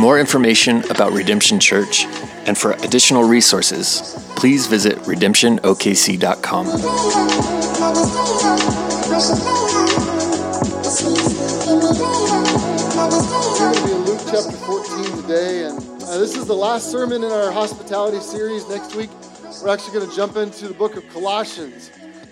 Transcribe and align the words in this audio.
More 0.00 0.18
information 0.18 0.82
about 0.90 1.12
Redemption 1.12 1.60
Church 1.60 2.06
and 2.46 2.56
for 2.56 2.72
additional 2.72 3.22
resources, 3.22 4.16
please 4.34 4.66
visit 4.66 4.96
in 13.90 14.04
Luke 14.06 14.20
chapter 14.24 14.56
14 14.56 15.22
today, 15.22 15.64
and 15.64 15.78
uh, 15.78 16.16
this 16.16 16.34
is 16.34 16.46
the 16.46 16.54
last 16.54 16.90
sermon 16.90 17.22
in 17.22 17.30
our 17.30 17.52
hospitality 17.52 18.20
series. 18.20 18.66
Next 18.70 18.94
week, 18.94 19.10
we're 19.62 19.68
actually 19.68 19.98
going 19.98 20.08
to 20.08 20.16
jump 20.16 20.36
into 20.36 20.66
the 20.66 20.74
book 20.74 20.96
of 20.96 21.06
Colossians, 21.10 21.90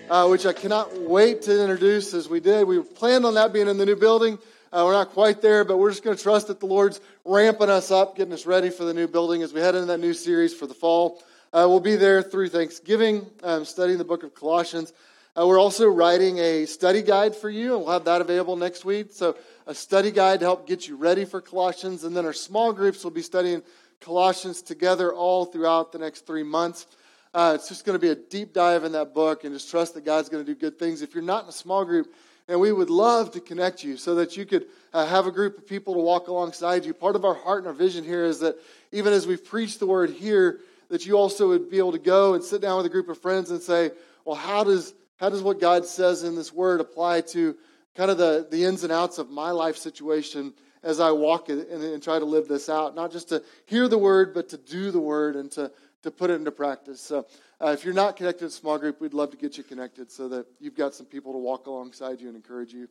uh, 0.08 0.26
which 0.26 0.46
I 0.46 0.54
cannot 0.54 0.98
wait 1.02 1.42
to 1.42 1.60
introduce 1.60 2.14
as 2.14 2.30
we 2.30 2.40
did. 2.40 2.66
We 2.66 2.80
planned 2.80 3.26
on 3.26 3.34
that 3.34 3.52
being 3.52 3.68
in 3.68 3.76
the 3.76 3.84
new 3.84 3.96
building. 3.96 4.38
Uh, 4.70 4.82
we're 4.84 4.92
not 4.92 5.10
quite 5.10 5.40
there, 5.40 5.64
but 5.64 5.78
we're 5.78 5.90
just 5.90 6.04
going 6.04 6.14
to 6.14 6.22
trust 6.22 6.48
that 6.48 6.60
the 6.60 6.66
Lord's 6.66 7.00
ramping 7.24 7.70
us 7.70 7.90
up, 7.90 8.16
getting 8.16 8.34
us 8.34 8.44
ready 8.44 8.68
for 8.68 8.84
the 8.84 8.92
new 8.92 9.08
building 9.08 9.42
as 9.42 9.54
we 9.54 9.60
head 9.60 9.74
into 9.74 9.86
that 9.86 9.98
new 9.98 10.12
series 10.12 10.52
for 10.52 10.66
the 10.66 10.74
fall. 10.74 11.22
Uh, 11.54 11.64
we'll 11.66 11.80
be 11.80 11.96
there 11.96 12.22
through 12.22 12.50
Thanksgiving, 12.50 13.24
um, 13.42 13.64
studying 13.64 13.96
the 13.96 14.04
book 14.04 14.24
of 14.24 14.34
Colossians. 14.34 14.92
Uh, 15.38 15.46
we're 15.46 15.58
also 15.58 15.88
writing 15.88 16.38
a 16.38 16.66
study 16.66 17.00
guide 17.00 17.34
for 17.34 17.48
you, 17.48 17.76
and 17.76 17.84
we'll 17.84 17.92
have 17.92 18.04
that 18.04 18.20
available 18.20 18.56
next 18.56 18.84
week. 18.84 19.06
So, 19.10 19.36
a 19.66 19.74
study 19.74 20.10
guide 20.10 20.40
to 20.40 20.46
help 20.46 20.66
get 20.66 20.86
you 20.86 20.96
ready 20.96 21.24
for 21.24 21.40
Colossians. 21.40 22.04
And 22.04 22.14
then 22.14 22.26
our 22.26 22.34
small 22.34 22.72
groups 22.72 23.02
will 23.04 23.10
be 23.10 23.22
studying 23.22 23.62
Colossians 24.00 24.60
together 24.60 25.14
all 25.14 25.46
throughout 25.46 25.92
the 25.92 25.98
next 25.98 26.26
three 26.26 26.42
months. 26.42 26.86
Uh, 27.32 27.52
it's 27.54 27.68
just 27.68 27.84
going 27.84 27.94
to 27.94 28.00
be 28.00 28.10
a 28.10 28.14
deep 28.14 28.52
dive 28.52 28.84
in 28.84 28.92
that 28.92 29.14
book 29.14 29.44
and 29.44 29.54
just 29.54 29.70
trust 29.70 29.94
that 29.94 30.04
God's 30.04 30.28
going 30.28 30.44
to 30.44 30.54
do 30.54 30.58
good 30.58 30.78
things. 30.78 31.00
If 31.02 31.14
you're 31.14 31.22
not 31.22 31.44
in 31.44 31.48
a 31.48 31.52
small 31.52 31.84
group, 31.84 32.12
and 32.48 32.58
we 32.58 32.72
would 32.72 32.90
love 32.90 33.32
to 33.32 33.40
connect 33.40 33.84
you 33.84 33.96
so 33.96 34.14
that 34.16 34.36
you 34.36 34.46
could 34.46 34.66
uh, 34.92 35.06
have 35.06 35.26
a 35.26 35.30
group 35.30 35.58
of 35.58 35.66
people 35.66 35.94
to 35.94 36.00
walk 36.00 36.28
alongside 36.28 36.84
you. 36.84 36.94
Part 36.94 37.14
of 37.14 37.24
our 37.24 37.34
heart 37.34 37.58
and 37.58 37.66
our 37.66 37.74
vision 37.74 38.04
here 38.04 38.24
is 38.24 38.40
that 38.40 38.56
even 38.90 39.12
as 39.12 39.26
we 39.26 39.36
preach 39.36 39.78
the 39.78 39.86
word 39.86 40.10
here, 40.10 40.60
that 40.88 41.04
you 41.04 41.18
also 41.18 41.48
would 41.48 41.70
be 41.70 41.76
able 41.76 41.92
to 41.92 41.98
go 41.98 42.32
and 42.34 42.42
sit 42.42 42.62
down 42.62 42.78
with 42.78 42.86
a 42.86 42.88
group 42.88 43.10
of 43.10 43.18
friends 43.18 43.50
and 43.50 43.60
say, 43.60 43.90
well, 44.24 44.34
how 44.34 44.64
does, 44.64 44.94
how 45.18 45.28
does 45.28 45.42
what 45.42 45.60
God 45.60 45.84
says 45.84 46.22
in 46.22 46.34
this 46.34 46.52
word 46.52 46.80
apply 46.80 47.20
to 47.32 47.54
kind 47.94 48.10
of 48.10 48.16
the, 48.16 48.46
the 48.50 48.64
ins 48.64 48.82
and 48.82 48.92
outs 48.92 49.18
of 49.18 49.30
my 49.30 49.50
life 49.50 49.76
situation 49.76 50.54
as 50.82 51.00
I 51.00 51.10
walk 51.10 51.50
it 51.50 51.68
and, 51.68 51.82
and 51.82 52.02
try 52.02 52.18
to 52.18 52.24
live 52.24 52.48
this 52.48 52.70
out? 52.70 52.94
Not 52.94 53.12
just 53.12 53.28
to 53.28 53.42
hear 53.66 53.88
the 53.88 53.98
word, 53.98 54.32
but 54.32 54.48
to 54.50 54.56
do 54.56 54.90
the 54.90 55.00
word 55.00 55.36
and 55.36 55.50
to, 55.52 55.70
to 56.02 56.10
put 56.10 56.30
it 56.30 56.34
into 56.34 56.50
practice. 56.50 57.02
So 57.02 57.26
uh, 57.60 57.68
if 57.68 57.84
you're 57.84 57.94
not 57.94 58.16
connected 58.16 58.40
to 58.40 58.46
a 58.46 58.50
small 58.50 58.78
group, 58.78 59.00
we'd 59.00 59.14
love 59.14 59.30
to 59.30 59.36
get 59.36 59.58
you 59.58 59.64
connected 59.64 60.10
so 60.10 60.28
that 60.28 60.46
you've 60.60 60.76
got 60.76 60.94
some 60.94 61.06
people 61.06 61.32
to 61.32 61.38
walk 61.38 61.66
alongside 61.66 62.20
you 62.20 62.28
and 62.28 62.36
encourage 62.36 62.72
you 62.72 62.88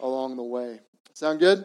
along 0.00 0.36
the 0.36 0.42
way. 0.42 0.80
Sound 1.14 1.40
good? 1.40 1.64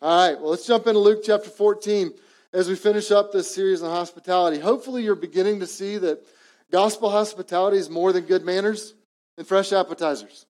All 0.00 0.28
right, 0.28 0.40
well, 0.40 0.50
let's 0.50 0.66
jump 0.66 0.86
into 0.86 1.00
Luke 1.00 1.22
chapter 1.24 1.50
14 1.50 2.12
as 2.52 2.68
we 2.68 2.76
finish 2.76 3.10
up 3.10 3.32
this 3.32 3.52
series 3.52 3.82
on 3.82 3.90
hospitality. 3.90 4.60
Hopefully, 4.60 5.02
you're 5.02 5.16
beginning 5.16 5.58
to 5.60 5.66
see 5.66 5.98
that 5.98 6.24
gospel 6.70 7.10
hospitality 7.10 7.78
is 7.78 7.90
more 7.90 8.12
than 8.12 8.24
good 8.24 8.44
manners 8.44 8.94
and 9.36 9.46
fresh 9.46 9.72
appetizers. 9.72 10.46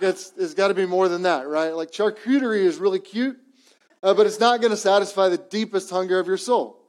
It's, 0.00 0.32
it's 0.36 0.54
got 0.54 0.68
to 0.68 0.74
be 0.74 0.86
more 0.86 1.08
than 1.08 1.22
that, 1.22 1.46
right? 1.46 1.70
Like 1.70 1.92
charcuterie 1.92 2.64
is 2.64 2.78
really 2.78 2.98
cute, 2.98 3.38
uh, 4.02 4.14
but 4.14 4.26
it's 4.26 4.40
not 4.40 4.60
going 4.60 4.72
to 4.72 4.76
satisfy 4.76 5.28
the 5.28 5.38
deepest 5.38 5.90
hunger 5.90 6.18
of 6.18 6.26
your 6.26 6.38
soul. 6.38 6.81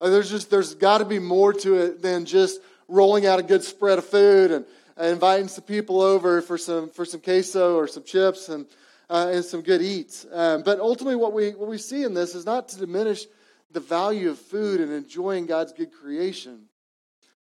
Uh, 0.00 0.10
there's 0.10 0.30
just 0.30 0.50
there's 0.50 0.74
got 0.74 0.98
to 0.98 1.04
be 1.04 1.18
more 1.18 1.52
to 1.52 1.74
it 1.74 2.02
than 2.02 2.24
just 2.24 2.60
rolling 2.86 3.26
out 3.26 3.38
a 3.38 3.42
good 3.42 3.64
spread 3.64 3.98
of 3.98 4.04
food 4.04 4.50
and 4.50 4.64
uh, 5.00 5.04
inviting 5.04 5.48
some 5.48 5.64
people 5.64 6.00
over 6.00 6.40
for 6.40 6.56
some 6.56 6.88
for 6.90 7.04
some 7.04 7.20
queso 7.20 7.76
or 7.76 7.88
some 7.88 8.04
chips 8.04 8.48
and 8.48 8.66
uh, 9.10 9.30
and 9.32 9.44
some 9.44 9.62
good 9.62 9.82
eats. 9.82 10.26
Um, 10.32 10.62
but 10.62 10.78
ultimately, 10.78 11.16
what 11.16 11.32
we 11.32 11.50
what 11.50 11.68
we 11.68 11.78
see 11.78 12.04
in 12.04 12.14
this 12.14 12.34
is 12.34 12.46
not 12.46 12.68
to 12.70 12.78
diminish 12.78 13.26
the 13.70 13.80
value 13.80 14.30
of 14.30 14.38
food 14.38 14.80
and 14.80 14.92
enjoying 14.92 15.46
God's 15.46 15.72
good 15.72 15.92
creation, 15.92 16.68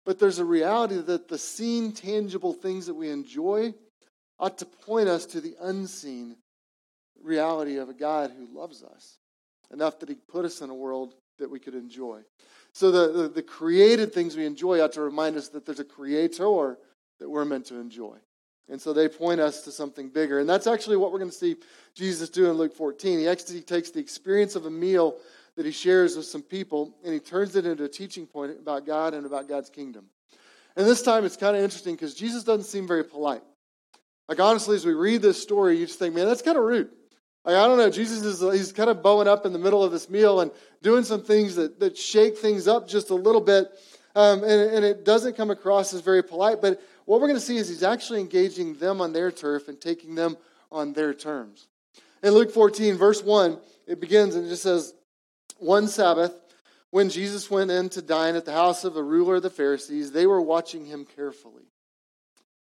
but 0.05 0.19
there's 0.19 0.39
a 0.39 0.45
reality 0.45 0.97
that 0.97 1.27
the 1.27 1.37
seen, 1.37 1.93
tangible 1.93 2.53
things 2.53 2.85
that 2.87 2.93
we 2.93 3.09
enjoy 3.09 3.73
ought 4.39 4.57
to 4.57 4.65
point 4.65 5.07
us 5.07 5.25
to 5.27 5.41
the 5.41 5.55
unseen 5.61 6.35
reality 7.23 7.77
of 7.77 7.89
a 7.89 7.93
God 7.93 8.31
who 8.37 8.57
loves 8.57 8.83
us 8.83 9.17
enough 9.71 9.99
that 9.99 10.09
He 10.09 10.15
put 10.15 10.45
us 10.45 10.61
in 10.61 10.69
a 10.69 10.75
world 10.75 11.13
that 11.41 11.51
we 11.51 11.59
could 11.59 11.75
enjoy. 11.75 12.21
So 12.73 12.89
the, 12.89 13.23
the, 13.23 13.27
the, 13.27 13.41
created 13.43 14.13
things 14.13 14.37
we 14.37 14.45
enjoy 14.45 14.81
ought 14.81 14.93
to 14.93 15.01
remind 15.01 15.35
us 15.35 15.49
that 15.49 15.65
there's 15.65 15.81
a 15.81 15.85
creator 15.85 16.77
that 17.19 17.29
we're 17.29 17.45
meant 17.45 17.65
to 17.65 17.75
enjoy. 17.75 18.17
And 18.69 18.81
so 18.81 18.93
they 18.93 19.09
point 19.09 19.41
us 19.41 19.65
to 19.65 19.71
something 19.71 20.09
bigger. 20.09 20.39
And 20.39 20.47
that's 20.47 20.67
actually 20.67 20.95
what 20.95 21.11
we're 21.11 21.19
going 21.19 21.29
to 21.29 21.35
see 21.35 21.57
Jesus 21.93 22.29
do 22.29 22.49
in 22.49 22.53
Luke 22.53 22.73
14. 22.73 23.19
He 23.19 23.27
actually 23.27 23.61
takes 23.61 23.91
the 23.91 23.99
experience 23.99 24.55
of 24.55 24.65
a 24.65 24.71
meal 24.71 25.17
that 25.57 25.65
he 25.65 25.71
shares 25.73 26.15
with 26.15 26.25
some 26.25 26.41
people 26.41 26.95
and 27.03 27.13
he 27.13 27.19
turns 27.19 27.57
it 27.57 27.65
into 27.65 27.83
a 27.83 27.89
teaching 27.89 28.25
point 28.25 28.57
about 28.57 28.85
God 28.85 29.13
and 29.13 29.25
about 29.25 29.49
God's 29.49 29.69
kingdom. 29.69 30.05
And 30.77 30.87
this 30.87 31.01
time 31.01 31.25
it's 31.25 31.35
kind 31.35 31.57
of 31.57 31.63
interesting 31.63 31.95
because 31.95 32.13
Jesus 32.15 32.45
doesn't 32.45 32.65
seem 32.65 32.87
very 32.87 33.03
polite. 33.03 33.43
Like, 34.29 34.39
honestly, 34.39 34.77
as 34.77 34.85
we 34.85 34.93
read 34.93 35.21
this 35.21 35.41
story, 35.41 35.77
you 35.77 35.85
just 35.85 35.99
think, 35.99 36.15
man, 36.15 36.25
that's 36.25 36.41
kind 36.41 36.57
of 36.57 36.63
rude. 36.63 36.89
Like, 37.43 37.55
I 37.55 37.67
don't 37.67 37.77
know, 37.77 37.89
Jesus 37.89 38.23
is 38.23 38.39
he's 38.39 38.71
kind 38.71 38.89
of 38.89 39.01
bowing 39.01 39.27
up 39.27 39.45
in 39.45 39.53
the 39.53 39.59
middle 39.59 39.83
of 39.83 39.91
this 39.91 40.09
meal 40.09 40.41
and 40.41 40.51
doing 40.81 41.03
some 41.03 41.23
things 41.23 41.55
that, 41.55 41.79
that 41.79 41.97
shake 41.97 42.37
things 42.37 42.67
up 42.67 42.87
just 42.87 43.09
a 43.09 43.15
little 43.15 43.41
bit. 43.41 43.67
Um, 44.15 44.43
and, 44.43 44.71
and 44.71 44.85
it 44.85 45.05
doesn't 45.05 45.37
come 45.37 45.49
across 45.49 45.93
as 45.93 46.01
very 46.01 46.21
polite, 46.21 46.61
but 46.61 46.81
what 47.05 47.19
we're 47.19 47.27
going 47.27 47.39
to 47.39 47.45
see 47.45 47.57
is 47.57 47.69
he's 47.69 47.83
actually 47.83 48.19
engaging 48.19 48.75
them 48.75 49.01
on 49.01 49.13
their 49.13 49.31
turf 49.31 49.67
and 49.67 49.79
taking 49.79 50.15
them 50.15 50.37
on 50.71 50.93
their 50.93 51.13
terms. 51.13 51.67
In 52.21 52.33
Luke 52.33 52.51
14, 52.51 52.95
verse 52.95 53.23
1, 53.23 53.57
it 53.87 53.99
begins 53.99 54.35
and 54.35 54.45
it 54.45 54.49
just 54.49 54.63
says, 54.63 54.93
One 55.57 55.87
Sabbath, 55.87 56.33
when 56.91 57.09
Jesus 57.09 57.49
went 57.49 57.71
in 57.71 57.89
to 57.89 58.01
dine 58.01 58.35
at 58.35 58.45
the 58.45 58.51
house 58.51 58.83
of 58.83 58.97
a 58.97 59.03
ruler 59.03 59.35
of 59.35 59.43
the 59.43 59.49
Pharisees, 59.49 60.11
they 60.11 60.27
were 60.27 60.41
watching 60.41 60.85
him 60.85 61.05
carefully. 61.15 61.70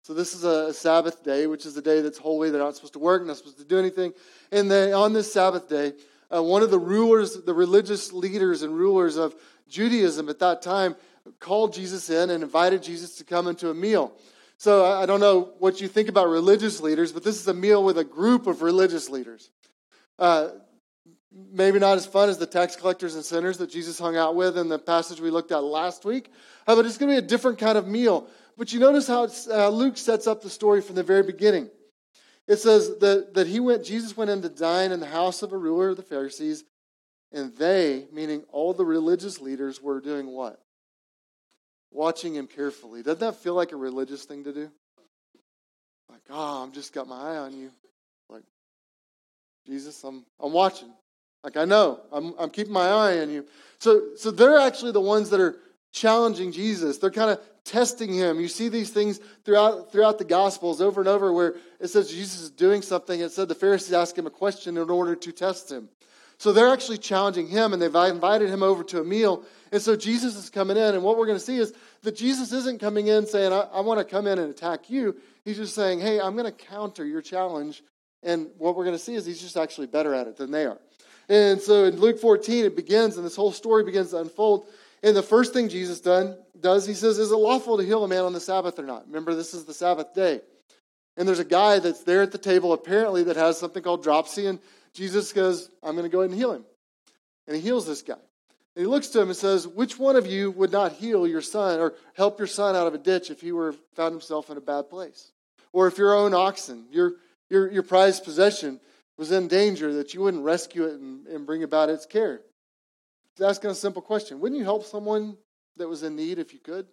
So 0.05 0.13
this 0.13 0.35
is 0.35 0.43
a 0.43 0.71
Sabbath 0.71 1.23
day, 1.23 1.47
which 1.47 1.65
is 1.65 1.75
a 1.77 1.81
day 1.81 2.01
that's 2.01 2.19
holy. 2.19 2.51
They're 2.51 2.61
not 2.61 2.75
supposed 2.75 2.93
to 2.93 2.99
work, 2.99 3.25
not 3.25 3.37
supposed 3.37 3.57
to 3.57 3.65
do 3.65 3.79
anything. 3.79 4.13
And 4.51 4.69
they, 4.69 4.93
on 4.93 5.13
this 5.13 5.33
Sabbath 5.33 5.67
day, 5.67 5.93
uh, 6.31 6.43
one 6.43 6.61
of 6.61 6.69
the 6.69 6.77
rulers, 6.77 7.41
the 7.41 7.55
religious 7.55 8.13
leaders 8.13 8.61
and 8.61 8.77
rulers 8.77 9.17
of 9.17 9.33
Judaism 9.67 10.29
at 10.29 10.37
that 10.37 10.61
time, 10.61 10.95
called 11.39 11.73
Jesus 11.73 12.11
in 12.11 12.29
and 12.29 12.43
invited 12.43 12.83
Jesus 12.83 13.15
to 13.15 13.23
come 13.23 13.47
into 13.47 13.71
a 13.71 13.73
meal. 13.73 14.13
So 14.59 14.85
I 14.85 15.07
don't 15.07 15.21
know 15.21 15.55
what 15.57 15.81
you 15.81 15.87
think 15.87 16.07
about 16.07 16.29
religious 16.29 16.81
leaders, 16.81 17.11
but 17.11 17.23
this 17.23 17.41
is 17.41 17.47
a 17.47 17.53
meal 17.55 17.83
with 17.83 17.97
a 17.97 18.03
group 18.03 18.45
of 18.45 18.61
religious 18.61 19.09
leaders. 19.09 19.49
Uh, 20.19 20.49
maybe 21.51 21.79
not 21.79 21.97
as 21.97 22.05
fun 22.05 22.29
as 22.29 22.37
the 22.37 22.45
tax 22.45 22.75
collectors 22.75 23.15
and 23.15 23.25
sinners 23.25 23.57
that 23.57 23.71
Jesus 23.71 23.97
hung 23.97 24.15
out 24.15 24.35
with 24.35 24.55
in 24.55 24.69
the 24.69 24.77
passage 24.77 25.19
we 25.19 25.31
looked 25.31 25.51
at 25.51 25.63
last 25.63 26.05
week, 26.05 26.31
uh, 26.67 26.75
but 26.75 26.85
it's 26.85 26.99
going 26.99 27.09
to 27.09 27.19
be 27.19 27.25
a 27.25 27.27
different 27.27 27.57
kind 27.57 27.75
of 27.75 27.87
meal. 27.87 28.27
But 28.57 28.71
you 28.71 28.79
notice 28.79 29.07
how 29.07 29.27
uh, 29.49 29.69
Luke 29.69 29.97
sets 29.97 30.27
up 30.27 30.41
the 30.41 30.49
story 30.49 30.81
from 30.81 30.95
the 30.95 31.03
very 31.03 31.23
beginning. 31.23 31.69
It 32.47 32.57
says 32.57 32.97
that, 32.99 33.33
that 33.33 33.47
he 33.47 33.59
went, 33.59 33.83
Jesus 33.83 34.15
went 34.15 34.29
in 34.29 34.41
to 34.43 34.49
dine 34.49 34.91
in 34.91 34.99
the 34.99 35.05
house 35.05 35.41
of 35.41 35.51
a 35.51 35.57
ruler 35.57 35.89
of 35.89 35.97
the 35.97 36.03
Pharisees, 36.03 36.63
and 37.31 37.55
they, 37.57 38.05
meaning 38.13 38.43
all 38.51 38.73
the 38.73 38.85
religious 38.85 39.41
leaders, 39.41 39.81
were 39.81 39.99
doing 39.99 40.27
what? 40.27 40.61
Watching 41.91 42.35
him 42.35 42.47
carefully. 42.47 43.01
Doesn't 43.01 43.19
that 43.19 43.37
feel 43.37 43.55
like 43.55 43.71
a 43.71 43.77
religious 43.77 44.23
thing 44.23 44.43
to 44.43 44.53
do? 44.53 44.71
Like, 46.09 46.21
oh, 46.29 46.63
I'm 46.63 46.71
just 46.71 46.93
got 46.93 47.07
my 47.07 47.33
eye 47.33 47.37
on 47.37 47.57
you. 47.57 47.71
Like, 48.29 48.43
Jesus, 49.65 50.03
I'm 50.03 50.23
I'm 50.39 50.53
watching. 50.53 50.89
Like 51.43 51.57
I 51.57 51.65
know, 51.65 51.99
I'm 52.11 52.33
I'm 52.37 52.49
keeping 52.49 52.73
my 52.73 52.87
eye 52.87 53.19
on 53.19 53.29
you. 53.29 53.45
So 53.79 54.15
so 54.15 54.31
they're 54.31 54.59
actually 54.59 54.91
the 54.91 55.01
ones 55.01 55.29
that 55.31 55.39
are 55.39 55.55
challenging 55.95 56.51
Jesus. 56.51 56.97
They're 56.97 57.09
kind 57.09 57.31
of 57.31 57.39
testing 57.63 58.13
him. 58.13 58.39
You 58.39 58.49
see 58.49 58.67
these 58.67 58.91
things 58.91 59.19
throughout, 59.45 59.91
throughout 59.91 60.17
the 60.17 60.25
Gospels 60.25 60.81
over 60.81 60.99
and 60.99 61.07
over 61.07 61.31
where 61.31 61.55
it 61.79 61.87
says 61.87 62.11
Jesus 62.11 62.41
is 62.41 62.49
doing 62.51 62.81
something. 62.81 63.19
It 63.19 63.31
said 63.31 63.47
the 63.47 63.55
Pharisees 63.55 63.93
asked 63.93 64.17
him 64.17 64.27
a 64.27 64.31
question 64.31 64.77
in 64.77 64.89
order 64.89 65.15
to 65.15 65.31
test 65.31 65.71
him. 65.71 65.89
So 66.37 66.51
they're 66.51 66.67
actually 66.67 66.97
challenging 66.97 67.47
him 67.47 67.71
and 67.71 67.81
they've 67.81 67.95
invited 67.95 68.49
him 68.49 68.61
over 68.61 68.83
to 68.83 68.99
a 68.99 69.05
meal. 69.05 69.43
And 69.71 69.81
so 69.81 69.95
Jesus 69.95 70.35
is 70.35 70.49
coming 70.49 70.75
in. 70.75 70.95
And 70.95 71.01
what 71.01 71.17
we're 71.17 71.27
going 71.27 71.39
to 71.39 71.43
see 71.43 71.57
is 71.57 71.73
that 72.03 72.17
Jesus 72.17 72.51
isn't 72.51 72.81
coming 72.81 73.07
in 73.07 73.25
saying, 73.25 73.53
I, 73.53 73.61
I 73.61 73.79
want 73.79 73.99
to 73.99 74.05
come 74.05 74.27
in 74.27 74.37
and 74.37 74.49
attack 74.49 74.89
you. 74.89 75.15
He's 75.45 75.55
just 75.55 75.75
saying, 75.75 76.01
hey, 76.01 76.19
I'm 76.19 76.33
going 76.33 76.45
to 76.45 76.51
counter 76.51 77.05
your 77.05 77.21
challenge. 77.21 77.81
And 78.21 78.49
what 78.57 78.75
we're 78.75 78.83
going 78.83 78.97
to 78.97 79.03
see 79.03 79.15
is 79.15 79.25
he's 79.25 79.41
just 79.41 79.55
actually 79.55 79.87
better 79.87 80.13
at 80.13 80.27
it 80.27 80.35
than 80.35 80.51
they 80.51 80.65
are. 80.65 80.79
And 81.29 81.59
so 81.61 81.85
in 81.85 81.97
Luke 81.99 82.19
14, 82.19 82.65
it 82.65 82.75
begins, 82.75 83.15
and 83.15 83.25
this 83.25 83.35
whole 83.35 83.53
story 83.53 83.83
begins 83.83 84.11
to 84.11 84.17
unfold. 84.17 84.67
And 85.05 85.15
the 85.15 85.21
first 85.21 85.53
thing 85.53 85.69
Jesus 85.69 86.01
done, 86.01 86.35
does, 86.59 86.87
he 86.87 86.95
says, 86.95 87.19
Is 87.19 87.31
it 87.31 87.35
lawful 87.35 87.77
to 87.77 87.85
heal 87.85 88.03
a 88.03 88.07
man 88.07 88.23
on 88.23 88.33
the 88.33 88.39
Sabbath 88.39 88.79
or 88.79 88.83
not? 88.83 89.05
Remember, 89.05 89.35
this 89.35 89.53
is 89.53 89.63
the 89.63 89.73
Sabbath 89.73 90.15
day. 90.15 90.41
And 91.15 91.27
there's 91.27 91.37
a 91.37 91.45
guy 91.45 91.77
that's 91.77 92.03
there 92.03 92.23
at 92.23 92.31
the 92.31 92.39
table, 92.39 92.73
apparently, 92.73 93.21
that 93.25 93.35
has 93.35 93.59
something 93.59 93.83
called 93.83 94.01
dropsy. 94.01 94.47
And 94.47 94.57
Jesus 94.93 95.31
goes, 95.31 95.69
I'm 95.83 95.91
going 95.91 96.09
to 96.09 96.09
go 96.09 96.21
ahead 96.21 96.31
and 96.31 96.39
heal 96.39 96.53
him. 96.53 96.65
And 97.45 97.55
he 97.55 97.61
heals 97.61 97.85
this 97.85 98.01
guy. 98.01 98.15
And 98.75 98.83
he 98.83 98.87
looks 98.87 99.09
to 99.09 99.21
him 99.21 99.27
and 99.27 99.37
says, 99.37 99.67
Which 99.67 99.99
one 99.99 100.15
of 100.15 100.25
you 100.25 100.49
would 100.49 100.71
not 100.71 100.93
heal 100.93 101.27
your 101.27 101.43
son 101.43 101.79
or 101.79 101.93
help 102.15 102.39
your 102.39 102.47
son 102.47 102.75
out 102.75 102.87
of 102.87 102.95
a 102.95 102.97
ditch 102.97 103.29
if 103.29 103.41
he 103.41 103.51
were 103.51 103.75
found 103.93 104.11
himself 104.11 104.49
in 104.49 104.57
a 104.57 104.61
bad 104.61 104.89
place? 104.89 105.31
Or 105.71 105.85
if 105.85 105.99
your 105.99 106.15
own 106.15 106.33
oxen, 106.33 106.87
your, 106.89 107.11
your, 107.51 107.71
your 107.71 107.83
prized 107.83 108.23
possession, 108.23 108.79
was 109.19 109.31
in 109.31 109.49
danger, 109.49 109.93
that 109.93 110.15
you 110.15 110.21
wouldn't 110.21 110.43
rescue 110.43 110.85
it 110.85 110.99
and, 110.99 111.27
and 111.27 111.45
bring 111.45 111.61
about 111.61 111.89
its 111.89 112.07
care? 112.07 112.41
Asking 113.41 113.69
a 113.69 113.75
simple 113.75 114.01
question. 114.01 114.39
Wouldn't 114.39 114.57
you 114.57 114.63
help 114.63 114.85
someone 114.85 115.37
that 115.77 115.89
was 115.89 116.03
in 116.03 116.15
need 116.15 116.39
if 116.39 116.53
you 116.53 116.59
could? 116.59 116.87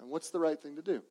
And 0.00 0.10
what's 0.10 0.30
the 0.30 0.40
right 0.40 0.60
thing 0.60 0.76
to 0.76 0.82
do? 0.82 1.02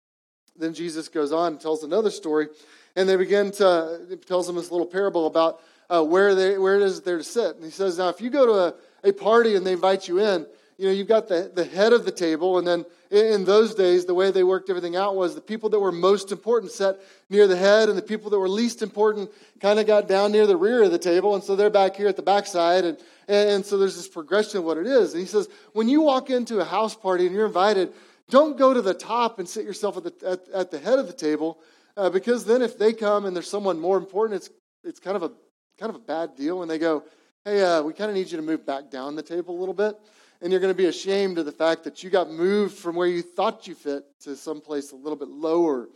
Then 0.58 0.74
Jesus 0.74 1.08
goes 1.08 1.32
on 1.32 1.54
and 1.54 1.62
tells 1.62 1.84
another 1.84 2.12
story, 2.12 2.48
and 2.96 3.08
they 3.08 3.16
begin 3.16 3.52
to 3.54 4.20
tells 4.28 4.46
them 4.48 4.56
this 4.58 4.70
little 4.70 4.86
parable 4.86 5.26
about 5.26 5.62
uh, 5.90 6.04
where 6.04 6.36
they 6.36 6.58
where 6.58 6.76
it 6.76 6.82
is 6.84 7.02
they're 7.02 7.18
to 7.18 7.24
sit. 7.24 7.56
And 7.56 7.64
he 7.64 7.72
says, 7.72 7.98
now 7.98 8.10
if 8.10 8.22
you 8.22 8.30
go 8.30 8.46
to 8.46 8.52
a, 8.52 9.10
a 9.10 9.14
party 9.14 9.56
and 9.56 9.66
they 9.66 9.74
invite 9.74 10.08
you 10.08 10.20
in, 10.20 10.46
you 10.84 10.90
know 10.90 10.94
you've 10.94 11.08
got 11.08 11.28
the 11.28 11.52
the 11.54 11.66
head 11.66 11.94
of 11.94 12.06
the 12.06 12.12
table, 12.12 12.60
and 12.60 12.68
then 12.68 12.86
in 13.10 13.46
those 13.46 13.74
days 13.74 14.06
the 14.06 14.14
way 14.14 14.30
they 14.30 14.44
worked 14.44 14.70
everything 14.70 14.96
out 14.96 15.16
was 15.16 15.34
the 15.34 15.42
people 15.42 15.70
that 15.70 15.80
were 15.80 15.92
most 15.92 16.32
important 16.32 16.72
sat 16.72 17.00
near 17.30 17.48
the 17.48 17.58
head, 17.58 17.90
and 17.90 17.98
the 17.98 18.04
people 18.04 18.30
that 18.30 18.38
were 18.38 18.50
least 18.50 18.82
important 18.82 19.32
kind 19.60 19.80
of 19.80 19.88
got 19.88 20.08
down 20.08 20.32
near 20.32 20.46
the 20.46 20.58
rear 20.58 20.84
of 20.84 20.92
the 20.92 21.00
table, 21.00 21.34
and 21.34 21.44
so 21.44 21.56
they're 21.56 21.70
back 21.72 21.96
here 21.96 22.08
at 22.08 22.16
the 22.16 22.22
backside, 22.22 22.86
and 22.86 22.98
and 23.28 23.66
so 23.66 23.78
there's 23.78 23.96
this 23.96 24.08
progression 24.08 24.60
of 24.60 24.66
what 24.66 24.78
it 24.78 24.86
is. 24.86 25.14
And 25.14 25.22
he 25.22 25.28
says, 25.28 25.48
when 25.72 25.88
you 25.88 26.02
walk 26.02 26.30
into 26.30 26.60
a 26.60 26.66
house 26.66 26.94
party 26.94 27.26
and 27.26 27.34
you're 27.34 27.46
invited 27.46 27.94
don't 28.30 28.58
go 28.58 28.74
to 28.74 28.82
the 28.82 28.94
top 28.94 29.40
and 29.40 29.48
sit 29.48 29.66
yourself 29.66 29.98
at 29.98 30.04
the, 30.04 30.28
at, 30.28 30.50
at 30.50 30.72
the 30.72 30.80
head 30.80 31.00
of 31.00 31.08
the 31.08 31.14
table, 31.14 31.60
uh, 31.98 32.10
because 32.10 32.46
then 32.46 32.62
if 32.62 32.78
they 32.78 32.94
come 32.94 33.26
and 33.26 33.36
there's 33.36 33.50
someone 33.50 33.80
more 33.80 33.98
important, 33.98 34.38
it's, 34.38 34.50
it's 34.84 35.00
kind, 35.00 35.16
of 35.16 35.24
a, 35.24 35.32
kind 35.78 35.90
of 35.90 35.96
a 35.96 36.00
bad 36.00 36.36
deal. 36.36 36.62
And 36.62 36.72
they 36.72 36.80
go, 36.80 37.04
hey, 37.46 37.62
uh, 37.62 37.82
we 37.84 37.94
kind 37.94 38.10
of 38.10 38.16
need 38.16 38.32
you 38.32 38.38
to 38.38 38.44
move 38.44 38.66
back 38.66 38.90
down 38.90 39.16
the 39.16 39.22
table 39.22 39.56
a 39.56 39.60
little 39.60 39.74
bit. 39.74 39.96
And 40.44 40.52
you're 40.52 40.60
going 40.60 40.74
to 40.74 40.78
be 40.78 40.88
ashamed 40.88 41.38
of 41.38 41.46
the 41.46 41.54
fact 41.54 41.86
that 41.86 42.04
you 42.04 42.10
got 42.10 42.30
moved 42.30 42.78
from 42.78 42.98
where 42.98 43.08
you 43.08 43.22
thought 43.22 43.66
you 43.66 43.76
fit 43.76 44.04
to 44.24 44.36
someplace 44.36 44.92
a 44.92 44.96
little 44.98 45.16
bit 45.16 45.30
lower 45.30 45.88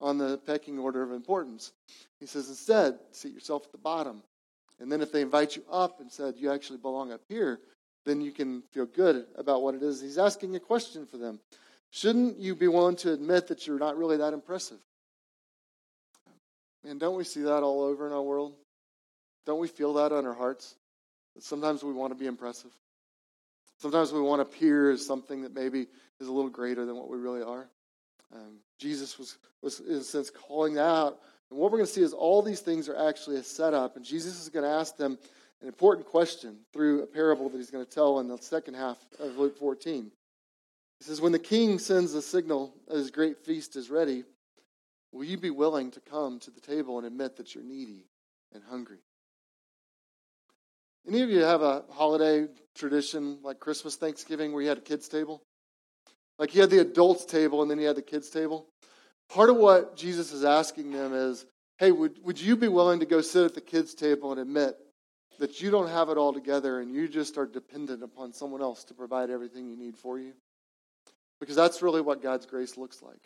on 0.00 0.16
the 0.16 0.38
pecking 0.46 0.78
order 0.78 1.02
of 1.02 1.10
importance. 1.10 1.72
He 2.20 2.26
says, 2.26 2.48
instead, 2.48 3.00
seat 3.10 3.34
yourself 3.34 3.64
at 3.66 3.72
the 3.72 3.78
bottom. 3.78 4.22
And 4.78 4.92
then 4.92 5.00
if 5.00 5.10
they 5.10 5.22
invite 5.22 5.56
you 5.56 5.64
up 5.68 5.98
and 5.98 6.10
said, 6.10 6.34
you 6.36 6.52
actually 6.52 6.78
belong 6.78 7.10
up 7.10 7.22
here, 7.28 7.58
then 8.04 8.20
you 8.20 8.30
can 8.30 8.62
feel 8.72 8.86
good 8.86 9.26
about 9.36 9.62
what 9.62 9.74
it 9.74 9.82
is. 9.82 10.00
He's 10.00 10.18
asking 10.18 10.54
a 10.54 10.60
question 10.60 11.04
for 11.04 11.16
them. 11.16 11.40
Shouldn't 11.90 12.38
you 12.38 12.54
be 12.54 12.68
willing 12.68 12.96
to 12.96 13.12
admit 13.12 13.48
that 13.48 13.66
you're 13.66 13.78
not 13.78 13.98
really 13.98 14.18
that 14.18 14.32
impressive? 14.32 14.78
And 16.84 17.00
don't 17.00 17.16
we 17.16 17.24
see 17.24 17.42
that 17.42 17.64
all 17.64 17.82
over 17.82 18.06
in 18.06 18.12
our 18.12 18.22
world? 18.22 18.54
Don't 19.46 19.58
we 19.58 19.66
feel 19.66 19.94
that 19.94 20.12
on 20.12 20.26
our 20.26 20.34
hearts? 20.34 20.76
That 21.34 21.42
sometimes 21.42 21.82
we 21.82 21.92
want 21.92 22.12
to 22.12 22.18
be 22.18 22.26
impressive. 22.26 22.70
Sometimes 23.78 24.12
we 24.12 24.20
want 24.20 24.38
to 24.40 24.42
appear 24.42 24.90
as 24.90 25.04
something 25.04 25.42
that 25.42 25.54
maybe 25.54 25.86
is 26.20 26.28
a 26.28 26.32
little 26.32 26.50
greater 26.50 26.86
than 26.86 26.96
what 26.96 27.10
we 27.10 27.18
really 27.18 27.42
are. 27.42 27.68
Um, 28.34 28.58
Jesus 28.78 29.18
was, 29.18 29.38
was, 29.62 29.80
in 29.80 29.96
a 29.96 30.02
sense, 30.02 30.30
calling 30.30 30.74
that 30.74 30.84
out. 30.84 31.20
And 31.50 31.58
what 31.58 31.70
we're 31.70 31.78
going 31.78 31.86
to 31.86 31.92
see 31.92 32.02
is 32.02 32.12
all 32.12 32.42
these 32.42 32.60
things 32.60 32.88
are 32.88 33.08
actually 33.08 33.36
a 33.36 33.42
setup. 33.42 33.96
And 33.96 34.04
Jesus 34.04 34.40
is 34.40 34.48
going 34.48 34.64
to 34.64 34.70
ask 34.70 34.96
them 34.96 35.18
an 35.60 35.68
important 35.68 36.06
question 36.06 36.58
through 36.72 37.02
a 37.02 37.06
parable 37.06 37.48
that 37.48 37.58
he's 37.58 37.70
going 37.70 37.84
to 37.84 37.90
tell 37.90 38.20
in 38.20 38.28
the 38.28 38.38
second 38.38 38.74
half 38.74 38.98
of 39.18 39.36
Luke 39.36 39.56
14. 39.58 40.10
He 40.98 41.04
says, 41.04 41.20
When 41.20 41.32
the 41.32 41.38
king 41.38 41.78
sends 41.78 42.14
a 42.14 42.22
signal 42.22 42.74
that 42.88 42.96
his 42.96 43.10
great 43.10 43.44
feast 43.44 43.76
is 43.76 43.90
ready, 43.90 44.24
will 45.12 45.24
you 45.24 45.36
be 45.36 45.50
willing 45.50 45.90
to 45.92 46.00
come 46.00 46.38
to 46.40 46.50
the 46.50 46.60
table 46.60 46.98
and 46.98 47.06
admit 47.06 47.36
that 47.36 47.54
you're 47.54 47.64
needy 47.64 48.06
and 48.52 48.62
hungry? 48.64 48.98
Any 51.08 51.22
of 51.22 51.30
you 51.30 51.40
have 51.40 51.62
a 51.62 51.84
holiday 51.90 52.48
tradition 52.74 53.38
like 53.42 53.60
Christmas, 53.60 53.96
Thanksgiving, 53.96 54.52
where 54.52 54.62
you 54.62 54.68
had 54.68 54.78
a 54.78 54.82
kids' 54.82 55.08
table? 55.08 55.42
Like 56.38 56.54
you 56.54 56.60
had 56.60 56.70
the 56.70 56.80
adults' 56.80 57.24
table 57.24 57.62
and 57.62 57.70
then 57.70 57.78
you 57.78 57.86
had 57.86 57.96
the 57.96 58.02
kids' 58.02 58.28
table? 58.28 58.66
Part 59.28 59.50
of 59.50 59.56
what 59.56 59.96
Jesus 59.96 60.32
is 60.32 60.44
asking 60.44 60.92
them 60.92 61.14
is, 61.14 61.46
hey, 61.78 61.92
would, 61.92 62.18
would 62.24 62.40
you 62.40 62.56
be 62.56 62.68
willing 62.68 63.00
to 63.00 63.06
go 63.06 63.20
sit 63.20 63.44
at 63.44 63.54
the 63.54 63.60
kids' 63.60 63.94
table 63.94 64.32
and 64.32 64.40
admit 64.40 64.76
that 65.38 65.60
you 65.60 65.70
don't 65.70 65.88
have 65.88 66.08
it 66.08 66.18
all 66.18 66.32
together 66.32 66.80
and 66.80 66.90
you 66.90 67.08
just 67.08 67.38
are 67.38 67.46
dependent 67.46 68.02
upon 68.02 68.32
someone 68.32 68.62
else 68.62 68.84
to 68.84 68.94
provide 68.94 69.30
everything 69.30 69.68
you 69.68 69.76
need 69.76 69.96
for 69.96 70.18
you? 70.18 70.32
Because 71.38 71.56
that's 71.56 71.82
really 71.82 72.00
what 72.00 72.22
God's 72.22 72.46
grace 72.46 72.76
looks 72.76 73.02
like. 73.02 73.20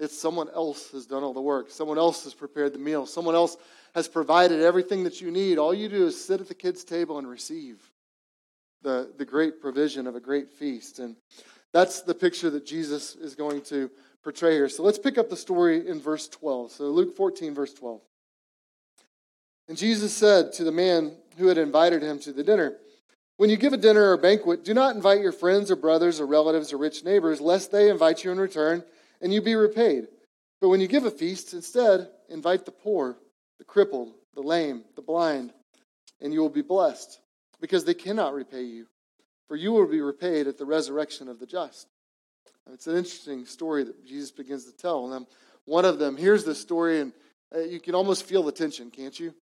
It's 0.00 0.18
someone 0.18 0.48
else 0.48 0.90
has 0.92 1.04
done 1.04 1.22
all 1.22 1.34
the 1.34 1.42
work. 1.42 1.70
Someone 1.70 1.98
else 1.98 2.24
has 2.24 2.32
prepared 2.32 2.72
the 2.72 2.78
meal. 2.78 3.04
Someone 3.04 3.34
else 3.34 3.58
has 3.94 4.08
provided 4.08 4.62
everything 4.62 5.04
that 5.04 5.20
you 5.20 5.30
need. 5.30 5.58
All 5.58 5.74
you 5.74 5.90
do 5.90 6.06
is 6.06 6.22
sit 6.22 6.40
at 6.40 6.48
the 6.48 6.54
kids' 6.54 6.84
table 6.84 7.18
and 7.18 7.28
receive 7.28 7.78
the, 8.82 9.12
the 9.18 9.26
great 9.26 9.60
provision 9.60 10.06
of 10.06 10.16
a 10.16 10.20
great 10.20 10.50
feast. 10.50 11.00
And 11.00 11.16
that's 11.74 12.00
the 12.00 12.14
picture 12.14 12.48
that 12.48 12.64
Jesus 12.64 13.14
is 13.14 13.34
going 13.34 13.60
to 13.64 13.90
portray 14.24 14.54
here. 14.54 14.70
So 14.70 14.82
let's 14.82 14.98
pick 14.98 15.18
up 15.18 15.28
the 15.28 15.36
story 15.36 15.86
in 15.86 16.00
verse 16.00 16.28
12. 16.28 16.72
So 16.72 16.84
Luke 16.84 17.14
14, 17.14 17.54
verse 17.54 17.74
12. 17.74 18.00
And 19.68 19.76
Jesus 19.76 20.16
said 20.16 20.54
to 20.54 20.64
the 20.64 20.72
man 20.72 21.12
who 21.36 21.48
had 21.48 21.58
invited 21.58 22.02
him 22.02 22.18
to 22.20 22.32
the 22.32 22.42
dinner, 22.42 22.78
when 23.36 23.50
you 23.50 23.58
give 23.58 23.74
a 23.74 23.78
dinner 23.78 24.12
or 24.12 24.16
banquet, 24.16 24.64
do 24.64 24.72
not 24.72 24.96
invite 24.96 25.20
your 25.20 25.32
friends 25.32 25.70
or 25.70 25.76
brothers 25.76 26.20
or 26.20 26.26
relatives 26.26 26.72
or 26.72 26.78
rich 26.78 27.04
neighbors, 27.04 27.40
lest 27.40 27.70
they 27.70 27.90
invite 27.90 28.24
you 28.24 28.32
in 28.32 28.40
return 28.40 28.82
and 29.20 29.32
you 29.32 29.42
be 29.42 29.54
repaid. 29.54 30.08
But 30.60 30.68
when 30.68 30.80
you 30.80 30.88
give 30.88 31.04
a 31.04 31.10
feast, 31.10 31.54
instead, 31.54 32.08
invite 32.28 32.64
the 32.64 32.70
poor, 32.70 33.16
the 33.58 33.64
crippled, 33.64 34.12
the 34.34 34.42
lame, 34.42 34.84
the 34.96 35.02
blind, 35.02 35.52
and 36.20 36.32
you 36.32 36.40
will 36.40 36.50
be 36.50 36.62
blessed, 36.62 37.18
because 37.60 37.84
they 37.84 37.94
cannot 37.94 38.34
repay 38.34 38.62
you, 38.62 38.86
for 39.48 39.56
you 39.56 39.72
will 39.72 39.86
be 39.86 40.00
repaid 40.00 40.46
at 40.46 40.58
the 40.58 40.66
resurrection 40.66 41.28
of 41.28 41.38
the 41.38 41.46
just. 41.46 41.86
It's 42.72 42.86
an 42.86 42.96
interesting 42.96 43.46
story 43.46 43.84
that 43.84 44.06
Jesus 44.06 44.30
begins 44.30 44.64
to 44.66 44.72
tell. 44.76 45.12
And 45.12 45.26
one 45.64 45.84
of 45.84 45.98
them 45.98 46.16
hears 46.16 46.44
this 46.44 46.60
story, 46.60 47.00
and 47.00 47.12
uh, 47.54 47.60
you 47.60 47.80
can 47.80 47.94
almost 47.94 48.24
feel 48.24 48.42
the 48.42 48.52
tension, 48.52 48.90
can't 48.90 49.18
you? 49.18 49.34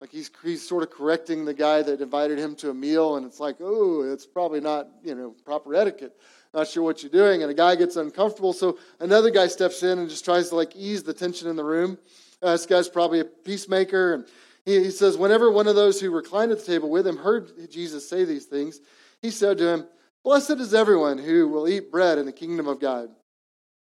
Like 0.00 0.10
he's, 0.10 0.30
he's 0.42 0.66
sort 0.66 0.82
of 0.82 0.90
correcting 0.90 1.44
the 1.44 1.52
guy 1.52 1.82
that 1.82 2.00
invited 2.00 2.38
him 2.38 2.54
to 2.56 2.70
a 2.70 2.74
meal, 2.74 3.16
and 3.16 3.26
it's 3.26 3.38
like, 3.38 3.56
oh, 3.60 4.02
it's 4.02 4.26
probably 4.26 4.60
not, 4.60 4.88
you 5.04 5.14
know, 5.14 5.34
proper 5.44 5.74
etiquette. 5.74 6.16
Not 6.54 6.68
sure 6.68 6.82
what 6.82 7.02
you're 7.02 7.12
doing. 7.12 7.42
And 7.42 7.50
a 7.50 7.54
guy 7.54 7.76
gets 7.76 7.96
uncomfortable, 7.96 8.52
so 8.52 8.78
another 8.98 9.30
guy 9.30 9.46
steps 9.46 9.82
in 9.82 9.98
and 9.98 10.08
just 10.08 10.24
tries 10.24 10.48
to 10.48 10.56
like 10.56 10.74
ease 10.74 11.02
the 11.02 11.12
tension 11.12 11.48
in 11.48 11.56
the 11.56 11.64
room. 11.64 11.98
Uh, 12.42 12.52
this 12.52 12.64
guy's 12.64 12.88
probably 12.88 13.20
a 13.20 13.24
peacemaker, 13.24 14.14
and 14.14 14.24
he, 14.64 14.84
he 14.84 14.90
says, 14.90 15.18
whenever 15.18 15.50
one 15.50 15.66
of 15.66 15.76
those 15.76 16.00
who 16.00 16.10
reclined 16.10 16.50
at 16.50 16.60
the 16.60 16.64
table 16.64 16.90
with 16.90 17.06
him 17.06 17.18
heard 17.18 17.70
Jesus 17.70 18.08
say 18.08 18.24
these 18.24 18.46
things, 18.46 18.80
he 19.20 19.30
said 19.30 19.58
to 19.58 19.68
him, 19.68 19.86
Blessed 20.24 20.52
is 20.52 20.74
everyone 20.74 21.18
who 21.18 21.48
will 21.48 21.68
eat 21.68 21.90
bread 21.90 22.18
in 22.18 22.26
the 22.26 22.32
kingdom 22.32 22.66
of 22.66 22.80
God. 22.80 23.10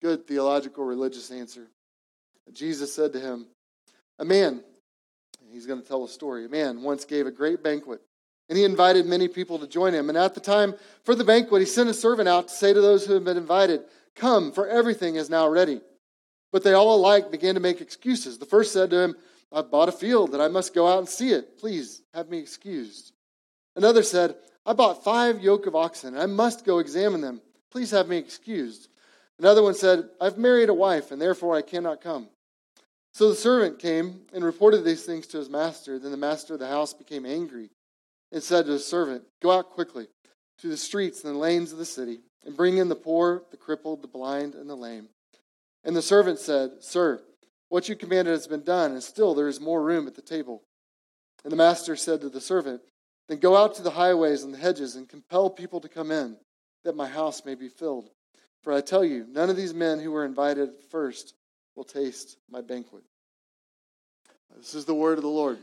Good 0.03 0.27
theological 0.27 0.85
religious 0.85 1.31
answer. 1.31 1.69
Jesus 2.53 2.95
said 2.95 3.13
to 3.13 3.21
him, 3.21 3.47
A 4.19 4.25
man 4.25 4.63
He's 5.53 5.67
going 5.67 5.81
to 5.81 5.87
tell 5.87 6.05
a 6.05 6.09
story. 6.09 6.45
A 6.45 6.49
man 6.49 6.83
once 6.83 7.05
gave 7.05 7.27
a 7.27 7.31
great 7.31 7.63
banquet, 7.63 8.01
and 8.49 8.59
he 8.59 8.65
invited 8.65 9.07
many 9.07 9.29
people 9.29 9.59
to 9.59 9.67
join 9.67 9.95
him. 9.95 10.09
And 10.09 10.19
at 10.19 10.35
the 10.35 10.41
time 10.41 10.75
for 11.05 11.15
the 11.15 11.25
banquet, 11.25 11.61
he 11.61 11.67
sent 11.67 11.89
a 11.89 11.95
servant 11.95 12.29
out 12.29 12.49
to 12.49 12.55
say 12.55 12.73
to 12.73 12.81
those 12.81 13.07
who 13.07 13.15
had 13.15 13.25
been 13.25 13.37
invited, 13.37 13.83
Come, 14.15 14.53
for 14.53 14.67
everything 14.67 15.15
is 15.15 15.31
now 15.31 15.49
ready. 15.49 15.81
But 16.51 16.65
they 16.65 16.73
all 16.73 16.95
alike 16.95 17.31
began 17.31 17.55
to 17.55 17.61
make 17.61 17.81
excuses. 17.81 18.39
The 18.39 18.47
first 18.47 18.73
said 18.73 18.91
to 18.91 19.01
him, 19.01 19.17
I've 19.53 19.71
bought 19.71 19.89
a 19.89 19.93
field 19.93 20.35
and 20.35 20.43
I 20.43 20.49
must 20.49 20.75
go 20.75 20.89
out 20.89 20.99
and 20.99 21.09
see 21.09 21.31
it. 21.31 21.59
Please 21.59 22.03
have 22.13 22.29
me 22.29 22.39
excused. 22.39 23.13
Another 23.77 24.03
said, 24.03 24.35
I 24.67 24.73
bought 24.73 25.05
five 25.05 25.41
yoke 25.41 25.67
of 25.67 25.77
oxen 25.77 26.15
and 26.15 26.23
I 26.23 26.27
must 26.27 26.65
go 26.65 26.79
examine 26.79 27.21
them. 27.21 27.41
Please 27.71 27.91
have 27.93 28.09
me 28.09 28.17
excused. 28.17 28.89
Another 29.39 29.63
one 29.63 29.75
said, 29.75 30.09
I've 30.21 30.37
married 30.37 30.69
a 30.69 30.75
wife 30.75 31.11
and 31.11 31.21
therefore 31.21 31.57
I 31.57 31.63
cannot 31.63 32.01
come. 32.01 32.29
So 33.19 33.31
the 33.31 33.35
servant 33.35 33.81
came 33.81 34.21
and 34.33 34.45
reported 34.45 34.85
these 34.85 35.05
things 35.05 35.27
to 35.27 35.39
his 35.39 35.51
master. 35.51 35.99
Then 35.99 36.13
the 36.13 36.17
master 36.17 36.55
of 36.55 36.61
the 36.61 36.69
house 36.69 36.95
became 36.95 37.27
angry 37.27 37.69
and 38.31 38.41
said 38.41 38.67
to 38.67 38.71
his 38.71 38.87
servant, 38.87 39.25
Go 39.43 39.51
out 39.51 39.71
quickly 39.71 40.07
to 40.61 40.69
the 40.69 40.77
streets 40.77 41.25
and 41.25 41.35
the 41.35 41.39
lanes 41.41 41.73
of 41.73 41.79
the 41.79 41.85
city 41.85 42.21
and 42.47 42.57
bring 42.57 42.77
in 42.77 42.89
the 42.89 42.95
poor, 42.95 43.43
the 43.51 43.57
crippled, 43.57 44.03
the 44.03 44.07
blind, 44.07 44.55
and 44.55 44.71
the 44.71 44.77
lame. 44.77 45.09
And 45.83 45.97
the 45.97 46.01
servant 46.01 46.39
said, 46.39 46.75
Sir, 46.79 47.21
what 47.71 47.89
you 47.89 47.97
commanded 47.97 48.31
has 48.31 48.47
been 48.47 48.63
done, 48.63 48.93
and 48.93 49.03
still 49.03 49.35
there 49.35 49.49
is 49.49 49.61
more 49.61 49.83
room 49.83 50.07
at 50.07 50.15
the 50.15 50.23
table. 50.23 50.63
And 51.43 51.51
the 51.51 51.57
master 51.57 51.97
said 51.97 52.21
to 52.21 52.29
the 52.29 52.41
servant, 52.41 52.83
Then 53.29 53.41
go 53.41 53.57
out 53.57 53.75
to 53.75 53.83
the 53.83 53.91
highways 53.91 54.45
and 54.45 54.55
the 54.55 54.59
hedges 54.59 54.95
and 54.95 55.09
compel 55.09 55.51
people 55.51 55.81
to 55.81 55.89
come 55.89 56.13
in, 56.13 56.37
that 56.85 56.95
my 56.95 57.09
house 57.09 57.45
may 57.45 57.57
be 57.57 57.69
filled. 57.69 58.11
For 58.63 58.73
I 58.73 58.81
tell 58.81 59.05
you, 59.05 59.27
none 59.29 59.51
of 59.51 59.57
these 59.57 59.75
men 59.75 59.99
who 59.99 60.13
were 60.13 60.25
invited 60.25 60.71
first 60.89 61.35
will 61.79 61.85
taste 61.85 62.39
my 62.51 62.61
banquet. 62.61 63.05
This 64.57 64.75
is 64.75 64.85
the 64.85 64.97
word 64.97 65.17
of 65.17 65.23
the 65.23 65.31
Lord. 65.31 65.59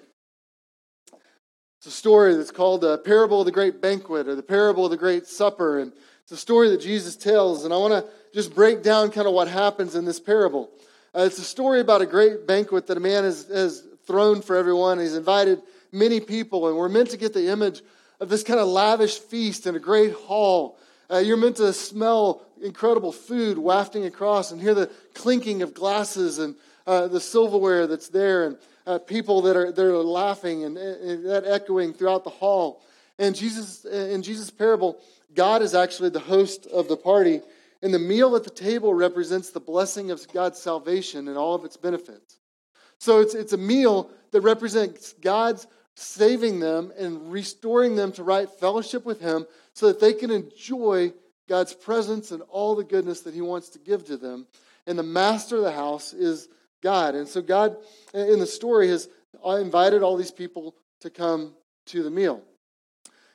It's 1.79 1.87
a 1.87 1.91
story 1.91 2.35
that's 2.35 2.51
called 2.51 2.79
the 2.79 2.99
parable 2.99 3.41
of 3.41 3.45
the 3.45 3.51
great 3.51 3.81
banquet 3.81 4.29
or 4.29 4.35
the 4.35 4.41
parable 4.41 4.85
of 4.85 4.91
the 4.91 4.97
great 4.97 5.27
supper. 5.27 5.77
And 5.77 5.91
it's 6.23 6.31
a 6.31 6.37
story 6.37 6.69
that 6.69 6.79
Jesus 6.79 7.17
tells. 7.17 7.65
And 7.65 7.73
I 7.73 7.77
want 7.77 7.91
to 7.93 8.09
just 8.33 8.55
break 8.55 8.81
down 8.81 9.11
kind 9.11 9.27
of 9.27 9.33
what 9.33 9.49
happens 9.49 9.93
in 9.93 10.05
this 10.05 10.21
parable. 10.21 10.69
Uh, 11.13 11.23
it's 11.23 11.37
a 11.37 11.43
story 11.43 11.81
about 11.81 12.01
a 12.01 12.05
great 12.05 12.47
banquet 12.47 12.87
that 12.87 12.95
a 12.95 13.01
man 13.01 13.25
has, 13.25 13.49
has 13.49 13.85
thrown 14.07 14.41
for 14.41 14.55
everyone. 14.55 14.99
He's 14.99 15.17
invited 15.17 15.61
many 15.91 16.21
people, 16.21 16.69
and 16.69 16.77
we're 16.77 16.87
meant 16.87 17.09
to 17.09 17.17
get 17.17 17.33
the 17.33 17.49
image 17.49 17.81
of 18.21 18.29
this 18.29 18.43
kind 18.43 18.61
of 18.61 18.69
lavish 18.69 19.19
feast 19.19 19.67
in 19.67 19.75
a 19.75 19.79
great 19.79 20.13
hall. 20.13 20.77
Uh, 21.11 21.17
you're 21.17 21.37
meant 21.37 21.57
to 21.57 21.71
smell 21.73 22.41
incredible 22.61 23.11
food 23.11 23.57
wafting 23.57 24.05
across 24.05 24.51
and 24.51 24.61
hear 24.61 24.73
the 24.73 24.89
clinking 25.13 25.61
of 25.61 25.73
glasses 25.73 26.39
and 26.39 26.55
uh, 26.87 27.07
the 27.07 27.19
silverware 27.19 27.87
that's 27.87 28.09
there 28.09 28.47
and 28.47 28.57
uh, 28.87 28.99
people 28.99 29.41
that 29.41 29.55
are, 29.55 29.71
that 29.71 29.85
are 29.85 29.97
laughing 29.97 30.63
and, 30.63 30.77
and, 30.77 31.25
that 31.25 31.45
echoing 31.45 31.93
throughout 31.93 32.23
the 32.23 32.29
hall. 32.29 32.81
And 33.17 33.35
Jesus, 33.35 33.85
in 33.85 34.21
Jesus' 34.23 34.49
parable, 34.49 34.99
God 35.33 35.61
is 35.61 35.73
actually 35.73 36.09
the 36.09 36.19
host 36.19 36.67
of 36.67 36.87
the 36.87 36.97
party, 36.97 37.41
and 37.81 37.93
the 37.93 37.99
meal 37.99 38.35
at 38.35 38.43
the 38.43 38.49
table 38.49 38.93
represents 38.93 39.51
the 39.51 39.59
blessing 39.59 40.11
of 40.11 40.25
God's 40.33 40.59
salvation 40.59 41.27
and 41.27 41.37
all 41.37 41.55
of 41.55 41.65
its 41.65 41.77
benefits. 41.77 42.39
So 42.97 43.19
it's, 43.19 43.35
it's 43.35 43.53
a 43.53 43.57
meal 43.57 44.09
that 44.31 44.41
represents 44.41 45.13
God's 45.13 45.67
saving 45.95 46.59
them 46.59 46.91
and 46.97 47.31
restoring 47.31 47.95
them 47.95 48.11
to 48.13 48.23
right 48.23 48.49
fellowship 48.49 49.05
with 49.05 49.21
Him 49.21 49.45
so 49.75 49.87
that 49.87 49.99
they 49.99 50.13
can 50.13 50.31
enjoy 50.31 51.13
God's 51.47 51.73
presence 51.73 52.31
and 52.31 52.41
all 52.49 52.75
the 52.75 52.83
goodness 52.83 53.21
that 53.21 53.33
He 53.33 53.41
wants 53.41 53.69
to 53.69 53.79
give 53.79 54.05
to 54.05 54.17
them. 54.17 54.47
And 54.87 54.97
the 54.97 55.03
master 55.03 55.57
of 55.57 55.63
the 55.63 55.71
house 55.71 56.13
is 56.13 56.47
God. 56.81 57.13
And 57.13 57.27
so 57.27 57.41
God, 57.41 57.77
in 58.13 58.39
the 58.39 58.47
story, 58.47 58.89
has 58.89 59.07
invited 59.45 60.01
all 60.01 60.17
these 60.17 60.31
people 60.31 60.75
to 61.01 61.09
come 61.09 61.53
to 61.87 62.01
the 62.01 62.09
meal. 62.09 62.41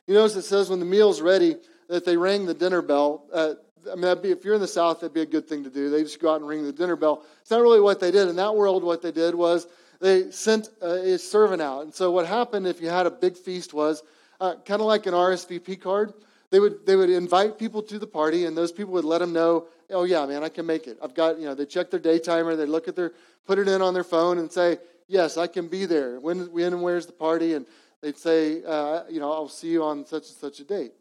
You 0.06 0.14
notice 0.14 0.34
it 0.34 0.42
says 0.42 0.70
when 0.70 0.80
the 0.80 0.86
meal's 0.86 1.20
ready 1.20 1.56
that 1.88 2.04
they 2.04 2.16
rang 2.16 2.46
the 2.46 2.54
dinner 2.54 2.82
bell. 2.82 3.26
Uh, 3.32 3.54
I 3.90 3.94
mean, 3.94 4.20
be, 4.22 4.30
if 4.30 4.44
you're 4.44 4.54
in 4.54 4.60
the 4.60 4.68
South, 4.68 5.00
that'd 5.00 5.14
be 5.14 5.20
a 5.20 5.26
good 5.26 5.48
thing 5.48 5.64
to 5.64 5.70
do. 5.70 5.90
They 5.90 6.02
just 6.02 6.20
go 6.20 6.32
out 6.32 6.40
and 6.40 6.48
ring 6.48 6.64
the 6.64 6.72
dinner 6.72 6.96
bell. 6.96 7.24
It's 7.42 7.50
not 7.50 7.60
really 7.60 7.80
what 7.80 8.00
they 8.00 8.10
did. 8.10 8.28
In 8.28 8.36
that 8.36 8.54
world, 8.54 8.82
what 8.82 9.02
they 9.02 9.12
did 9.12 9.34
was 9.34 9.66
they 10.00 10.30
sent 10.30 10.68
a 10.80 11.18
servant 11.18 11.62
out. 11.62 11.82
And 11.82 11.94
so 11.94 12.10
what 12.10 12.26
happened 12.26 12.66
if 12.66 12.80
you 12.80 12.88
had 12.88 13.06
a 13.06 13.10
big 13.10 13.36
feast 13.36 13.74
was 13.74 14.02
uh, 14.40 14.54
kind 14.64 14.80
of 14.80 14.86
like 14.86 15.06
an 15.06 15.14
RSVP 15.14 15.80
card. 15.80 16.12
They 16.50 16.58
would, 16.58 16.84
they 16.84 16.96
would 16.96 17.10
invite 17.10 17.58
people 17.58 17.82
to 17.82 17.98
the 17.98 18.06
party, 18.06 18.44
and 18.44 18.56
those 18.56 18.72
people 18.72 18.92
would 18.94 19.04
let 19.04 19.18
them 19.18 19.32
know, 19.32 19.66
oh, 19.90 20.02
yeah, 20.02 20.26
man, 20.26 20.42
I 20.42 20.48
can 20.48 20.66
make 20.66 20.88
it. 20.88 20.98
I've 21.00 21.14
got, 21.14 21.38
you 21.38 21.44
know, 21.44 21.54
they 21.54 21.64
check 21.64 21.90
their 21.90 22.00
day 22.00 22.18
timer, 22.18 22.56
they 22.56 22.66
look 22.66 22.88
at 22.88 22.96
their, 22.96 23.12
put 23.46 23.58
it 23.58 23.68
in 23.68 23.80
on 23.80 23.94
their 23.94 24.04
phone 24.04 24.38
and 24.38 24.50
say, 24.50 24.78
yes, 25.06 25.36
I 25.36 25.46
can 25.46 25.68
be 25.68 25.86
there. 25.86 26.18
When, 26.18 26.52
when 26.52 26.72
and 26.72 26.82
where's 26.82 27.06
the 27.06 27.12
party? 27.12 27.54
And 27.54 27.66
they'd 28.02 28.18
say, 28.18 28.62
uh, 28.64 29.04
you 29.08 29.20
know, 29.20 29.32
I'll 29.32 29.48
see 29.48 29.68
you 29.68 29.84
on 29.84 30.04
such 30.06 30.28
and 30.28 30.36
such 30.36 30.58
a 30.58 30.64
date. 30.64 30.92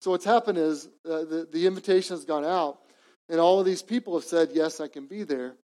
So 0.00 0.10
what's 0.10 0.24
happened 0.24 0.58
is 0.58 0.88
uh, 1.08 1.24
the, 1.24 1.48
the 1.52 1.66
invitation 1.66 2.16
has 2.16 2.24
gone 2.24 2.44
out, 2.44 2.78
and 3.28 3.38
all 3.38 3.60
of 3.60 3.66
these 3.66 3.82
people 3.82 4.14
have 4.14 4.24
said, 4.24 4.50
yes, 4.52 4.80
I 4.80 4.88
can 4.88 5.06
be 5.06 5.22
there. 5.22 5.54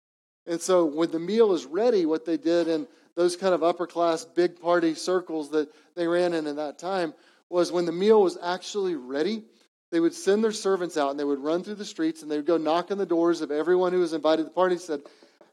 And 0.47 0.61
so 0.61 0.85
when 0.85 1.11
the 1.11 1.19
meal 1.19 1.51
is 1.51 1.65
ready, 1.65 2.05
what 2.05 2.25
they 2.25 2.37
did 2.37 2.69
in 2.69 2.87
those 3.15 3.35
kind 3.35 3.53
of 3.53 3.63
upper 3.63 3.85
class 3.85 4.23
big 4.23 4.61
party 4.61 4.95
circles 4.95 5.49
that 5.51 5.69
they 5.95 6.07
ran 6.07 6.33
in 6.33 6.47
at 6.47 6.55
that 6.55 6.79
time 6.79 7.13
was 7.49 7.71
when 7.71 7.85
the 7.85 7.91
meal 7.91 8.21
was 8.21 8.37
actually 8.41 8.95
ready, 8.95 9.43
they 9.91 9.99
would 9.99 10.13
send 10.13 10.43
their 10.43 10.51
servants 10.51 10.97
out 10.97 11.11
and 11.11 11.19
they 11.19 11.23
would 11.23 11.39
run 11.39 11.63
through 11.63 11.75
the 11.75 11.85
streets 11.85 12.21
and 12.21 12.29
they 12.29 12.35
would 12.35 12.45
go 12.45 12.57
knock 12.57 12.91
on 12.91 12.97
the 12.97 13.05
doors 13.05 13.41
of 13.41 13.51
everyone 13.51 13.91
who 13.91 13.99
was 13.99 14.13
invited 14.13 14.43
to 14.43 14.49
the 14.49 14.53
party 14.53 14.75
and 14.75 14.81
said, 14.81 15.01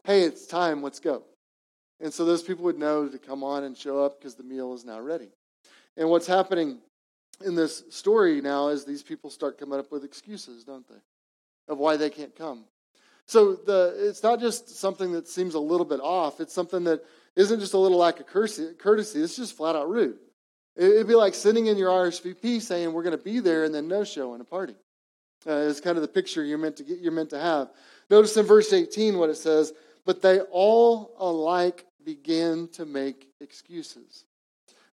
Hey, 0.03 0.21
it's 0.21 0.45
time, 0.45 0.81
let's 0.83 0.99
go. 0.99 1.23
And 1.99 2.13
so 2.13 2.23
those 2.23 2.43
people 2.43 2.65
would 2.65 2.77
know 2.77 3.07
to 3.07 3.17
come 3.17 3.43
on 3.43 3.63
and 3.63 3.75
show 3.75 4.03
up 4.03 4.19
because 4.19 4.35
the 4.35 4.43
meal 4.43 4.73
is 4.73 4.85
now 4.85 4.99
ready. 4.99 5.29
And 5.97 6.09
what's 6.09 6.27
happening 6.27 6.77
in 7.43 7.55
this 7.55 7.83
story 7.89 8.39
now 8.41 8.69
is 8.69 8.85
these 8.85 9.03
people 9.03 9.29
start 9.29 9.57
coming 9.57 9.79
up 9.79 9.91
with 9.91 10.03
excuses, 10.03 10.63
don't 10.63 10.87
they, 10.87 11.01
of 11.67 11.79
why 11.79 11.97
they 11.97 12.09
can't 12.09 12.35
come. 12.35 12.65
So 13.25 13.55
the, 13.55 13.95
it's 13.97 14.23
not 14.23 14.39
just 14.39 14.77
something 14.77 15.11
that 15.11 15.27
seems 15.27 15.55
a 15.55 15.59
little 15.59 15.85
bit 15.85 15.99
off. 15.99 16.39
It's 16.39 16.53
something 16.53 16.85
that 16.85 17.03
isn't 17.35 17.59
just 17.59 17.73
a 17.73 17.77
little 17.77 17.97
lack 17.97 18.19
of 18.19 18.27
courtesy. 18.27 19.19
It's 19.21 19.35
just 19.35 19.57
flat 19.57 19.75
out 19.75 19.89
rude. 19.89 20.17
It'd 20.77 21.07
be 21.07 21.15
like 21.15 21.33
sitting 21.33 21.67
in 21.67 21.77
your 21.77 21.89
RSVP 21.89 22.61
saying 22.61 22.93
we're 22.93 23.03
going 23.03 23.17
to 23.17 23.23
be 23.23 23.39
there 23.39 23.63
and 23.63 23.73
then 23.73 23.87
no 23.87 24.03
show 24.03 24.35
in 24.35 24.41
a 24.41 24.45
party. 24.45 24.75
Uh, 25.45 25.67
it's 25.69 25.81
kind 25.81 25.97
of 25.97 26.01
the 26.01 26.07
picture 26.07 26.43
you're 26.43 26.57
meant 26.57 26.77
to 26.77 26.83
get. 26.83 26.99
You're 26.99 27.11
meant 27.11 27.31
to 27.31 27.39
have. 27.39 27.69
Notice 28.09 28.37
in 28.37 28.45
verse 28.45 28.71
18 28.71 29.17
what 29.17 29.29
it 29.29 29.37
says. 29.37 29.73
But 30.05 30.21
they 30.21 30.39
all 30.39 31.13
alike 31.17 31.85
began 32.05 32.69
to 32.73 32.85
make 32.85 33.27
excuses. 33.41 34.25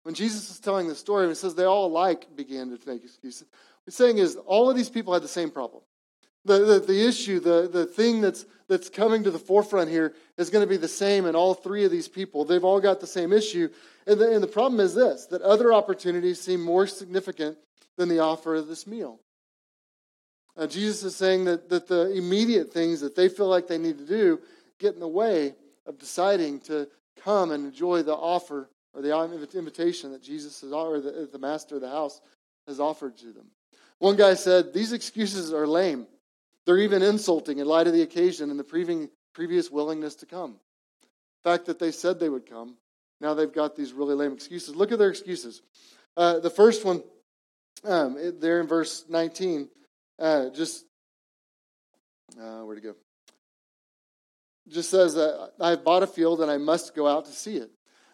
When 0.03 0.15
Jesus 0.15 0.49
is 0.49 0.59
telling 0.59 0.87
the 0.87 0.95
story, 0.95 1.27
it 1.27 1.35
says 1.35 1.55
they 1.55 1.65
all 1.65 1.85
alike 1.85 2.27
began 2.35 2.77
to 2.77 2.89
make 2.89 3.03
excuses. 3.03 3.47
What 3.51 3.85
he's 3.85 3.95
saying 3.95 4.17
is 4.17 4.35
all 4.35 4.69
of 4.69 4.75
these 4.75 4.89
people 4.89 5.13
had 5.13 5.21
the 5.21 5.27
same 5.27 5.49
problem. 5.49 5.83
The, 6.45 6.59
the, 6.59 6.79
the, 6.79 7.07
issue, 7.07 7.39
the, 7.39 7.69
the 7.71 7.85
thing 7.85 8.19
that's, 8.19 8.45
that's 8.67 8.89
coming 8.89 9.23
to 9.23 9.31
the 9.31 9.39
forefront 9.39 9.89
here 9.89 10.13
is 10.38 10.50
going 10.50 10.63
to 10.63 10.69
be 10.69 10.77
the 10.77 10.88
same 10.88 11.25
in 11.25 11.35
all 11.35 11.53
three 11.53 11.85
of 11.85 11.91
these 11.91 12.09
people. 12.09 12.43
They've 12.43 12.63
all 12.63 12.81
got 12.81 13.00
the 13.00 13.07
same 13.07 13.31
issue. 13.31 13.69
And 14.05 14.19
the, 14.19 14.33
and 14.33 14.43
the 14.43 14.47
problem 14.47 14.79
is 14.79 14.93
this 14.93 15.25
that 15.27 15.41
other 15.41 15.71
opportunities 15.71 16.41
seem 16.41 16.62
more 16.62 16.88
significant 16.88 17.57
than 17.97 18.09
the 18.09 18.19
offer 18.19 18.55
of 18.55 18.67
this 18.67 18.85
meal. 18.85 19.19
Uh, 20.55 20.67
Jesus 20.67 21.03
is 21.03 21.15
saying 21.15 21.45
that, 21.45 21.69
that 21.69 21.88
the 21.88 22.12
immediate 22.12 22.71
things 22.71 23.01
that 23.01 23.15
they 23.15 23.29
feel 23.29 23.47
like 23.47 23.67
they 23.67 23.77
need 23.77 23.97
to 23.97 24.05
do 24.05 24.39
get 24.79 24.93
in 24.93 25.00
the 25.00 25.07
way 25.07 25.55
of 25.85 25.97
deciding 25.97 26.59
to 26.59 26.88
come 27.23 27.51
and 27.51 27.65
enjoy 27.65 28.03
the 28.03 28.13
offer 28.13 28.69
or 28.93 29.01
the 29.01 29.50
invitation 29.55 30.12
that 30.12 30.21
Jesus 30.21 30.62
has, 30.62 30.71
or 30.71 31.00
the, 31.00 31.27
the 31.31 31.39
master 31.39 31.75
of 31.75 31.81
the 31.81 31.89
house 31.89 32.21
has 32.67 32.79
offered 32.79 33.17
to 33.17 33.31
them. 33.31 33.47
One 33.97 34.15
guy 34.15 34.35
said, 34.35 34.73
These 34.73 34.93
excuses 34.93 35.51
are 35.53 35.65
lame. 35.65 36.05
They're 36.65 36.77
even 36.77 37.01
insulting 37.01 37.60
in 37.60 37.67
light 37.67 37.88
of 37.88 37.93
the 37.93 38.01
occasion 38.01 38.50
and 38.50 38.60
the 38.60 39.10
previous 39.34 39.72
willingness 39.72 40.15
to 40.15 40.25
come. 40.25 40.55
The 41.43 41.50
fact 41.50 41.65
that 41.65 41.79
they 41.79 41.91
said 41.91 42.20
they 42.20 42.29
would 42.29 42.50
come, 42.50 42.75
now 43.20 43.34
they've 43.34 43.51
got 43.51 43.75
these 43.75 43.93
really 43.93 44.15
lame 44.15 44.34
excuses. 44.34 44.75
Look 44.75 44.91
at 44.91 45.00
their 45.00 45.10
excuses. 45.10 45.62
Uh, 46.15 46.39
the 46.39 46.50
first 46.50 46.86
one, 46.86 47.03
um, 47.84 48.17
there 48.39 48.62
in 48.62 48.67
verse 48.67 49.05
19, 49.10 49.70
uh, 50.20 50.50
just, 50.50 50.86
uh, 52.39 52.62
where 52.62 52.75
to 52.75 52.82
go? 52.82 52.96
Just 54.70 54.89
says 54.89 55.15
that 55.15 55.51
I've 55.60 55.84
bought 55.84 56.03
a 56.03 56.08
field 56.08 56.41
and 56.41 56.50
I 56.50 56.58
must 56.58 56.96
go 56.96 57.08
out 57.08 57.25
to 57.25 57.32
see 57.32 57.58
it. 57.58 57.72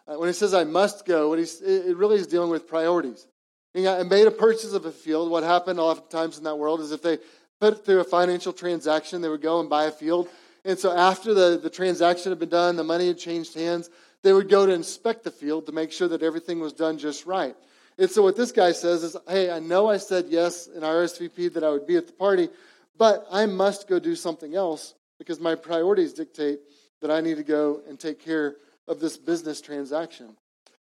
Uh, 0.07 0.15
when 0.15 0.27
he 0.27 0.33
says 0.33 0.55
I 0.55 0.63
must 0.63 1.05
go, 1.05 1.29
what 1.29 1.37
he's, 1.37 1.61
it 1.61 1.95
really 1.95 2.17
is 2.17 2.25
dealing 2.25 2.49
with 2.49 2.67
priorities. 2.67 3.27
He 3.73 3.81
made 3.81 4.25
a 4.25 4.31
purchase 4.31 4.73
of 4.73 4.85
a 4.85 4.91
field. 4.91 5.29
What 5.29 5.43
happened 5.43 5.79
oftentimes 5.79 6.39
in 6.39 6.43
that 6.45 6.55
world 6.55 6.81
is 6.81 6.91
if 6.91 7.03
they 7.03 7.19
through 7.59 7.99
a 7.99 8.05
financial 8.05 8.53
transaction. 8.53 9.21
They 9.21 9.29
would 9.29 9.41
go 9.41 9.59
and 9.59 9.69
buy 9.69 9.85
a 9.85 9.91
field. 9.91 10.29
And 10.65 10.77
so 10.77 10.95
after 10.95 11.33
the, 11.33 11.59
the 11.61 11.69
transaction 11.69 12.31
had 12.31 12.39
been 12.39 12.49
done, 12.49 12.75
the 12.75 12.83
money 12.83 13.07
had 13.07 13.17
changed 13.17 13.53
hands, 13.53 13.89
they 14.21 14.33
would 14.33 14.49
go 14.49 14.65
to 14.65 14.71
inspect 14.73 15.23
the 15.23 15.31
field 15.31 15.65
to 15.65 15.71
make 15.71 15.91
sure 15.91 16.07
that 16.09 16.23
everything 16.23 16.59
was 16.59 16.73
done 16.73 16.97
just 16.97 17.25
right. 17.25 17.55
And 17.97 18.09
so 18.09 18.23
what 18.23 18.35
this 18.35 18.51
guy 18.51 18.71
says 18.71 19.03
is, 19.03 19.15
hey, 19.27 19.51
I 19.51 19.59
know 19.59 19.89
I 19.89 19.97
said 19.97 20.25
yes 20.29 20.67
in 20.67 20.83
RSVP 20.83 21.53
that 21.53 21.63
I 21.63 21.69
would 21.69 21.87
be 21.87 21.97
at 21.97 22.07
the 22.07 22.13
party, 22.13 22.49
but 22.97 23.25
I 23.31 23.45
must 23.45 23.87
go 23.87 23.99
do 23.99 24.15
something 24.15 24.55
else 24.55 24.93
because 25.17 25.39
my 25.39 25.55
priorities 25.55 26.13
dictate 26.13 26.59
that 27.01 27.11
I 27.11 27.21
need 27.21 27.37
to 27.37 27.43
go 27.43 27.81
and 27.87 27.99
take 27.99 28.23
care 28.23 28.55
of 28.87 28.99
this 28.99 29.17
business 29.17 29.61
transaction. 29.61 30.35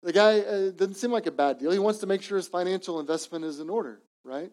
The 0.03 0.13
guy 0.13 0.41
uh, 0.41 0.71
doesn't 0.71 0.97
seem 0.97 1.11
like 1.11 1.27
a 1.27 1.31
bad 1.31 1.59
deal. 1.59 1.71
He 1.71 1.79
wants 1.79 2.01
to 2.01 2.07
make 2.07 2.23
sure 2.23 2.37
his 2.37 2.49
financial 2.49 3.01
investment 3.01 3.45
is 3.45 3.61
in 3.61 3.69
order, 3.69 4.01
right? 4.25 4.51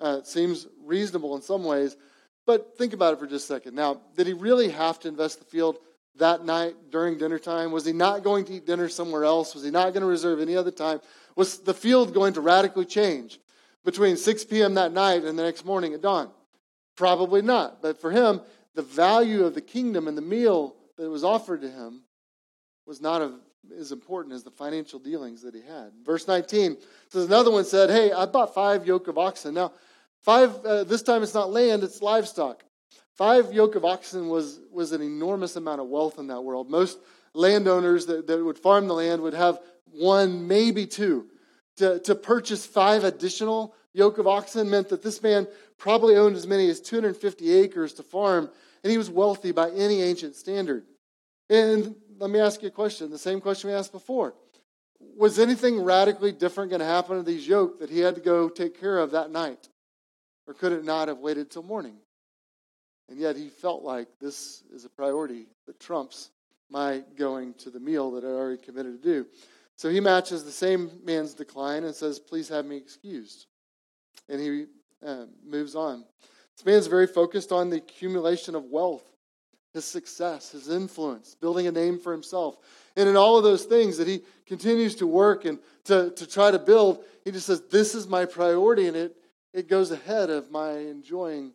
Uh, 0.00 0.22
seems 0.22 0.66
reasonable 0.84 1.34
in 1.34 1.42
some 1.42 1.64
ways, 1.64 1.96
but 2.46 2.78
think 2.78 2.92
about 2.92 3.12
it 3.12 3.18
for 3.18 3.26
just 3.26 3.50
a 3.50 3.54
second. 3.54 3.74
Now, 3.74 4.00
did 4.16 4.26
he 4.26 4.32
really 4.32 4.68
have 4.68 4.98
to 5.00 5.08
invest 5.08 5.40
the 5.40 5.44
field 5.44 5.78
that 6.16 6.44
night 6.44 6.74
during 6.90 7.18
dinner 7.18 7.38
time? 7.38 7.72
Was 7.72 7.84
he 7.84 7.92
not 7.92 8.22
going 8.22 8.44
to 8.46 8.54
eat 8.54 8.66
dinner 8.66 8.88
somewhere 8.88 9.24
else? 9.24 9.54
Was 9.54 9.64
he 9.64 9.70
not 9.70 9.92
going 9.92 10.02
to 10.02 10.06
reserve 10.06 10.40
any 10.40 10.56
other 10.56 10.70
time? 10.70 11.00
Was 11.36 11.58
the 11.58 11.74
field 11.74 12.14
going 12.14 12.34
to 12.34 12.40
radically 12.40 12.84
change 12.84 13.38
between 13.84 14.16
6 14.16 14.44
p.m. 14.44 14.74
that 14.74 14.92
night 14.92 15.24
and 15.24 15.38
the 15.38 15.42
next 15.42 15.64
morning 15.64 15.94
at 15.94 16.02
dawn? 16.02 16.30
Probably 16.96 17.42
not. 17.42 17.82
But 17.82 18.00
for 18.00 18.10
him, 18.10 18.40
the 18.74 18.82
value 18.82 19.44
of 19.44 19.54
the 19.54 19.60
kingdom 19.60 20.08
and 20.08 20.16
the 20.16 20.22
meal 20.22 20.74
that 20.96 21.08
was 21.08 21.24
offered 21.24 21.62
to 21.62 21.70
him 21.70 22.02
was 22.86 23.00
not 23.00 23.30
as 23.78 23.92
important 23.92 24.34
as 24.34 24.42
the 24.42 24.50
financial 24.50 24.98
dealings 24.98 25.42
that 25.42 25.54
he 25.54 25.60
had. 25.60 25.92
Verse 26.04 26.26
19 26.26 26.76
says, 27.08 27.26
Another 27.26 27.50
one 27.50 27.64
said, 27.64 27.90
Hey, 27.90 28.12
I 28.12 28.26
bought 28.26 28.54
five 28.54 28.86
yoke 28.86 29.08
of 29.08 29.18
oxen. 29.18 29.54
Now, 29.54 29.72
Five, 30.22 30.64
uh, 30.64 30.84
this 30.84 31.02
time 31.02 31.22
it's 31.22 31.34
not 31.34 31.50
land, 31.50 31.82
it's 31.82 32.02
livestock. 32.02 32.62
Five 33.16 33.52
yoke 33.52 33.74
of 33.74 33.84
oxen 33.84 34.28
was, 34.28 34.60
was 34.70 34.92
an 34.92 35.02
enormous 35.02 35.56
amount 35.56 35.80
of 35.80 35.88
wealth 35.88 36.18
in 36.18 36.28
that 36.28 36.42
world. 36.42 36.70
Most 36.70 36.98
landowners 37.34 38.06
that, 38.06 38.26
that 38.26 38.44
would 38.44 38.58
farm 38.58 38.86
the 38.86 38.94
land 38.94 39.22
would 39.22 39.34
have 39.34 39.58
one, 39.90 40.46
maybe 40.46 40.86
two. 40.86 41.26
To, 41.78 42.00
to 42.00 42.14
purchase 42.14 42.66
five 42.66 43.04
additional 43.04 43.74
yoke 43.92 44.18
of 44.18 44.26
oxen 44.26 44.68
meant 44.68 44.88
that 44.88 45.02
this 45.02 45.22
man 45.22 45.46
probably 45.78 46.16
owned 46.16 46.36
as 46.36 46.46
many 46.46 46.68
as 46.68 46.80
250 46.80 47.52
acres 47.52 47.92
to 47.94 48.02
farm, 48.02 48.50
and 48.82 48.90
he 48.90 48.98
was 48.98 49.10
wealthy 49.10 49.52
by 49.52 49.70
any 49.70 50.02
ancient 50.02 50.34
standard. 50.34 50.84
And 51.48 51.94
let 52.18 52.30
me 52.30 52.40
ask 52.40 52.62
you 52.62 52.68
a 52.68 52.72
question 52.72 53.10
the 53.10 53.18
same 53.18 53.40
question 53.40 53.70
we 53.70 53.76
asked 53.76 53.92
before. 53.92 54.34
was 55.16 55.38
anything 55.38 55.82
radically 55.82 56.32
different 56.32 56.70
going 56.70 56.80
to 56.80 56.86
happen 56.86 57.16
to 57.16 57.22
these 57.22 57.46
yoke 57.46 57.78
that 57.78 57.90
he 57.90 58.00
had 58.00 58.16
to 58.16 58.20
go 58.20 58.48
take 58.48 58.78
care 58.80 58.98
of 58.98 59.12
that 59.12 59.30
night? 59.30 59.68
Or 60.48 60.54
could 60.54 60.72
it 60.72 60.84
not 60.84 61.08
have 61.08 61.18
waited 61.18 61.50
till 61.50 61.62
morning? 61.62 61.98
And 63.10 63.18
yet 63.18 63.36
he 63.36 63.50
felt 63.50 63.84
like 63.84 64.08
this 64.18 64.62
is 64.72 64.86
a 64.86 64.88
priority 64.88 65.46
that 65.66 65.78
trumps 65.78 66.30
my 66.70 67.02
going 67.16 67.54
to 67.54 67.70
the 67.70 67.78
meal 67.78 68.10
that 68.12 68.24
I 68.24 68.28
already 68.28 68.60
committed 68.60 69.02
to 69.02 69.08
do. 69.08 69.26
So 69.76 69.90
he 69.90 70.00
matches 70.00 70.44
the 70.44 70.50
same 70.50 70.90
man's 71.04 71.34
decline 71.34 71.84
and 71.84 71.94
says, 71.94 72.18
Please 72.18 72.48
have 72.48 72.64
me 72.64 72.76
excused. 72.76 73.46
And 74.28 74.40
he 74.40 74.64
uh, 75.06 75.26
moves 75.46 75.76
on. 75.76 76.04
This 76.56 76.66
man's 76.66 76.86
very 76.86 77.06
focused 77.06 77.52
on 77.52 77.70
the 77.70 77.76
accumulation 77.76 78.54
of 78.54 78.64
wealth, 78.64 79.04
his 79.74 79.84
success, 79.84 80.50
his 80.50 80.68
influence, 80.68 81.34
building 81.34 81.66
a 81.66 81.72
name 81.72 81.98
for 81.98 82.10
himself. 82.10 82.56
And 82.96 83.08
in 83.08 83.16
all 83.16 83.36
of 83.36 83.44
those 83.44 83.64
things 83.64 83.98
that 83.98 84.08
he 84.08 84.22
continues 84.46 84.94
to 84.96 85.06
work 85.06 85.44
and 85.44 85.58
to, 85.84 86.10
to 86.10 86.26
try 86.26 86.50
to 86.50 86.58
build, 86.58 87.04
he 87.24 87.30
just 87.30 87.46
says, 87.46 87.62
This 87.70 87.94
is 87.94 88.08
my 88.08 88.24
priority, 88.24 88.88
and 88.88 88.96
it, 88.96 89.16
it 89.52 89.68
goes 89.68 89.90
ahead 89.90 90.30
of 90.30 90.50
my 90.50 90.72
enjoying 90.72 91.52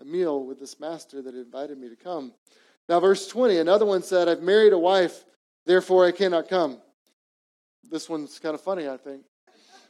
a 0.00 0.04
meal 0.04 0.44
with 0.44 0.58
this 0.58 0.80
master 0.80 1.22
that 1.22 1.34
invited 1.34 1.78
me 1.78 1.88
to 1.88 1.96
come. 1.96 2.32
Now, 2.88 3.00
verse 3.00 3.26
20, 3.28 3.58
another 3.58 3.86
one 3.86 4.02
said, 4.02 4.28
I've 4.28 4.42
married 4.42 4.72
a 4.72 4.78
wife, 4.78 5.24
therefore 5.64 6.06
I 6.06 6.12
cannot 6.12 6.48
come. 6.48 6.78
This 7.90 8.08
one's 8.08 8.38
kind 8.38 8.54
of 8.54 8.60
funny, 8.60 8.88
I 8.88 8.96
think. 8.96 9.22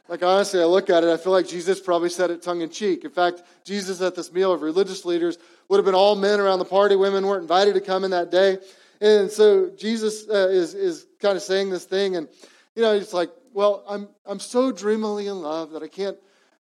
Like, 0.07 0.21
honestly, 0.21 0.61
I 0.61 0.65
look 0.65 0.89
at 0.89 1.03
it, 1.03 1.09
I 1.09 1.17
feel 1.17 1.31
like 1.31 1.47
Jesus 1.47 1.79
probably 1.79 2.09
said 2.09 2.29
it 2.29 2.41
tongue 2.41 2.61
in 2.61 2.69
cheek. 2.69 3.03
In 3.03 3.11
fact, 3.11 3.41
Jesus 3.63 4.01
at 4.01 4.15
this 4.15 4.31
meal 4.31 4.51
of 4.51 4.61
religious 4.61 5.03
leaders 5.03 5.37
would 5.67 5.77
have 5.77 5.85
been 5.85 5.95
all 5.95 6.15
men 6.15 6.39
around 6.39 6.59
the 6.59 6.65
party. 6.65 6.95
Women 6.95 7.25
weren't 7.25 7.41
invited 7.41 7.73
to 7.73 7.81
come 7.81 8.03
in 8.03 8.11
that 8.11 8.29
day. 8.29 8.59
And 9.01 9.31
so 9.31 9.71
Jesus 9.71 10.29
uh, 10.29 10.49
is, 10.49 10.75
is 10.75 11.07
kind 11.19 11.35
of 11.35 11.41
saying 11.41 11.71
this 11.71 11.85
thing, 11.85 12.15
and, 12.15 12.27
you 12.75 12.83
know, 12.83 12.93
it's 12.93 13.13
like, 13.13 13.31
well, 13.53 13.83
I'm, 13.89 14.07
I'm 14.25 14.39
so 14.39 14.71
dreamily 14.71 15.27
in 15.27 15.41
love 15.41 15.71
that 15.71 15.81
I 15.81 15.87
can't 15.87 16.17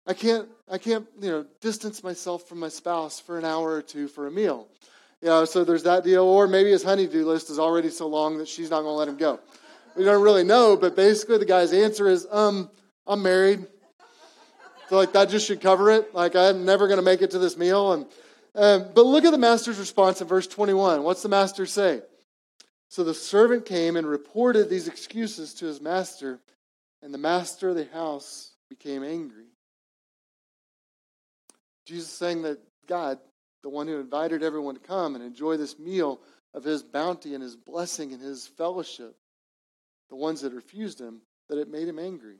I 0.08 0.13
can't, 0.13 0.48
I 0.70 0.77
can't, 0.77 1.08
you 1.20 1.29
know, 1.29 1.46
distance 1.62 2.03
myself 2.03 2.48
from 2.48 2.60
my 2.60 2.70
spouse 2.70 3.20
for 3.20 3.38
an 3.38 3.46
hour 3.46 3.72
or 3.72 3.81
two 3.81 4.08
for 4.08 4.27
a 4.27 4.31
meal. 4.31 4.67
You 5.22 5.27
know, 5.27 5.46
so 5.46 5.63
there's 5.63 5.84
that 5.84 6.03
deal. 6.03 6.24
Or 6.24 6.48
maybe 6.48 6.72
his 6.72 6.84
honeydew 6.84 7.25
list 7.25 7.50
is 7.50 7.60
already 7.60 7.89
so 7.89 8.08
long 8.08 8.38
that 8.39 8.48
she's 8.48 8.70
not 8.70 8.81
going 8.81 8.93
to 8.93 8.98
let 8.98 9.08
him 9.08 9.17
go. 9.17 9.39
We 9.96 10.03
don't 10.03 10.24
really 10.24 10.43
know, 10.43 10.75
but 10.75 10.96
basically 10.96 11.38
the 11.38 11.46
guy's 11.46 11.74
answer 11.74 12.08
is, 12.08 12.25
um, 12.31 12.70
I'm 13.05 13.22
married. 13.22 13.67
So 14.89 14.98
like 14.98 15.13
that 15.13 15.29
just 15.29 15.48
should 15.48 15.62
cover 15.62 15.91
it. 15.91 16.13
Like 16.13 16.36
I'm 16.36 16.65
never 16.65 16.88
going 16.88 16.98
to 16.98 17.03
make 17.03 17.22
it 17.22 17.31
to 17.31 17.39
this 17.39 17.58
meal. 17.58 17.93
And 17.93 18.05
um, 18.53 18.91
but 18.93 19.05
look 19.05 19.24
at 19.24 19.31
the 19.31 19.38
master's 19.38 19.79
response 19.79 20.20
in 20.22 20.27
verse 20.27 20.48
21. 20.48 21.03
What's 21.03 21.24
the 21.24 21.29
master 21.29 21.65
say? 21.65 22.01
So 22.89 23.03
the 23.03 23.13
servant 23.13 23.65
came 23.65 23.96
and 23.96 24.05
reported 24.05 24.70
these 24.70 24.89
excuses 24.89 25.53
to 25.55 25.65
his 25.65 25.79
master, 25.79 26.41
and 27.01 27.13
the 27.13 27.17
master 27.17 27.70
of 27.70 27.75
the 27.75 27.86
house 27.86 28.51
became 28.70 29.03
angry. 29.03 29.50
Jesus 31.91 32.10
saying 32.10 32.43
that 32.43 32.57
God, 32.88 33.19
the 33.63 33.69
one 33.69 33.86
who 33.86 34.00
invited 34.00 34.43
everyone 34.43 34.75
to 34.75 34.81
come 34.81 35.15
and 35.15 35.24
enjoy 35.24 35.57
this 35.57 35.77
meal 35.77 36.21
of 36.53 36.63
his 36.63 36.83
bounty 36.83 37.33
and 37.33 37.43
his 37.43 37.57
blessing 37.57 38.13
and 38.13 38.21
his 38.21 38.48
fellowship, 38.48 39.13
the 40.10 40.15
ones 40.15 40.39
that 40.41 40.53
refused 40.53 41.01
him, 41.01 41.19
that 41.50 41.60
it 41.60 41.69
made 41.69 41.89
him 41.89 42.00
angry. 42.00 42.38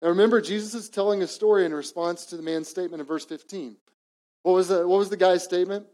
Now 0.00 0.08
remember, 0.08 0.40
Jesus 0.40 0.74
is 0.74 0.88
telling 0.88 1.22
a 1.22 1.26
story 1.26 1.66
in 1.66 1.74
response 1.74 2.24
to 2.26 2.38
the 2.38 2.42
man's 2.42 2.68
statement 2.68 3.02
in 3.02 3.06
verse 3.06 3.26
15. 3.26 3.76
What 4.42 4.52
was 4.52 4.68
the, 4.68 4.88
what 4.88 4.98
was 4.98 5.10
the 5.10 5.18
guy's 5.18 5.44
statement? 5.44 5.86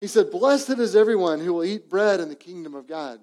He 0.00 0.08
said, 0.08 0.32
Blessed 0.32 0.70
is 0.70 0.96
everyone 0.96 1.38
who 1.38 1.52
will 1.52 1.64
eat 1.64 1.88
bread 1.88 2.18
in 2.18 2.28
the 2.28 2.34
kingdom 2.34 2.74
of 2.74 2.88
God. 2.88 3.20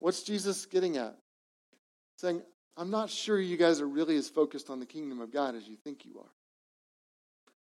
What's 0.00 0.22
Jesus 0.22 0.66
getting 0.66 0.98
at? 0.98 1.16
Saying, 2.18 2.42
I'm 2.76 2.90
not 2.90 3.08
sure 3.08 3.40
you 3.40 3.56
guys 3.56 3.80
are 3.80 3.88
really 3.88 4.16
as 4.16 4.28
focused 4.28 4.68
on 4.68 4.80
the 4.80 4.86
kingdom 4.86 5.20
of 5.20 5.32
God 5.32 5.54
as 5.54 5.66
you 5.66 5.76
think 5.76 6.04
you 6.04 6.18
are. 6.18 6.30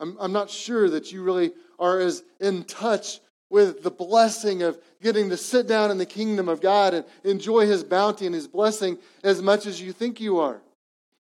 I'm, 0.00 0.16
I'm 0.20 0.32
not 0.32 0.50
sure 0.50 0.88
that 0.90 1.12
you 1.12 1.22
really 1.22 1.52
are 1.78 2.00
as 2.00 2.22
in 2.40 2.64
touch 2.64 3.20
with 3.50 3.82
the 3.82 3.90
blessing 3.90 4.62
of 4.62 4.78
getting 5.02 5.30
to 5.30 5.36
sit 5.36 5.68
down 5.68 5.90
in 5.90 5.98
the 5.98 6.06
kingdom 6.06 6.48
of 6.48 6.60
God 6.60 6.94
and 6.94 7.04
enjoy 7.22 7.66
his 7.66 7.84
bounty 7.84 8.26
and 8.26 8.34
his 8.34 8.48
blessing 8.48 8.98
as 9.22 9.40
much 9.40 9.66
as 9.66 9.80
you 9.80 9.92
think 9.92 10.20
you 10.20 10.40
are. 10.40 10.60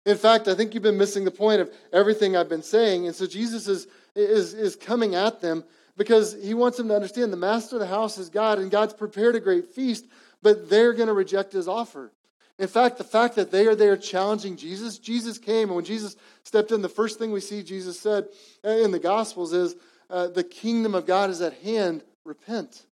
In 0.06 0.16
fact, 0.16 0.48
I 0.48 0.54
think 0.54 0.74
you've 0.74 0.82
been 0.82 0.98
missing 0.98 1.24
the 1.24 1.30
point 1.30 1.60
of 1.60 1.72
everything 1.92 2.36
I've 2.36 2.48
been 2.48 2.62
saying. 2.62 3.06
And 3.06 3.16
so 3.16 3.26
Jesus 3.26 3.66
is, 3.66 3.86
is, 4.14 4.52
is 4.52 4.76
coming 4.76 5.14
at 5.14 5.40
them 5.40 5.64
because 5.96 6.36
he 6.42 6.54
wants 6.54 6.76
them 6.76 6.88
to 6.88 6.94
understand 6.94 7.32
the 7.32 7.38
master 7.38 7.76
of 7.76 7.80
the 7.80 7.86
house 7.86 8.18
is 8.18 8.28
God 8.28 8.58
and 8.58 8.70
God's 8.70 8.94
prepared 8.94 9.34
a 9.34 9.40
great 9.40 9.66
feast, 9.66 10.06
but 10.42 10.68
they're 10.68 10.92
going 10.92 11.08
to 11.08 11.14
reject 11.14 11.52
his 11.52 11.68
offer. 11.68 12.12
In 12.58 12.68
fact, 12.68 12.98
the 12.98 13.04
fact 13.04 13.34
that 13.34 13.50
they 13.50 13.66
are 13.66 13.74
there 13.74 13.96
challenging 13.96 14.56
Jesus, 14.56 14.98
Jesus 14.98 15.38
came, 15.38 15.68
and 15.68 15.76
when 15.76 15.84
Jesus 15.84 16.16
stepped 16.44 16.70
in, 16.70 16.82
the 16.82 16.88
first 16.88 17.18
thing 17.18 17.32
we 17.32 17.40
see 17.40 17.62
Jesus 17.62 17.98
said 17.98 18.28
in 18.62 18.92
the 18.92 19.00
Gospels 19.00 19.52
is, 19.52 19.74
uh, 20.08 20.28
The 20.28 20.44
kingdom 20.44 20.94
of 20.94 21.06
God 21.06 21.30
is 21.30 21.40
at 21.40 21.54
hand, 21.54 22.04
repent, 22.24 22.86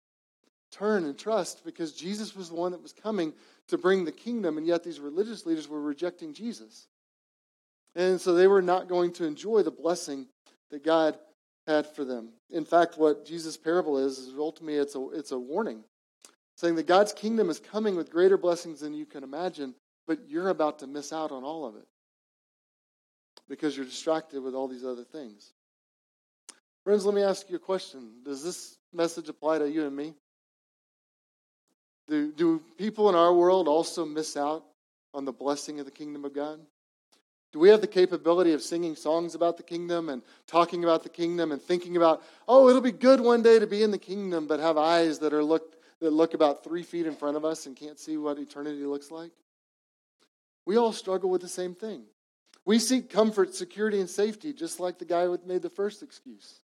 turn, 0.72 1.04
and 1.04 1.16
trust, 1.16 1.64
because 1.64 1.92
Jesus 1.92 2.34
was 2.34 2.48
the 2.48 2.56
one 2.56 2.72
that 2.72 2.82
was 2.82 2.92
coming 2.92 3.34
to 3.68 3.78
bring 3.78 4.04
the 4.04 4.12
kingdom, 4.12 4.58
and 4.58 4.66
yet 4.66 4.82
these 4.82 4.98
religious 4.98 5.46
leaders 5.46 5.68
were 5.68 5.80
rejecting 5.80 6.34
Jesus. 6.34 6.88
And 7.94 8.20
so 8.20 8.34
they 8.34 8.48
were 8.48 8.62
not 8.62 8.88
going 8.88 9.12
to 9.14 9.24
enjoy 9.24 9.62
the 9.62 9.70
blessing 9.70 10.26
that 10.70 10.82
God 10.82 11.16
had 11.68 11.86
for 11.86 12.04
them. 12.04 12.30
In 12.50 12.64
fact, 12.64 12.98
what 12.98 13.24
Jesus' 13.24 13.56
parable 13.56 13.98
is, 13.98 14.18
is 14.18 14.34
ultimately 14.36 14.80
it's 14.80 14.96
a, 14.96 15.08
it's 15.10 15.30
a 15.30 15.38
warning 15.38 15.84
saying 16.62 16.76
that 16.76 16.86
God's 16.86 17.12
kingdom 17.12 17.50
is 17.50 17.58
coming 17.58 17.96
with 17.96 18.08
greater 18.08 18.38
blessings 18.38 18.78
than 18.78 18.94
you 18.94 19.04
can 19.04 19.24
imagine, 19.24 19.74
but 20.06 20.20
you're 20.28 20.48
about 20.48 20.78
to 20.78 20.86
miss 20.86 21.12
out 21.12 21.32
on 21.32 21.42
all 21.42 21.66
of 21.66 21.74
it 21.74 21.88
because 23.48 23.76
you're 23.76 23.84
distracted 23.84 24.40
with 24.40 24.54
all 24.54 24.68
these 24.68 24.84
other 24.84 25.02
things. 25.02 25.52
Friends, 26.84 27.04
let 27.04 27.16
me 27.16 27.22
ask 27.24 27.50
you 27.50 27.56
a 27.56 27.58
question. 27.58 28.12
Does 28.24 28.44
this 28.44 28.78
message 28.92 29.28
apply 29.28 29.58
to 29.58 29.68
you 29.68 29.86
and 29.86 29.96
me? 29.96 30.14
Do, 32.08 32.30
do 32.30 32.62
people 32.78 33.08
in 33.08 33.16
our 33.16 33.34
world 33.34 33.66
also 33.66 34.06
miss 34.06 34.36
out 34.36 34.62
on 35.14 35.24
the 35.24 35.32
blessing 35.32 35.80
of 35.80 35.84
the 35.84 35.90
kingdom 35.90 36.24
of 36.24 36.32
God? 36.32 36.60
Do 37.52 37.58
we 37.58 37.70
have 37.70 37.80
the 37.80 37.88
capability 37.88 38.52
of 38.52 38.62
singing 38.62 38.94
songs 38.94 39.34
about 39.34 39.56
the 39.56 39.64
kingdom 39.64 40.10
and 40.10 40.22
talking 40.46 40.84
about 40.84 41.02
the 41.02 41.08
kingdom 41.08 41.50
and 41.50 41.60
thinking 41.60 41.96
about, 41.96 42.22
oh, 42.46 42.68
it'll 42.68 42.80
be 42.80 42.92
good 42.92 43.20
one 43.20 43.42
day 43.42 43.58
to 43.58 43.66
be 43.66 43.82
in 43.82 43.90
the 43.90 43.98
kingdom, 43.98 44.46
but 44.46 44.60
have 44.60 44.78
eyes 44.78 45.18
that 45.18 45.34
are 45.34 45.42
looked 45.42 45.76
that 46.02 46.12
look 46.12 46.34
about 46.34 46.64
three 46.64 46.82
feet 46.82 47.06
in 47.06 47.14
front 47.14 47.36
of 47.36 47.44
us 47.44 47.66
and 47.66 47.76
can't 47.76 47.98
see 47.98 48.16
what 48.16 48.38
eternity 48.38 48.84
looks 48.84 49.10
like? 49.10 49.30
We 50.66 50.76
all 50.76 50.92
struggle 50.92 51.30
with 51.30 51.40
the 51.40 51.48
same 51.48 51.74
thing. 51.74 52.02
We 52.64 52.78
seek 52.78 53.10
comfort, 53.10 53.54
security, 53.54 53.98
and 53.98 54.10
safety, 54.10 54.52
just 54.52 54.78
like 54.78 54.98
the 54.98 55.04
guy 55.04 55.24
who 55.24 55.38
made 55.46 55.62
the 55.62 55.70
first 55.70 56.02
excuse. 56.02 56.60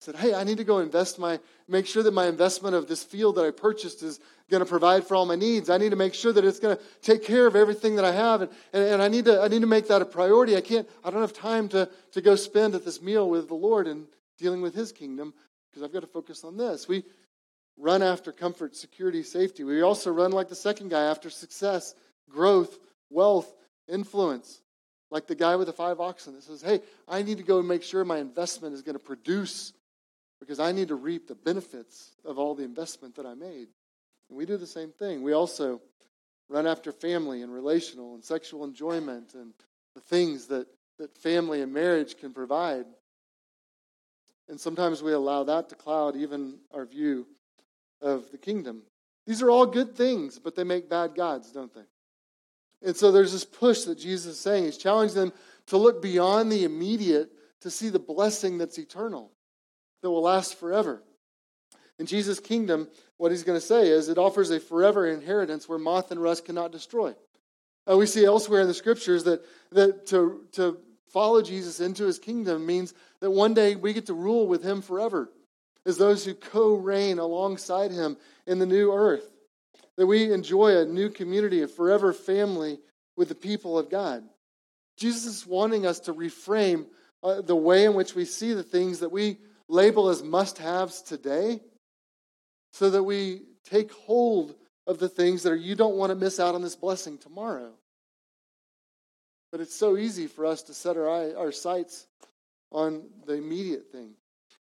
Said, 0.00 0.16
Hey, 0.16 0.34
I 0.34 0.44
need 0.44 0.58
to 0.58 0.64
go 0.64 0.78
invest 0.78 1.18
my, 1.18 1.40
make 1.68 1.86
sure 1.86 2.02
that 2.02 2.12
my 2.12 2.26
investment 2.26 2.74
of 2.74 2.86
this 2.86 3.02
field 3.02 3.36
that 3.36 3.46
I 3.46 3.50
purchased 3.50 4.02
is 4.02 4.20
going 4.50 4.62
to 4.62 4.68
provide 4.68 5.06
for 5.06 5.14
all 5.14 5.24
my 5.24 5.36
needs. 5.36 5.70
I 5.70 5.78
need 5.78 5.90
to 5.90 5.96
make 5.96 6.14
sure 6.14 6.32
that 6.32 6.44
it's 6.44 6.60
going 6.60 6.76
to 6.76 6.82
take 7.00 7.24
care 7.24 7.46
of 7.46 7.56
everything 7.56 7.96
that 7.96 8.04
I 8.04 8.12
have. 8.12 8.42
And, 8.42 8.50
and, 8.74 8.84
and, 8.84 9.02
I, 9.02 9.08
need 9.08 9.24
to, 9.24 9.40
I 9.40 9.48
need 9.48 9.62
to 9.62 9.66
make 9.66 9.88
that 9.88 10.02
a 10.02 10.06
priority. 10.06 10.56
I 10.56 10.60
can't, 10.60 10.88
I 11.02 11.10
don't 11.10 11.22
have 11.22 11.32
time 11.32 11.68
to, 11.70 11.88
to 12.12 12.20
go 12.20 12.36
spend 12.36 12.74
at 12.74 12.84
this 12.84 13.00
meal 13.00 13.28
with 13.28 13.48
the 13.48 13.54
Lord 13.54 13.86
and 13.86 14.06
dealing 14.38 14.60
with 14.60 14.74
his 14.74 14.92
kingdom 14.92 15.32
because 15.70 15.82
I've 15.82 15.92
got 15.92 16.00
to 16.00 16.06
focus 16.06 16.44
on 16.44 16.56
this. 16.56 16.86
We, 16.86 17.04
run 17.76 18.02
after 18.02 18.32
comfort, 18.32 18.76
security, 18.76 19.22
safety. 19.22 19.64
We 19.64 19.82
also 19.82 20.12
run 20.12 20.32
like 20.32 20.48
the 20.48 20.54
second 20.54 20.90
guy 20.90 21.04
after 21.04 21.30
success, 21.30 21.94
growth, 22.30 22.78
wealth, 23.10 23.52
influence. 23.88 24.60
Like 25.10 25.26
the 25.26 25.34
guy 25.34 25.56
with 25.56 25.66
the 25.66 25.72
five 25.72 26.00
oxen 26.00 26.34
that 26.34 26.42
says, 26.42 26.62
Hey, 26.62 26.80
I 27.06 27.22
need 27.22 27.38
to 27.38 27.44
go 27.44 27.58
and 27.58 27.68
make 27.68 27.82
sure 27.82 28.04
my 28.04 28.18
investment 28.18 28.74
is 28.74 28.82
going 28.82 28.96
to 28.96 29.02
produce 29.02 29.72
because 30.40 30.60
I 30.60 30.72
need 30.72 30.88
to 30.88 30.94
reap 30.94 31.26
the 31.26 31.34
benefits 31.34 32.10
of 32.24 32.38
all 32.38 32.54
the 32.54 32.64
investment 32.64 33.16
that 33.16 33.26
I 33.26 33.34
made. 33.34 33.68
And 34.28 34.38
we 34.38 34.46
do 34.46 34.56
the 34.56 34.66
same 34.66 34.90
thing. 34.90 35.22
We 35.22 35.32
also 35.32 35.80
run 36.48 36.66
after 36.66 36.92
family 36.92 37.42
and 37.42 37.52
relational 37.52 38.14
and 38.14 38.24
sexual 38.24 38.64
enjoyment 38.64 39.34
and 39.34 39.52
the 39.94 40.00
things 40.00 40.46
that, 40.46 40.66
that 40.98 41.16
family 41.18 41.62
and 41.62 41.72
marriage 41.72 42.18
can 42.18 42.32
provide. 42.32 42.84
And 44.48 44.60
sometimes 44.60 45.02
we 45.02 45.12
allow 45.12 45.44
that 45.44 45.68
to 45.70 45.74
cloud 45.74 46.16
even 46.16 46.58
our 46.72 46.84
view 46.84 47.26
of 48.04 48.30
the 48.30 48.38
kingdom. 48.38 48.82
These 49.26 49.42
are 49.42 49.50
all 49.50 49.66
good 49.66 49.96
things, 49.96 50.38
but 50.38 50.54
they 50.54 50.64
make 50.64 50.90
bad 50.90 51.14
gods, 51.16 51.50
don't 51.50 51.74
they? 51.74 51.80
And 52.86 52.94
so 52.94 53.10
there's 53.10 53.32
this 53.32 53.46
push 53.46 53.84
that 53.84 53.98
Jesus 53.98 54.34
is 54.34 54.40
saying. 54.40 54.64
He's 54.64 54.76
challenging 54.76 55.16
them 55.16 55.32
to 55.68 55.78
look 55.78 56.02
beyond 56.02 56.52
the 56.52 56.64
immediate 56.64 57.30
to 57.62 57.70
see 57.70 57.88
the 57.88 57.98
blessing 57.98 58.58
that's 58.58 58.78
eternal, 58.78 59.32
that 60.02 60.10
will 60.10 60.22
last 60.22 60.56
forever. 60.56 61.02
In 61.98 62.04
Jesus' 62.04 62.40
kingdom, 62.40 62.88
what 63.16 63.30
he's 63.30 63.44
going 63.44 63.58
to 63.58 63.66
say 63.66 63.88
is 63.88 64.08
it 64.08 64.18
offers 64.18 64.50
a 64.50 64.60
forever 64.60 65.06
inheritance 65.06 65.66
where 65.66 65.78
moth 65.78 66.10
and 66.10 66.22
rust 66.22 66.44
cannot 66.44 66.72
destroy. 66.72 67.14
Uh, 67.90 67.96
we 67.96 68.04
see 68.04 68.24
elsewhere 68.24 68.60
in 68.60 68.68
the 68.68 68.74
scriptures 68.74 69.24
that, 69.24 69.42
that 69.72 70.06
to, 70.08 70.44
to 70.52 70.78
follow 71.08 71.40
Jesus 71.40 71.80
into 71.80 72.04
his 72.04 72.18
kingdom 72.18 72.66
means 72.66 72.92
that 73.20 73.30
one 73.30 73.54
day 73.54 73.76
we 73.76 73.94
get 73.94 74.06
to 74.06 74.14
rule 74.14 74.46
with 74.46 74.62
him 74.62 74.82
forever 74.82 75.30
as 75.86 75.96
those 75.98 76.24
who 76.24 76.34
co 76.34 76.74
reign 76.74 77.18
alongside 77.18 77.90
him 77.90 78.16
in 78.46 78.58
the 78.58 78.66
new 78.66 78.92
earth. 78.92 79.28
that 79.96 80.06
we 80.06 80.32
enjoy 80.32 80.76
a 80.76 80.84
new 80.84 81.08
community, 81.08 81.62
a 81.62 81.68
forever 81.68 82.12
family 82.12 82.80
with 83.16 83.28
the 83.28 83.34
people 83.34 83.78
of 83.78 83.88
God. 83.88 84.24
Jesus 84.96 85.24
is 85.24 85.46
wanting 85.46 85.86
us 85.86 86.00
to 86.00 86.14
reframe 86.14 86.86
uh, 87.22 87.40
the 87.40 87.56
way 87.56 87.84
in 87.84 87.94
which 87.94 88.14
we 88.14 88.24
see 88.24 88.52
the 88.52 88.64
things 88.64 89.00
that 89.00 89.12
we 89.12 89.38
label 89.68 90.08
as 90.08 90.22
must 90.22 90.58
haves 90.58 91.00
today 91.00 91.60
so 92.72 92.90
that 92.90 93.02
we 93.02 93.42
take 93.70 93.92
hold 93.92 94.54
of 94.86 94.98
the 94.98 95.08
things 95.08 95.42
that 95.42 95.52
are 95.52 95.56
you 95.56 95.74
don't 95.74 95.96
want 95.96 96.10
to 96.10 96.16
miss 96.16 96.38
out 96.38 96.54
on 96.54 96.62
this 96.62 96.76
blessing 96.76 97.16
tomorrow. 97.18 97.72
But 99.50 99.60
it's 99.60 99.76
so 99.76 99.96
easy 99.96 100.26
for 100.26 100.46
us 100.46 100.62
to 100.62 100.74
set 100.74 100.96
our, 100.96 101.08
eye, 101.08 101.32
our 101.34 101.52
sights 101.52 102.06
on 102.72 103.04
the 103.26 103.34
immediate 103.34 103.92
thing. 103.92 104.10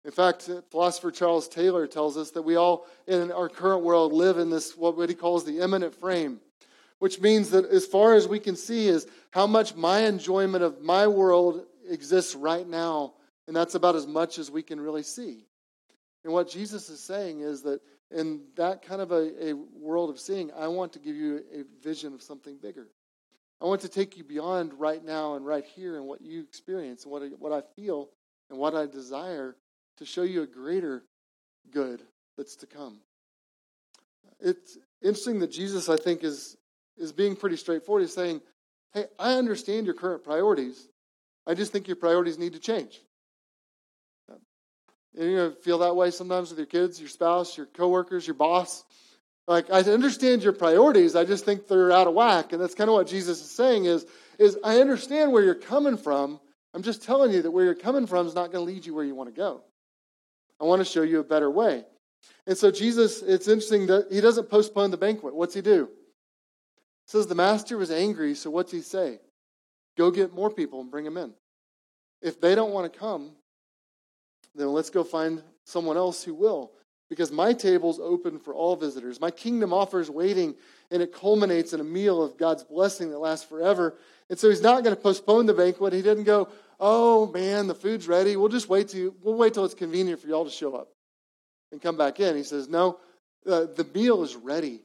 In 0.05 0.11
fact, 0.11 0.49
philosopher 0.71 1.11
Charles 1.11 1.47
Taylor 1.47 1.87
tells 1.87 2.17
us 2.17 2.31
that 2.31 2.43
we 2.43 2.57
all 2.57 2.87
in 3.07 3.31
our 3.31 3.49
current 3.49 3.85
world 3.85 4.13
live 4.13 4.39
in 4.39 4.49
this, 4.49 4.75
what 4.77 5.09
he 5.09 5.15
calls 5.15 5.45
the 5.45 5.61
immanent 5.61 5.95
frame, 5.95 6.41
which 7.01 7.21
means 7.21 7.51
that 7.51 7.67
as 7.67 7.85
far 7.85 8.15
as 8.15 8.27
we 8.27 8.41
can 8.41 8.57
see 8.57 8.89
is 8.89 9.07
how 9.31 9.47
much 9.47 9.75
my 9.75 10.01
enjoyment 10.01 10.65
of 10.65 10.81
my 10.81 11.07
world 11.07 11.67
exists 11.89 12.35
right 12.35 12.67
now, 12.67 13.13
and 13.47 13.55
that's 13.55 13.75
about 13.75 13.95
as 13.95 14.07
much 14.07 14.39
as 14.39 14.51
we 14.51 14.63
can 14.63 14.81
really 14.81 15.03
see. 15.03 15.45
And 16.25 16.33
what 16.33 16.51
Jesus 16.51 16.89
is 16.89 17.01
saying 17.03 17.41
is 17.41 17.63
that 17.63 17.81
in 18.11 18.43
that 18.57 18.83
kind 18.83 19.01
of 19.01 19.13
a, 19.13 19.51
a 19.51 19.53
world 19.55 20.11
of 20.11 20.19
seeing, 20.19 20.51
I 20.53 20.69
want 20.69 20.95
to 20.95 20.99
give 20.99 21.17
you 21.17 21.43
a 21.53 21.85
vision 21.85 22.15
of 22.15 22.23
something 22.23 22.57
bigger. 22.57 22.89
I 23.61 23.67
want 23.67 23.83
to 23.83 23.89
take 23.89 24.17
you 24.17 24.25
beyond 24.25 24.73
right 24.75 25.05
now 25.05 25.35
and 25.35 25.45
right 25.45 25.65
here 25.65 25.97
and 25.97 26.07
what 26.07 26.23
you 26.23 26.41
experience 26.41 27.05
and 27.05 27.13
what 27.13 27.23
I, 27.23 27.27
what 27.27 27.53
I 27.53 27.63
feel 27.77 28.09
and 28.49 28.59
what 28.59 28.75
I 28.75 28.87
desire 28.87 29.57
to 30.01 30.07
show 30.07 30.23
you 30.23 30.43
a 30.43 30.47
greater 30.47 31.05
good 31.71 32.03
that's 32.37 32.57
to 32.57 32.67
come. 32.67 32.99
It's 34.41 34.79
interesting 35.03 35.39
that 35.41 35.53
Jesus, 35.53 35.89
I 35.89 35.97
think, 35.97 36.25
is, 36.25 36.57
is 36.97 37.13
being 37.13 37.37
pretty 37.37 37.57
straightforward. 37.57 38.03
He's 38.03 38.15
saying, 38.15 38.41
Hey, 38.93 39.05
I 39.19 39.35
understand 39.35 39.87
your 39.87 39.95
current 39.95 40.25
priorities. 40.25 40.89
I 41.47 41.55
just 41.55 41.71
think 41.71 41.87
your 41.87 41.97
priorities 41.97 42.39
need 42.39 42.55
to 42.55 42.59
change. 42.59 43.01
And 45.17 45.31
you 45.31 45.57
feel 45.63 45.79
that 45.79 45.95
way 45.95 46.11
sometimes 46.11 46.51
with 46.51 46.59
your 46.59 46.67
kids, 46.67 46.99
your 47.01 47.09
spouse, 47.09 47.57
your 47.57 47.67
coworkers, 47.67 48.27
your 48.27 48.35
boss. 48.35 48.85
Like, 49.47 49.71
I 49.71 49.81
understand 49.81 50.43
your 50.43 50.53
priorities, 50.53 51.17
I 51.17 51.25
just 51.25 51.45
think 51.45 51.67
they're 51.67 51.93
out 51.93 52.07
of 52.07 52.15
whack. 52.15 52.53
And 52.53 52.63
that's 52.63 52.75
kind 52.75 52.89
of 52.89 52.95
what 52.95 53.09
Jesus 53.09 53.41
is 53.41 53.51
saying 53.51 53.87
is, 53.87 54.07
is 54.39 54.57
I 54.63 54.81
understand 54.81 55.33
where 55.33 55.43
you're 55.43 55.55
coming 55.55 55.97
from. 55.97 56.41
I'm 56.73 56.83
just 56.83 57.03
telling 57.03 57.33
you 57.33 57.43
that 57.43 57.51
where 57.51 57.65
you're 57.65 57.75
coming 57.75 58.07
from 58.07 58.27
is 58.27 58.35
not 58.35 58.53
going 58.53 58.65
to 58.65 58.73
lead 58.73 58.87
you 58.87 58.95
where 58.95 59.05
you 59.05 59.15
want 59.15 59.29
to 59.29 59.37
go. 59.37 59.63
I 60.61 60.65
want 60.65 60.81
to 60.81 60.85
show 60.85 61.03
you 61.03 61.21
a 61.21 61.25
better 61.25 61.51
way. 61.51 61.85
And 62.47 62.57
so 62.57 62.71
Jesus, 62.71 63.23
it's 63.23 63.49
interesting 63.49 63.87
that 63.87 64.09
he 64.11 64.21
doesn't 64.21 64.51
postpone 64.51 64.91
the 64.91 64.97
banquet. 64.97 65.35
What's 65.35 65.55
he 65.55 65.61
do? 65.61 65.87
He 65.87 67.11
says 67.11 67.27
the 67.27 67.35
master 67.35 67.77
was 67.79 67.91
angry, 67.91 68.35
so 68.35 68.51
what's 68.51 68.73
he 68.73 68.81
say? 68.81 69.21
Go 69.97 70.11
get 70.11 70.35
more 70.35 70.51
people 70.51 70.81
and 70.81 70.91
bring 70.91 71.05
them 71.05 71.17
in. 71.17 71.33
If 72.23 72.41
they 72.41 72.55
don't 72.55 72.73
want 72.73 72.93
to 72.93 72.99
come, 72.99 73.33
then 74.55 74.69
let's 74.69 74.91
go 74.91 75.05
find 75.05 75.43
someone 75.65 75.97
else 75.97 76.23
who 76.23 76.35
will 76.35 76.73
because 77.11 77.33
my 77.33 77.53
table's 77.53 77.99
open 77.99 78.39
for 78.39 78.55
all 78.55 78.77
visitors. 78.77 79.21
My 79.21 79.33
kingdom 79.33 79.73
offers 79.73 80.09
waiting, 80.09 80.55
and 80.93 81.03
it 81.03 81.13
culminates 81.13 81.73
in 81.73 81.81
a 81.81 81.85
meal 81.85 82.23
of 82.23 82.39
God's 82.39 82.63
blessing 82.63 83.11
that 83.11 83.19
lasts 83.19 83.45
forever. 83.45 83.97
And 84.31 84.39
so 84.39 84.49
he's 84.49 84.63
not 84.63 84.85
going 84.85 84.95
to 84.95 85.03
postpone 85.03 85.47
the 85.47 85.55
banquet. 85.55 85.93
He 85.93 86.03
didn't 86.03 86.25
go, 86.25 86.49
"Oh 86.81 87.27
man, 87.27 87.69
the 87.69 87.75
food's 87.75 88.09
ready. 88.09 88.37
We'll 88.37 88.49
just 88.49 88.69
wait 88.69 88.89
till 88.89 89.15
we'll 89.23 89.37
wait 89.37 89.55
till 89.55 89.65
it's 89.65 89.75
convenient 89.75 90.21
for 90.21 90.27
y'all 90.27 90.45
to 90.45 90.51
show 90.51 90.75
up 90.75 90.89
and 91.71 91.81
come 91.81 91.97
back 91.97 92.19
in." 92.19 92.37
He 92.37 92.43
says, 92.43 92.69
"No, 92.69 92.99
uh, 93.47 93.67
the 93.67 93.87
meal 93.95 94.23
is 94.23 94.35
ready. 94.35 94.81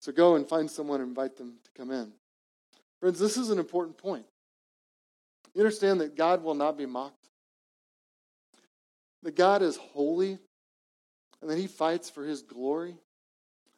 So 0.00 0.12
go 0.12 0.36
and 0.36 0.48
find 0.48 0.70
someone 0.70 1.00
and 1.00 1.08
invite 1.08 1.36
them 1.36 1.58
to 1.64 1.70
come 1.76 1.90
in." 1.90 2.12
Friends, 3.00 3.18
this 3.18 3.36
is 3.36 3.50
an 3.50 3.58
important 3.58 3.98
point. 3.98 4.24
You 5.54 5.60
understand 5.60 6.00
that 6.00 6.16
God 6.16 6.42
will 6.42 6.54
not 6.54 6.78
be 6.78 6.86
mocked. 6.86 7.28
That 9.24 9.34
God 9.34 9.62
is 9.62 9.76
holy 9.76 10.38
and 11.40 11.50
that 11.50 11.58
he 11.58 11.66
fights 11.66 12.10
for 12.10 12.24
his 12.24 12.42
glory, 12.42 12.96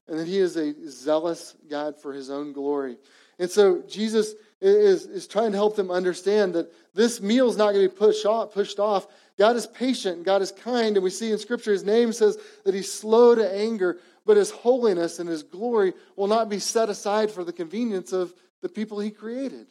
and 0.08 0.18
that 0.18 0.26
he 0.26 0.38
is 0.38 0.56
a 0.56 0.74
zealous 0.88 1.54
God 1.68 2.00
for 2.00 2.12
his 2.12 2.30
own 2.30 2.52
glory. 2.52 2.96
And 3.38 3.50
so 3.50 3.82
Jesus 3.82 4.34
is, 4.60 5.06
is 5.06 5.26
trying 5.26 5.52
to 5.52 5.58
help 5.58 5.76
them 5.76 5.90
understand 5.90 6.54
that 6.54 6.72
this 6.94 7.20
meal 7.20 7.48
is 7.48 7.56
not 7.56 7.72
going 7.72 7.86
to 7.86 7.92
be 7.92 7.98
pushed 7.98 8.26
off, 8.26 8.52
pushed 8.52 8.78
off. 8.78 9.06
God 9.38 9.56
is 9.56 9.66
patient, 9.66 10.16
and 10.16 10.24
God 10.24 10.42
is 10.42 10.52
kind, 10.52 10.96
and 10.96 11.04
we 11.04 11.10
see 11.10 11.32
in 11.32 11.38
Scripture 11.38 11.72
his 11.72 11.84
name 11.84 12.12
says 12.12 12.38
that 12.64 12.74
he's 12.74 12.92
slow 12.92 13.34
to 13.34 13.54
anger, 13.54 13.98
but 14.26 14.36
his 14.36 14.50
holiness 14.50 15.18
and 15.18 15.28
his 15.28 15.42
glory 15.42 15.94
will 16.16 16.26
not 16.26 16.48
be 16.48 16.58
set 16.58 16.88
aside 16.88 17.30
for 17.30 17.44
the 17.44 17.52
convenience 17.52 18.12
of 18.12 18.34
the 18.60 18.68
people 18.68 19.00
he 19.00 19.10
created. 19.10 19.66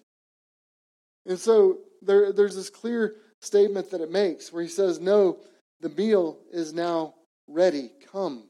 And 1.26 1.38
so 1.38 1.80
there, 2.02 2.32
there's 2.34 2.56
this 2.56 2.70
clear 2.70 3.16
statement 3.42 3.92
that 3.92 4.02
it 4.02 4.12
makes 4.12 4.52
where 4.52 4.64
he 4.64 4.70
says, 4.70 5.00
No, 5.00 5.38
the 5.82 5.90
meal 5.90 6.40
is 6.52 6.74
now 6.74 7.16
ready. 7.48 7.92
Come 8.12 8.44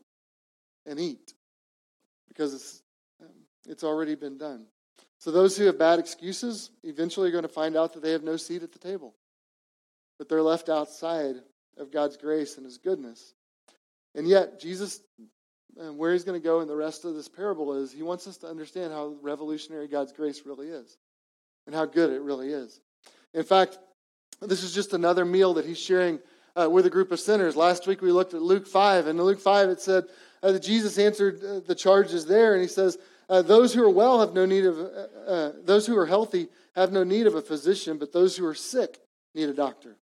and 0.85 0.99
eat. 0.99 1.33
Because 2.27 2.53
it's, 2.53 2.81
um, 3.21 3.27
it's 3.67 3.83
already 3.83 4.15
been 4.15 4.37
done. 4.37 4.65
So 5.19 5.31
those 5.31 5.57
who 5.57 5.65
have 5.65 5.77
bad 5.77 5.99
excuses 5.99 6.71
eventually 6.83 7.29
are 7.29 7.33
going 7.33 7.43
to 7.43 7.49
find 7.49 7.75
out 7.75 7.93
that 7.93 8.01
they 8.01 8.13
have 8.13 8.23
no 8.23 8.37
seat 8.37 8.63
at 8.63 8.71
the 8.71 8.79
table, 8.79 9.13
that 10.17 10.29
they're 10.29 10.41
left 10.41 10.69
outside 10.69 11.35
of 11.77 11.91
God's 11.91 12.17
grace 12.17 12.55
and 12.55 12.65
His 12.65 12.77
goodness. 12.77 13.33
And 14.15 14.27
yet, 14.27 14.59
Jesus, 14.61 15.01
and 15.77 15.97
where 15.97 16.13
He's 16.13 16.23
going 16.23 16.39
to 16.39 16.43
go 16.43 16.61
in 16.61 16.69
the 16.69 16.75
rest 16.75 17.03
of 17.03 17.15
this 17.15 17.27
parable 17.27 17.73
is 17.73 17.91
He 17.91 18.01
wants 18.01 18.27
us 18.27 18.37
to 18.37 18.47
understand 18.47 18.93
how 18.93 19.15
revolutionary 19.21 19.89
God's 19.89 20.13
grace 20.13 20.43
really 20.45 20.67
is 20.67 20.97
and 21.67 21.75
how 21.75 21.85
good 21.85 22.11
it 22.11 22.21
really 22.21 22.49
is. 22.49 22.79
In 23.33 23.43
fact, 23.43 23.77
this 24.41 24.63
is 24.63 24.73
just 24.73 24.93
another 24.93 25.25
meal 25.25 25.55
that 25.55 25.65
He's 25.65 25.79
sharing 25.79 26.19
uh, 26.55 26.69
with 26.69 26.85
a 26.85 26.89
group 26.89 27.11
of 27.11 27.19
sinners. 27.19 27.57
Last 27.57 27.87
week 27.87 28.01
we 28.01 28.13
looked 28.13 28.33
at 28.33 28.41
Luke 28.41 28.67
5, 28.67 29.07
and 29.07 29.19
in 29.19 29.25
Luke 29.25 29.41
5 29.41 29.69
it 29.69 29.81
said 29.81 30.05
uh, 30.41 30.53
that 30.53 30.63
Jesus 30.63 30.97
answered 30.97 31.43
uh, 31.43 31.59
the 31.59 31.75
charges 31.75 32.25
there, 32.25 32.53
and 32.53 32.61
he 32.61 32.67
says, 32.67 32.97
uh, 33.29 33.41
Those 33.41 33.73
who 33.73 33.83
are 33.83 33.89
well 33.89 34.19
have 34.19 34.33
no 34.33 34.45
need 34.45 34.65
of, 34.65 34.79
uh, 34.79 35.29
uh, 35.31 35.51
those 35.63 35.85
who 35.85 35.97
are 35.97 36.07
healthy 36.07 36.49
have 36.75 36.91
no 36.91 37.03
need 37.03 37.27
of 37.27 37.35
a 37.35 37.41
physician, 37.41 37.97
but 37.97 38.11
those 38.11 38.35
who 38.35 38.45
are 38.45 38.55
sick 38.55 38.99
need 39.33 39.49
a 39.49 39.53
doctor. 39.53 39.97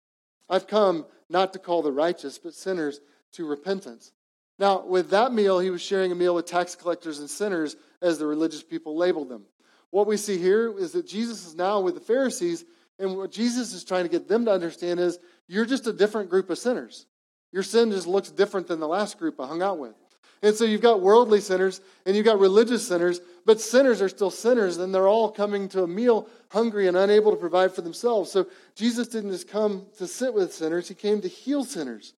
I've 0.50 0.68
come 0.68 1.06
not 1.30 1.54
to 1.54 1.60
call 1.60 1.82
the 1.82 1.92
righteous, 1.92 2.38
but 2.38 2.54
sinners 2.54 3.02
to 3.34 3.46
repentance. 3.46 4.12
Now, 4.58 4.86
with 4.86 5.10
that 5.10 5.34
meal, 5.34 5.60
he 5.60 5.70
was 5.70 5.82
sharing 5.82 6.12
a 6.12 6.16
meal 6.16 6.36
with 6.36 6.46
tax 6.46 6.76
collectors 6.76 7.20
and 7.20 7.30
sinners, 7.30 7.76
as 8.02 8.18
the 8.18 8.28
religious 8.28 8.64
people 8.64 8.96
labeled 8.96 9.30
them. 9.30 9.46
What 9.90 10.08
we 10.08 10.18
see 10.18 10.38
here 10.38 10.78
is 10.78 10.92
that 10.92 11.08
Jesus 11.08 11.46
is 11.46 11.56
now 11.56 11.80
with 11.80 11.96
the 11.96 12.02
Pharisees, 12.02 12.64
and 13.00 13.18
what 13.18 13.32
Jesus 13.32 13.74
is 13.74 13.84
trying 13.84 14.04
to 14.04 14.10
get 14.10 14.28
them 14.28 14.46
to 14.46 14.52
understand 14.52 15.00
is 15.00 15.20
you're 15.48 15.66
just 15.66 15.88
a 15.88 15.94
different 15.94 16.30
group 16.30 16.50
of 16.50 16.58
sinners. 16.58 17.08
Your 17.52 17.64
sin 17.64 17.92
just 17.92 18.08
looks 18.08 18.30
different 18.30 18.68
than 18.68 18.80
the 18.80 18.88
last 18.88 19.18
group 19.18 19.40
I 19.40 19.48
hung 19.48 19.62
out 19.62 19.80
with. 19.80 19.96
And 20.42 20.56
so 20.56 20.66
you've 20.66 20.82
got 20.82 21.02
worldly 21.02 21.42
sinners 21.42 21.82
and 22.06 22.16
you've 22.16 22.26
got 22.26 22.40
religious 22.40 22.88
sinners, 22.88 23.20
but 23.46 23.62
sinners 23.62 24.02
are 24.02 24.10
still 24.10 24.32
sinners, 24.32 24.78
and 24.78 24.94
they're 24.94 25.08
all 25.08 25.32
coming 25.32 25.70
to 25.70 25.84
a 25.84 25.88
meal 25.88 26.28
hungry 26.50 26.88
and 26.88 26.98
unable 26.98 27.32
to 27.32 27.38
provide 27.38 27.74
for 27.74 27.82
themselves. 27.82 28.32
So 28.32 28.48
Jesus 28.76 29.08
didn't 29.08 29.32
just 29.32 29.48
come 29.48 29.86
to 29.98 30.08
sit 30.08 30.34
with 30.34 30.54
sinners, 30.54 30.88
he 30.88 30.96
came 30.96 31.22
to 31.22 31.28
heal 31.28 31.64
sinners. 31.64 32.14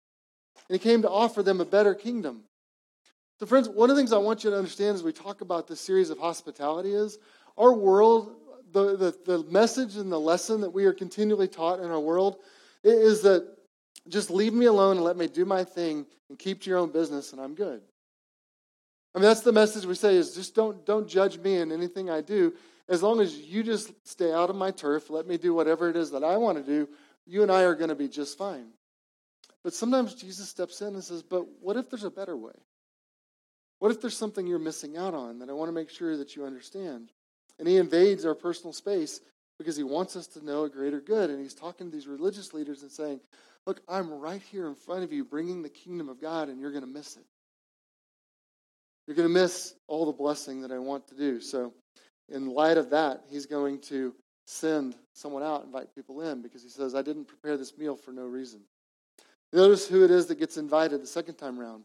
And 0.70 0.80
he 0.80 0.84
came 0.84 1.02
to 1.04 1.10
offer 1.10 1.44
them 1.44 1.62
a 1.62 1.66
better 1.66 1.96
kingdom. 1.96 2.44
So, 3.40 3.46
friends, 3.46 3.70
one 3.70 3.90
of 3.90 3.96
the 3.96 4.02
things 4.02 4.12
I 4.12 4.18
want 4.18 4.44
you 4.44 4.50
to 4.50 4.58
understand 4.58 4.96
as 4.96 5.04
we 5.04 5.14
talk 5.14 5.42
about 5.42 5.68
this 5.68 5.80
series 5.80 6.10
of 6.10 6.18
hospitality 6.18 6.94
is 6.94 7.20
our 7.58 7.72
world, 7.72 8.36
the, 8.72 8.98
the, 8.98 9.16
the 9.26 9.44
message 9.52 9.96
and 9.96 10.12
the 10.12 10.20
lesson 10.20 10.62
that 10.62 10.72
we 10.72 10.86
are 10.86 10.94
continually 10.94 11.48
taught 11.48 11.80
in 11.80 11.90
our 11.90 12.00
world 12.00 12.38
is 12.84 13.22
that 13.22 13.48
just 14.10 14.30
leave 14.30 14.54
me 14.54 14.66
alone 14.66 14.98
and 14.98 15.06
let 15.06 15.18
me 15.18 15.28
do 15.28 15.46
my 15.46 15.64
thing 15.64 16.06
and 16.30 16.40
keep 16.40 16.62
to 16.62 16.70
your 16.70 16.80
own 16.80 16.92
business 16.92 17.32
and 17.32 17.42
I'm 17.42 17.54
good. 17.54 17.82
I 19.18 19.20
mean, 19.20 19.30
that's 19.30 19.42
the 19.42 19.52
message 19.52 19.84
we 19.84 19.96
say 19.96 20.16
is 20.16 20.36
just 20.36 20.54
don't, 20.54 20.86
don't 20.86 21.08
judge 21.08 21.40
me 21.40 21.56
in 21.56 21.72
anything 21.72 22.08
I 22.08 22.22
do. 22.22 22.54
As 22.88 23.02
long 23.02 23.20
as 23.20 23.36
you 23.36 23.64
just 23.64 23.92
stay 24.08 24.32
out 24.32 24.52
of 24.52 24.56
my 24.56 24.70
turf, 24.70 25.10
let 25.10 25.26
me 25.26 25.40
do 25.40 25.56
whatever 25.56 25.90
it 25.90 25.96
is 25.96 26.12
that 26.12 26.24
I 26.24 26.38
want 26.38 26.60
to 26.60 26.64
do, 26.64 26.88
you 27.26 27.42
and 27.42 27.52
I 27.52 27.64
are 27.64 27.74
going 27.74 27.90
to 27.90 27.96
be 27.96 28.10
just 28.10 28.38
fine. 28.38 28.68
But 29.64 29.74
sometimes 29.74 30.14
Jesus 30.14 30.48
steps 30.48 30.82
in 30.82 30.90
and 30.90 31.04
says, 31.04 31.24
But 31.24 31.48
what 31.62 31.78
if 31.78 31.90
there's 31.90 32.04
a 32.04 32.12
better 32.12 32.38
way? 32.38 32.54
What 33.80 33.90
if 33.90 34.02
there's 34.02 34.16
something 34.16 34.46
you're 34.46 34.60
missing 34.60 34.98
out 34.98 35.16
on 35.16 35.40
that 35.40 35.50
I 35.50 35.54
want 35.54 35.70
to 35.70 35.74
make 35.74 35.90
sure 35.90 36.16
that 36.16 36.36
you 36.36 36.46
understand? 36.46 37.10
And 37.58 37.68
he 37.68 37.78
invades 37.78 38.24
our 38.24 38.36
personal 38.36 38.72
space 38.72 39.20
because 39.58 39.76
he 39.76 39.82
wants 39.82 40.16
us 40.16 40.28
to 40.28 40.46
know 40.46 40.66
a 40.66 40.70
greater 40.70 41.02
good. 41.02 41.32
And 41.32 41.42
he's 41.42 41.56
talking 41.56 41.90
to 41.90 41.92
these 41.92 42.06
religious 42.06 42.54
leaders 42.54 42.84
and 42.84 42.92
saying, 42.92 43.20
Look, 43.66 43.82
I'm 43.90 44.14
right 44.14 44.44
here 44.52 44.68
in 44.68 44.76
front 44.76 45.04
of 45.04 45.12
you 45.12 45.26
bringing 45.26 45.64
the 45.64 45.70
kingdom 45.70 46.08
of 46.08 46.22
God, 46.22 46.50
and 46.50 46.62
you're 46.62 46.70
going 46.72 46.86
to 46.86 46.88
miss 46.88 47.18
it. 47.18 47.26
You're 49.08 49.16
going 49.16 49.28
to 49.28 49.34
miss 49.34 49.74
all 49.88 50.06
the 50.06 50.12
blessing 50.12 50.62
that 50.62 50.72
I 50.72 50.80
want 50.80 51.08
to 51.08 51.16
do. 51.16 51.40
So, 51.40 51.74
in 52.30 52.50
light 52.50 52.78
of 52.78 52.90
that, 52.90 53.24
he's 53.30 53.46
going 53.46 53.80
to 53.84 54.14
send 54.46 54.96
someone 55.14 55.44
out, 55.44 55.64
invite 55.64 55.96
people 55.96 56.22
in, 56.22 56.42
because 56.42 56.62
he 56.62 56.70
says, 56.70 56.94
I 56.94 57.02
didn't 57.02 57.26
prepare 57.26 57.56
this 57.56 57.78
meal 57.78 57.96
for 57.96 58.12
no 58.12 58.26
reason. 58.26 58.60
Notice 59.54 59.88
who 59.88 60.04
it 60.04 60.12
is 60.12 60.26
that 60.26 60.40
gets 60.40 60.58
invited 60.58 61.02
the 61.02 61.08
second 61.08 61.36
time 61.36 61.58
around. 61.58 61.84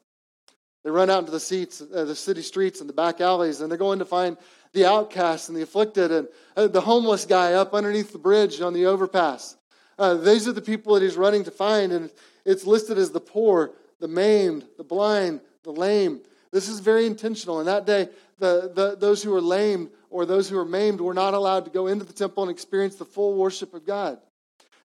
They 0.83 0.91
run 0.91 1.11
out 1.11 1.21
into 1.21 1.31
the 1.31 1.39
seats, 1.39 1.81
uh, 1.81 2.05
the 2.05 2.17
city 2.17 2.43
streets 2.43 2.81
and 2.81 2.89
the 2.89 2.95
back 2.95 3.21
alleys, 3.21 3.61
and 3.61 3.71
they're 3.71 3.79
going 3.79 4.01
to 4.01 4.05
find 4.05 4.37
the 4.73 4.85
outcasts 4.85 5.49
and 5.49 5.57
the 5.57 5.63
afflicted 5.63 6.11
and 6.11 6.29
uh, 6.57 6.67
the 6.67 6.81
homeless 6.81 7.25
guy 7.25 7.53
up 7.53 7.73
underneath 7.73 8.11
the 8.11 8.19
bridge 8.19 8.61
on 8.61 8.73
the 8.73 8.87
overpass. 8.87 9.57
Uh, 9.97 10.15
these 10.15 10.49
are 10.49 10.53
the 10.53 10.61
people 10.63 10.95
that 10.95 11.03
he's 11.03 11.17
running 11.17 11.45
to 11.45 11.53
find, 11.53 11.93
and 11.93 12.11
it's 12.45 12.67
listed 12.67 12.99
as 12.99 13.13
the 13.13 13.21
poor, 13.21 13.73
the 14.01 14.09
maimed, 14.09 14.65
the 14.77 14.83
blind, 14.83 15.41
the 15.63 15.71
lame. 15.71 16.21
This 16.53 16.69
is 16.69 16.81
very 16.81 17.07
intentional. 17.07 17.61
In 17.61 17.67
that 17.67 17.87
day, 17.87 18.09
the, 18.39 18.71
the, 18.75 18.97
those 18.97 19.23
who 19.23 19.31
were 19.31 19.41
lame 19.41 19.91
or 20.11 20.27
those 20.27 20.49
who 20.49 20.57
were 20.57 20.65
maimed 20.65 21.01
were 21.01 21.15
not 21.15 21.35
allowed 21.35 21.65
to 21.65 21.71
go 21.71 21.87
into 21.87 22.05
the 22.05 22.13
temple 22.13 22.43
and 22.43 22.53
experience 22.53 22.97
the 22.97 23.05
full 23.05 23.35
worship 23.35 23.73
of 23.73 23.87
God. 23.87 24.19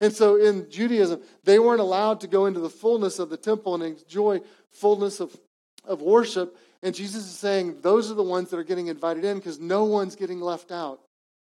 And 0.01 0.13
so 0.13 0.37
in 0.37 0.71
Judaism, 0.71 1.23
they 1.45 1.59
weren't 1.59 1.81
allowed 1.81 2.21
to 2.21 2.29
go 2.29 2.47
into 2.47 2.61
the 2.61 2.69
fullness 2.69 3.19
of 3.19 3.31
the 3.31 3.37
temple 3.37 3.75
and 3.75 3.83
enjoy 3.83 4.41
fullness 4.71 5.21
of, 5.21 5.37
of 5.85 6.03
worship. 6.03 6.57
And 6.83 6.95
Jesus 6.95 7.25
is 7.25 7.37
saying, 7.37 7.81
those 7.81 8.11
are 8.11 8.15
the 8.15 8.23
ones 8.23 8.51
that 8.51 8.59
are 8.59 8.65
getting 8.65 8.87
invited 8.87 9.25
in 9.25 9.39
because 9.39 9.59
no 9.59 9.85
one's 9.85 10.15
getting 10.15 10.41
left 10.41 10.71
out 10.71 11.01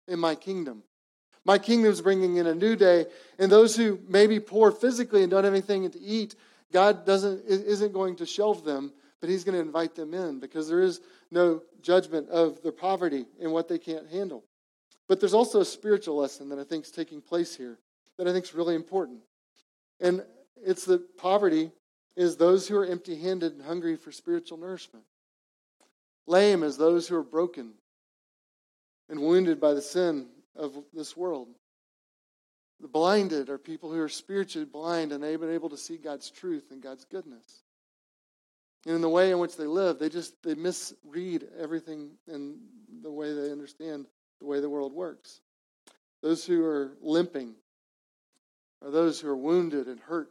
in 0.09 0.19
my 0.19 0.35
kingdom. 0.35 0.83
My 1.45 1.59
kingdom 1.59 1.93
is 1.93 2.01
bringing 2.01 2.37
in 2.37 2.47
a 2.47 2.55
new 2.55 2.77
day, 2.77 3.07
and 3.39 3.51
those 3.51 3.77
who 3.77 4.01
may 4.09 4.27
be 4.27 4.41
poor 4.41 4.71
physically 4.71 5.23
and 5.23 5.31
don't 5.31 5.45
have 5.45 5.53
anything 5.53 5.89
to 5.91 6.01
eat, 6.01 6.35
God 6.73 7.07
doesn't, 7.07 7.45
isn't 7.47 7.93
going 7.93 8.17
to 8.17 8.27
shelve 8.27 8.65
them, 8.65 8.93
but 9.21 9.31
He's 9.31 9.45
going 9.45 9.55
to 9.55 9.61
invite 9.61 9.95
them 9.95 10.15
in 10.15 10.41
because 10.41 10.69
there 10.69 10.83
is 10.83 11.01
no 11.31 11.63
judgment 11.83 12.29
of 12.29 12.63
their 12.63 12.73
poverty 12.73 13.27
and 13.41 13.53
what 13.53 13.69
they 13.69 13.79
can't 13.79 14.09
handle. 14.11 14.45
But 15.09 15.21
there's 15.21 15.35
also 15.35 15.61
a 15.61 15.65
spiritual 15.65 16.17
lesson 16.17 16.49
that 16.51 16.59
I 16.59 16.65
think 16.65 16.85
is 16.85 16.91
taking 16.91 17.21
place 17.21 17.57
here 17.57 17.79
that 18.19 18.29
I 18.29 18.33
think 18.33 18.45
is 18.45 18.55
really 18.55 18.75
important. 18.75 19.21
And 20.01 20.25
it's 20.65 20.85
that 20.87 21.17
poverty 21.17 21.71
is 22.17 22.37
those 22.37 22.69
who 22.69 22.77
are 22.77 22.85
empty 22.85 23.17
handed 23.17 23.53
and 23.53 23.63
hungry 23.63 23.97
for 23.97 24.13
spiritual 24.13 24.59
nourishment. 24.59 25.05
Lame 26.27 26.63
is 26.63 26.77
those 26.77 27.09
who 27.09 27.17
are 27.17 27.23
broken 27.23 27.73
and 29.09 29.21
wounded 29.21 29.61
by 29.61 29.73
the 29.73 29.81
sin 29.81 30.27
of 30.55 30.77
this 30.93 31.17
world. 31.17 31.49
The 32.81 32.89
blinded 32.89 33.49
are 33.49 33.59
people 33.59 33.93
who 33.93 34.01
are 34.01 34.09
spiritually 34.09 34.67
blind 34.67 35.13
and 35.13 35.23
they've 35.23 35.43
able 35.43 35.71
to 35.71 35.77
see 35.77 35.97
God's 35.97 36.31
truth 36.31 36.71
and 36.71 36.83
God's 36.83 37.05
goodness. 37.05 37.63
And 38.87 38.95
in 38.95 39.01
the 39.01 39.09
way 39.09 39.31
in 39.31 39.38
which 39.38 39.57
they 39.57 39.67
live, 39.67 39.99
they 39.99 40.09
just 40.09 40.43
they 40.43 40.55
misread 40.55 41.47
everything 41.59 42.12
in 42.27 42.59
the 43.03 43.11
way 43.11 43.35
they 43.35 43.51
understand 43.51 44.07
the 44.41 44.47
way 44.47 44.61
the 44.61 44.71
world 44.71 44.93
works. 44.93 45.41
Those 46.23 46.45
who 46.45 46.64
are 46.64 46.93
limping 47.01 47.55
are 48.85 48.91
those 48.91 49.21
who 49.21 49.29
are 49.29 49.37
wounded 49.37 49.87
and 49.87 49.99
hurt 50.01 50.31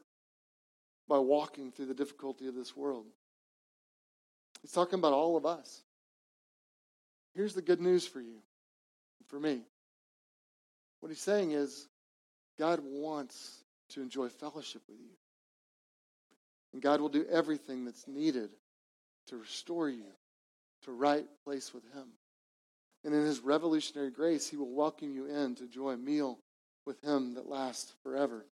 by 1.08 1.20
walking 1.20 1.72
through 1.72 1.86
the 1.86 1.94
difficulty 1.94 2.48
of 2.48 2.56
this 2.56 2.76
world. 2.76 3.06
He's 4.62 4.72
talking 4.72 5.00
about 5.00 5.14
all 5.14 5.38
of 5.38 5.46
us. 5.46 5.84
Here's 7.36 7.54
the 7.54 7.62
good 7.62 7.80
news 7.80 8.08
for 8.08 8.20
you, 8.20 8.40
for 9.28 9.40
me. 9.40 9.62
What 11.00 11.10
he's 11.10 11.22
saying 11.22 11.52
is, 11.52 11.88
God 12.58 12.80
wants 12.84 13.64
to 13.90 14.02
enjoy 14.02 14.30
fellowship 14.30 14.82
with 14.90 14.98
you. 15.00 15.12
And 16.78 16.84
God 16.84 17.02
will 17.02 17.10
do 17.10 17.26
everything 17.32 17.86
that's 17.86 18.08
needed 18.08 18.52
to 19.30 19.38
restore 19.38 19.90
you 19.90 20.06
to 20.84 20.92
right 20.92 21.26
place 21.44 21.74
with 21.74 21.82
Him. 21.92 22.10
And 23.04 23.16
in 23.16 23.26
His 23.26 23.40
revolutionary 23.40 24.12
grace, 24.12 24.48
He 24.48 24.58
will 24.58 24.70
welcome 24.70 25.12
you 25.12 25.26
in 25.26 25.56
to 25.56 25.64
enjoy 25.64 25.94
a 25.94 25.98
meal 25.98 26.38
with 26.86 27.04
Him 27.04 27.34
that 27.34 27.50
lasts 27.50 27.94
forever. 28.04 28.46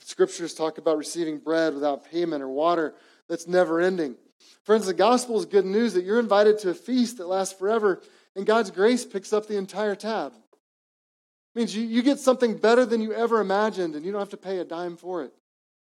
The 0.00 0.06
scriptures 0.06 0.54
talk 0.54 0.78
about 0.78 0.96
receiving 0.96 1.36
bread 1.36 1.74
without 1.74 2.10
payment 2.10 2.42
or 2.42 2.48
water 2.48 2.94
that's 3.28 3.46
never 3.46 3.78
ending. 3.78 4.16
Friends, 4.62 4.86
the 4.86 4.94
gospel 4.94 5.38
is 5.38 5.44
good 5.44 5.66
news 5.66 5.92
that 5.92 6.04
you're 6.04 6.20
invited 6.20 6.58
to 6.60 6.70
a 6.70 6.74
feast 6.74 7.18
that 7.18 7.28
lasts 7.28 7.58
forever, 7.58 8.00
and 8.34 8.46
God's 8.46 8.70
grace 8.70 9.04
picks 9.04 9.34
up 9.34 9.48
the 9.48 9.58
entire 9.58 9.96
tab. 9.96 10.32
It 10.32 11.58
means 11.58 11.76
you, 11.76 11.82
you 11.82 12.00
get 12.00 12.20
something 12.20 12.56
better 12.56 12.86
than 12.86 13.02
you 13.02 13.12
ever 13.12 13.42
imagined, 13.42 13.96
and 13.96 14.02
you 14.02 14.12
don't 14.12 14.22
have 14.22 14.30
to 14.30 14.38
pay 14.38 14.60
a 14.60 14.64
dime 14.64 14.96
for 14.96 15.24
it 15.24 15.34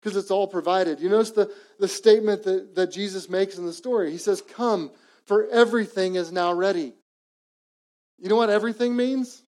because 0.02 0.18
it's 0.18 0.32
all 0.32 0.48
provided. 0.48 1.00
You 1.00 1.10
notice 1.10 1.32
the, 1.32 1.52
the 1.80 1.88
statement 1.88 2.44
that, 2.44 2.76
that 2.76 2.92
Jesus 2.92 3.30
makes 3.30 3.58
in 3.58 3.66
the 3.66 3.74
story. 3.74 4.12
He 4.12 4.18
says, 4.18 4.42
Come, 4.42 4.92
for 5.26 5.48
everything 5.48 6.16
is 6.16 6.32
now 6.32 6.54
ready. 6.54 6.94
You 8.20 8.30
know 8.30 8.36
what 8.36 8.50
everything 8.50 8.96
means? 8.96 9.44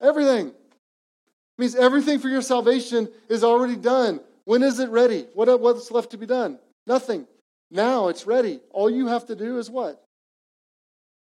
Everything. 0.00 0.48
It 0.48 1.58
means 1.58 1.74
everything 1.74 2.18
for 2.18 2.28
your 2.28 2.42
salvation 2.42 3.08
is 3.28 3.44
already 3.44 3.76
done. 3.76 4.20
When 4.44 4.62
is 4.62 4.78
it 4.78 4.90
ready? 4.90 5.26
What, 5.34 5.60
what's 5.60 5.90
left 5.90 6.10
to 6.10 6.18
be 6.18 6.26
done? 6.26 6.58
Nothing. 6.86 7.26
Now 7.70 8.08
it's 8.08 8.26
ready. 8.26 8.60
All 8.70 8.90
you 8.90 9.08
have 9.08 9.26
to 9.26 9.36
do 9.36 9.58
is 9.58 9.70
what? 9.70 10.02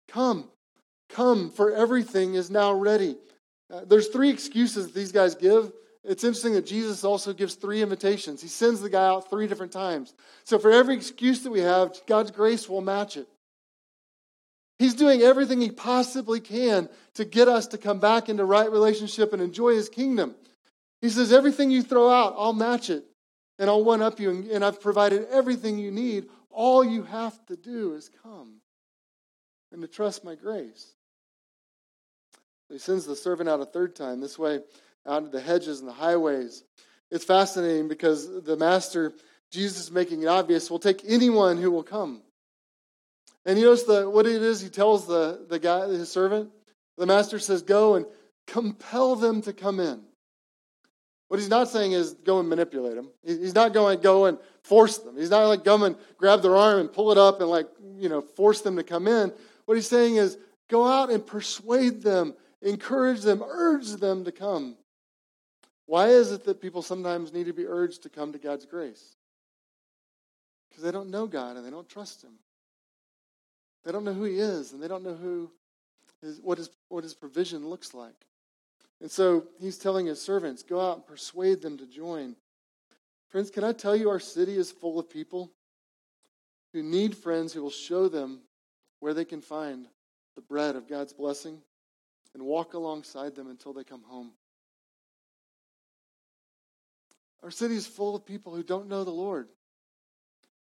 Come. 0.08 0.48
Come, 1.08 1.50
for 1.50 1.72
everything 1.72 2.34
is 2.34 2.50
now 2.50 2.74
ready. 2.74 3.16
Uh, 3.72 3.84
there's 3.86 4.08
three 4.08 4.30
excuses 4.30 4.92
these 4.92 5.12
guys 5.12 5.34
give. 5.34 5.72
It's 6.08 6.24
interesting 6.24 6.54
that 6.54 6.64
Jesus 6.64 7.04
also 7.04 7.34
gives 7.34 7.54
three 7.54 7.82
invitations. 7.82 8.40
He 8.40 8.48
sends 8.48 8.80
the 8.80 8.88
guy 8.88 9.06
out 9.06 9.28
three 9.28 9.46
different 9.46 9.72
times. 9.72 10.14
So 10.44 10.58
for 10.58 10.70
every 10.70 10.94
excuse 10.94 11.42
that 11.42 11.50
we 11.50 11.60
have, 11.60 11.94
God's 12.06 12.30
grace 12.30 12.66
will 12.66 12.80
match 12.80 13.18
it. 13.18 13.28
He's 14.78 14.94
doing 14.94 15.20
everything 15.20 15.60
he 15.60 15.70
possibly 15.70 16.40
can 16.40 16.88
to 17.14 17.26
get 17.26 17.46
us 17.46 17.66
to 17.68 17.78
come 17.78 17.98
back 17.98 18.30
into 18.30 18.46
right 18.46 18.72
relationship 18.72 19.34
and 19.34 19.42
enjoy 19.42 19.74
his 19.74 19.90
kingdom. 19.90 20.34
He 21.02 21.10
says, 21.10 21.30
Everything 21.30 21.70
you 21.70 21.82
throw 21.82 22.08
out, 22.08 22.34
I'll 22.38 22.54
match 22.54 22.88
it 22.88 23.04
and 23.58 23.68
I'll 23.68 23.84
one 23.84 24.00
up 24.00 24.18
you, 24.18 24.48
and 24.50 24.64
I've 24.64 24.80
provided 24.80 25.26
everything 25.30 25.78
you 25.78 25.90
need. 25.90 26.28
All 26.50 26.82
you 26.82 27.02
have 27.02 27.44
to 27.46 27.56
do 27.56 27.92
is 27.92 28.10
come 28.22 28.60
and 29.72 29.82
to 29.82 29.88
trust 29.88 30.24
my 30.24 30.36
grace. 30.36 30.94
He 32.70 32.78
sends 32.78 33.04
the 33.04 33.16
servant 33.16 33.48
out 33.48 33.60
a 33.60 33.66
third 33.66 33.94
time, 33.94 34.20
this 34.20 34.38
way 34.38 34.60
out 35.06 35.24
into 35.24 35.30
the 35.30 35.40
hedges 35.40 35.80
and 35.80 35.88
the 35.88 35.92
highways. 35.92 36.64
It's 37.10 37.24
fascinating 37.24 37.88
because 37.88 38.42
the 38.42 38.56
master, 38.56 39.12
Jesus 39.50 39.84
is 39.84 39.90
making 39.90 40.22
it 40.22 40.26
obvious, 40.26 40.70
will 40.70 40.78
take 40.78 41.02
anyone 41.06 41.56
who 41.56 41.70
will 41.70 41.82
come. 41.82 42.22
And 43.46 43.58
you 43.58 43.64
notice 43.64 43.84
the, 43.84 44.08
what 44.08 44.26
it 44.26 44.42
is 44.42 44.60
he 44.60 44.68
tells 44.68 45.06
the, 45.06 45.46
the 45.48 45.58
guy, 45.58 45.86
his 45.88 46.10
servant? 46.10 46.50
The 46.98 47.06
master 47.06 47.38
says, 47.38 47.62
Go 47.62 47.94
and 47.94 48.04
compel 48.46 49.16
them 49.16 49.40
to 49.42 49.52
come 49.52 49.80
in. 49.80 50.02
What 51.28 51.40
he's 51.40 51.48
not 51.48 51.68
saying 51.68 51.92
is 51.92 52.14
go 52.14 52.40
and 52.40 52.48
manipulate 52.48 52.94
them. 52.94 53.10
He's 53.22 53.54
not 53.54 53.74
going 53.74 53.98
to 53.98 54.02
go 54.02 54.24
and 54.24 54.38
force 54.62 54.96
them. 54.96 55.16
He's 55.16 55.28
not 55.28 55.46
like 55.46 55.62
come 55.62 55.82
and 55.82 55.96
grab 56.16 56.40
their 56.40 56.56
arm 56.56 56.80
and 56.80 56.92
pull 56.92 57.12
it 57.12 57.18
up 57.18 57.40
and 57.40 57.50
like, 57.50 57.68
you 57.98 58.08
know, 58.08 58.22
force 58.22 58.62
them 58.62 58.76
to 58.76 58.82
come 58.82 59.06
in. 59.06 59.32
What 59.66 59.74
he's 59.74 59.88
saying 59.88 60.16
is 60.16 60.38
go 60.70 60.86
out 60.86 61.10
and 61.10 61.26
persuade 61.26 62.02
them 62.02 62.34
encourage 62.62 63.22
them, 63.22 63.42
urge 63.46 63.92
them 63.92 64.24
to 64.24 64.32
come. 64.32 64.76
Why 65.88 66.08
is 66.08 66.32
it 66.32 66.44
that 66.44 66.60
people 66.60 66.82
sometimes 66.82 67.32
need 67.32 67.46
to 67.46 67.54
be 67.54 67.66
urged 67.66 68.02
to 68.02 68.10
come 68.10 68.32
to 68.32 68.38
God's 68.38 68.66
grace? 68.66 69.16
Because 70.68 70.84
they 70.84 70.90
don't 70.90 71.08
know 71.08 71.26
God 71.26 71.56
and 71.56 71.64
they 71.64 71.70
don't 71.70 71.88
trust 71.88 72.22
Him. 72.22 72.32
They 73.86 73.92
don't 73.92 74.04
know 74.04 74.12
who 74.12 74.24
He 74.24 74.38
is 74.38 74.74
and 74.74 74.82
they 74.82 74.86
don't 74.86 75.02
know 75.02 75.14
who 75.14 75.50
his, 76.20 76.40
what, 76.42 76.58
his, 76.58 76.68
what 76.90 77.04
His 77.04 77.14
provision 77.14 77.70
looks 77.70 77.94
like. 77.94 78.26
And 79.00 79.10
so 79.10 79.46
He's 79.58 79.78
telling 79.78 80.04
His 80.04 80.20
servants, 80.20 80.62
go 80.62 80.78
out 80.78 80.96
and 80.96 81.06
persuade 81.06 81.62
them 81.62 81.78
to 81.78 81.86
join. 81.86 82.36
Friends, 83.30 83.50
can 83.50 83.64
I 83.64 83.72
tell 83.72 83.96
you 83.96 84.10
our 84.10 84.20
city 84.20 84.58
is 84.58 84.70
full 84.70 84.98
of 84.98 85.08
people 85.08 85.50
who 86.74 86.82
need 86.82 87.16
friends 87.16 87.54
who 87.54 87.62
will 87.62 87.70
show 87.70 88.08
them 88.08 88.40
where 89.00 89.14
they 89.14 89.24
can 89.24 89.40
find 89.40 89.88
the 90.36 90.42
bread 90.42 90.76
of 90.76 90.86
God's 90.86 91.14
blessing 91.14 91.62
and 92.34 92.42
walk 92.42 92.74
alongside 92.74 93.34
them 93.34 93.48
until 93.48 93.72
they 93.72 93.84
come 93.84 94.02
home. 94.02 94.32
Our 97.42 97.50
city 97.50 97.76
is 97.76 97.86
full 97.86 98.16
of 98.16 98.26
people 98.26 98.54
who 98.54 98.62
don't 98.62 98.88
know 98.88 99.04
the 99.04 99.10
Lord. 99.10 99.48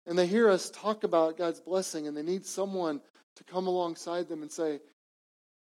And 0.07 0.19
they 0.19 0.27
hear 0.27 0.49
us 0.49 0.71
talk 0.71 1.05
about 1.05 1.37
God's 1.37 1.61
blessing, 1.61 2.07
and 2.07 2.17
they 2.17 2.23
need 2.23 2.47
someone 2.47 3.01
to 3.37 3.45
come 3.45 3.67
alongside 3.67 4.29
them 4.29 4.43
and 4.43 4.51
say, 4.51 4.81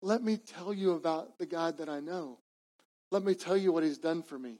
Let 0.02 0.24
me 0.24 0.38
tell 0.38 0.74
you 0.74 0.92
about 0.94 1.38
the 1.38 1.46
God 1.46 1.78
that 1.78 1.90
I 1.90 2.00
know. 2.00 2.40
Let 3.12 3.24
me 3.24 3.36
tell 3.36 3.58
you 3.58 3.72
what 3.72 3.84
He's 3.84 3.98
done 3.98 4.22
for 4.22 4.38
me. 4.38 4.58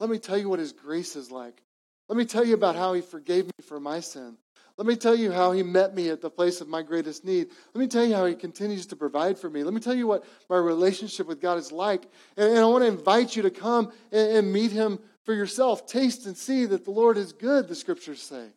Let 0.00 0.10
me 0.10 0.18
tell 0.18 0.38
you 0.38 0.48
what 0.48 0.58
His 0.58 0.72
grace 0.72 1.16
is 1.16 1.30
like. 1.30 1.62
Let 2.08 2.16
me 2.16 2.24
tell 2.24 2.44
you 2.44 2.54
about 2.54 2.76
how 2.76 2.92
He 2.94 3.00
forgave 3.00 3.46
me 3.46 3.64
for 3.66 3.78
my 3.78 4.00
sin. 4.00 4.36
Let 4.76 4.86
me 4.88 4.96
tell 4.96 5.14
you 5.14 5.30
how 5.30 5.52
he 5.52 5.62
met 5.62 5.94
me 5.94 6.08
at 6.08 6.20
the 6.20 6.30
place 6.30 6.60
of 6.60 6.68
my 6.68 6.82
greatest 6.82 7.24
need. 7.24 7.48
Let 7.74 7.80
me 7.80 7.86
tell 7.86 8.04
you 8.04 8.14
how 8.14 8.26
he 8.26 8.34
continues 8.34 8.86
to 8.86 8.96
provide 8.96 9.38
for 9.38 9.48
me. 9.48 9.62
Let 9.62 9.72
me 9.72 9.80
tell 9.80 9.94
you 9.94 10.08
what 10.08 10.24
my 10.50 10.56
relationship 10.56 11.28
with 11.28 11.40
God 11.40 11.58
is 11.58 11.70
like. 11.70 12.06
And, 12.36 12.58
I 12.58 12.64
want 12.64 12.82
to 12.82 12.88
invite 12.88 13.36
you 13.36 13.42
to 13.42 13.50
come 13.50 13.92
and, 14.10 14.38
and 14.38 14.52
meet 14.52 14.72
him 14.72 14.98
for 15.24 15.32
yourself. 15.32 15.86
Taste 15.86 16.26
and 16.26 16.36
see 16.36 16.66
that 16.66 16.84
the 16.84 16.90
Lord 16.90 17.16
is 17.16 17.32
good, 17.32 17.68
the 17.68 17.76
scriptures 17.76 18.20
say. 18.20 18.48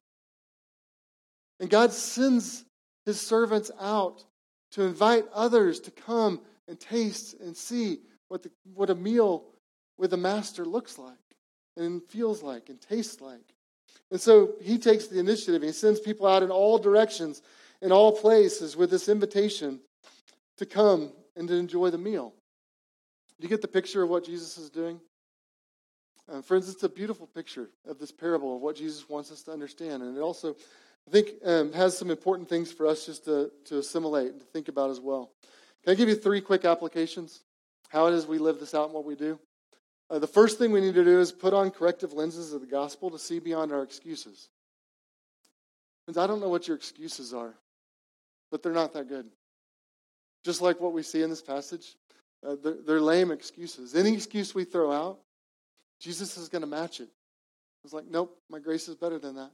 And 1.60 1.70
God 1.70 1.94
sends 1.94 2.66
his 3.06 3.22
servants 3.22 3.70
out 3.80 4.24
to 4.72 4.84
invite 4.84 5.26
others 5.34 5.80
to 5.82 5.92
come 5.92 6.42
and 6.68 6.80
taste 6.80 7.36
and 7.40 7.56
see 7.56 8.00
what, 8.28 8.42
the, 8.42 8.52
what 8.74 8.90
a 8.90 8.96
meal 8.96 9.46
with 9.98 10.14
a 10.14 10.18
master 10.18 10.66
looks 10.66 10.98
like 10.98 11.14
and 11.76 12.04
feels 12.10 12.42
like 12.42 12.70
and 12.70 12.82
tastes 12.82 13.22
like. 13.22 13.54
And 14.12 14.22
so 14.22 14.54
he 14.62 14.78
takes 14.78 15.08
the 15.08 15.20
initiative. 15.20 15.62
He 15.62 15.72
sends 15.72 16.00
people 16.00 16.28
out 16.28 16.44
in 16.44 16.50
all 16.50 16.78
directions, 16.78 17.42
in 17.82 17.92
all 17.92 18.12
places, 18.12 18.78
with 18.78 18.90
this 18.90 19.10
invitation 19.10 19.82
to 20.58 20.66
come 20.66 21.12
and 21.36 21.48
to 21.48 21.56
enjoy 21.56 21.90
the 21.90 21.98
meal. 21.98 22.34
Do 23.40 23.46
you 23.46 23.50
get 23.50 23.62
the 23.62 23.68
picture 23.68 24.02
of 24.02 24.10
what 24.10 24.26
Jesus 24.26 24.58
is 24.58 24.70
doing? 24.70 25.00
Uh, 26.30 26.42
friends, 26.42 26.70
it's 26.70 26.84
a 26.84 26.90
beautiful 26.90 27.28
picture 27.28 27.70
of 27.88 28.00
this 28.00 28.12
parable 28.12 28.56
of 28.56 28.62
what 28.62 28.76
Jesus 28.76 29.08
wants 29.08 29.32
us 29.32 29.44
to 29.44 29.52
understand. 29.52 30.04
And 30.04 30.18
it 30.18 30.22
also, 30.22 30.56
I 31.08 31.12
think, 31.12 31.30
um, 31.46 31.72
has 31.74 31.98
some 31.98 32.10
important 32.10 32.50
things 32.50 32.72
for 32.72 32.88
us 32.88 33.06
just 33.06 33.26
to, 33.26 33.52
to 33.66 33.78
assimilate 33.78 34.32
and 34.32 34.40
to 34.40 34.46
think 34.48 34.68
about 34.68 34.90
as 34.90 35.00
well. 35.00 35.32
Can 35.84 35.92
I 35.92 35.96
give 35.96 36.10
you 36.10 36.16
three 36.16 36.42
quick 36.42 36.66
applications? 36.66 37.42
How 37.90 38.08
it 38.08 38.14
is 38.14 38.26
we 38.26 38.40
live 38.40 38.60
this 38.60 38.74
out 38.74 38.86
and 38.86 38.94
what 38.94 39.06
we 39.06 39.16
do? 39.16 39.40
Uh, 40.10 40.20
the 40.20 40.28
first 40.28 40.58
thing 40.58 40.72
we 40.72 40.82
need 40.82 40.94
to 40.94 41.04
do 41.04 41.20
is 41.20 41.32
put 41.32 41.54
on 41.54 41.70
corrective 41.70 42.14
lenses 42.14 42.54
of 42.54 42.62
the 42.62 42.68
gospel 42.68 43.10
to 43.10 43.20
see 43.20 43.40
beyond 43.40 43.72
our 43.72 43.84
excuses. 43.84 44.50
Friends, 46.06 46.18
I 46.18 46.28
don't 46.28 46.40
know 46.40 46.50
what 46.50 46.68
your 46.68 46.78
excuses 46.78 47.34
are, 47.34 47.54
but 48.50 48.64
they're 48.64 48.72
not 48.72 48.94
that 48.94 49.10
good. 49.10 49.28
Just 50.46 50.62
like 50.62 50.80
what 50.80 50.94
we 50.94 51.04
see 51.04 51.22
in 51.22 51.30
this 51.30 51.42
passage, 51.42 51.96
uh, 52.48 52.56
they're, 52.64 52.78
they're 52.86 53.02
lame 53.02 53.32
excuses. 53.32 53.96
Any 53.96 54.14
excuse 54.14 54.56
we 54.56 54.64
throw 54.64 54.92
out, 54.92 55.20
Jesus 56.00 56.38
is 56.38 56.48
going 56.48 56.62
to 56.62 56.68
match 56.68 57.02
it. 57.02 57.10
I 57.10 57.84
was 57.84 57.94
like, 57.94 58.06
nope, 58.10 58.38
my 58.50 58.60
grace 58.60 58.88
is 58.88 58.96
better 58.96 59.20
than 59.20 59.36
that. 59.36 59.52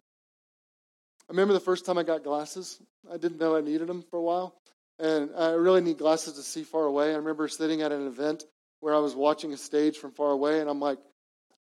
I 1.29 1.31
remember 1.31 1.53
the 1.53 1.59
first 1.59 1.85
time 1.85 1.97
I 1.97 2.03
got 2.03 2.23
glasses. 2.23 2.79
I 3.11 3.17
didn't 3.17 3.39
know 3.39 3.55
I 3.55 3.61
needed 3.61 3.87
them 3.87 4.03
for 4.11 4.17
a 4.17 4.21
while. 4.21 4.55
And 4.99 5.31
I 5.35 5.51
really 5.51 5.81
need 5.81 5.97
glasses 5.97 6.33
to 6.33 6.41
see 6.43 6.63
far 6.63 6.83
away. 6.83 7.13
I 7.13 7.17
remember 7.17 7.47
sitting 7.47 7.81
at 7.81 7.91
an 7.91 8.05
event 8.05 8.43
where 8.83 8.93
I 8.93 8.99
was 8.99 9.15
watching 9.15 9.53
a 9.53 9.57
stage 9.57 9.97
from 9.97 10.11
far 10.11 10.31
away, 10.31 10.59
and 10.59 10.69
I'm 10.69 10.81
like, 10.81 10.99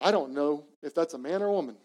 I 0.01 0.11
don't 0.11 0.35
know 0.35 0.65
if 0.83 0.93
that's 0.93 1.15
a 1.15 1.19
man 1.19 1.41
or 1.41 1.47
a 1.47 1.53
woman. 1.53 1.77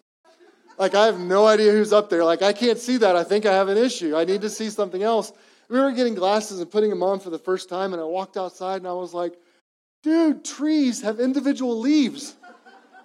Like, 0.80 0.96
I 0.96 1.06
have 1.06 1.20
no 1.20 1.46
idea 1.46 1.72
who's 1.72 1.94
up 1.94 2.10
there. 2.10 2.26
Like, 2.26 2.42
I 2.42 2.54
can't 2.54 2.80
see 2.80 2.98
that. 2.98 3.16
I 3.16 3.24
think 3.24 3.46
I 3.46 3.54
have 3.54 3.68
an 3.68 3.78
issue. 3.78 4.18
I 4.18 4.24
need 4.24 4.42
to 4.42 4.50
see 4.50 4.72
something 4.72 5.04
else. 5.04 5.32
We 5.70 5.80
were 5.80 5.92
getting 5.92 6.16
glasses 6.16 6.60
and 6.60 6.72
putting 6.72 6.90
them 6.90 7.04
on 7.04 7.20
for 7.20 7.30
the 7.30 7.38
first 7.38 7.70
time, 7.70 7.94
and 7.94 8.02
I 8.02 8.06
walked 8.06 8.36
outside 8.36 8.78
and 8.78 8.88
I 8.88 8.94
was 8.94 9.14
like, 9.14 9.36
dude, 10.02 10.44
trees 10.44 11.04
have 11.04 11.20
individual 11.20 11.80
leaves. 11.80 12.34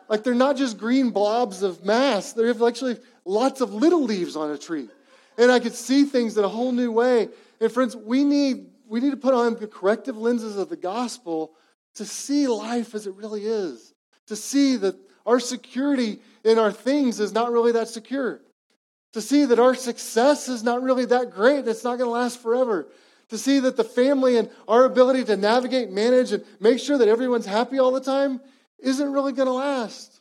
Like, 0.08 0.24
they're 0.24 0.34
not 0.34 0.56
just 0.56 0.78
green 0.78 1.10
blobs 1.10 1.62
of 1.62 1.84
mass, 1.84 2.32
they 2.32 2.46
have 2.46 2.62
actually 2.62 2.96
lots 3.26 3.60
of 3.60 3.74
little 3.74 4.04
leaves 4.04 4.36
on 4.36 4.50
a 4.50 4.56
tree. 4.56 4.88
And 5.36 5.52
I 5.52 5.58
could 5.60 5.74
see 5.74 6.04
things 6.04 6.38
in 6.38 6.44
a 6.44 6.48
whole 6.48 6.72
new 6.72 6.90
way. 6.90 7.28
And 7.60 7.70
friends, 7.70 7.94
we 7.94 8.24
need, 8.24 8.68
we 8.88 9.00
need 9.00 9.10
to 9.10 9.18
put 9.18 9.34
on 9.34 9.56
the 9.56 9.66
corrective 9.66 10.16
lenses 10.16 10.56
of 10.56 10.70
the 10.70 10.76
gospel 10.76 11.52
to 11.96 12.04
see 12.04 12.46
life 12.46 12.94
as 12.94 13.06
it 13.06 13.14
really 13.14 13.44
is, 13.44 13.92
to 14.26 14.36
see 14.36 14.76
that 14.76 14.96
our 15.26 15.40
security 15.40 16.20
in 16.44 16.58
our 16.58 16.72
things 16.72 17.20
is 17.20 17.32
not 17.32 17.50
really 17.50 17.72
that 17.72 17.88
secure, 17.88 18.40
to 19.12 19.20
see 19.20 19.44
that 19.44 19.58
our 19.58 19.74
success 19.74 20.48
is 20.48 20.62
not 20.62 20.82
really 20.82 21.06
that 21.06 21.30
great, 21.30 21.66
it's 21.66 21.84
not 21.84 21.98
going 21.98 22.08
to 22.08 22.12
last 22.12 22.40
forever, 22.40 22.86
to 23.28 23.38
see 23.38 23.58
that 23.60 23.76
the 23.76 23.84
family 23.84 24.36
and 24.36 24.48
our 24.68 24.84
ability 24.84 25.24
to 25.24 25.36
navigate, 25.36 25.90
manage, 25.90 26.32
and 26.32 26.44
make 26.60 26.78
sure 26.78 26.96
that 26.96 27.08
everyone's 27.08 27.46
happy 27.46 27.78
all 27.78 27.90
the 27.90 28.00
time 28.00 28.40
isn't 28.78 29.12
really 29.12 29.32
going 29.32 29.48
to 29.48 29.52
last. 29.52 30.20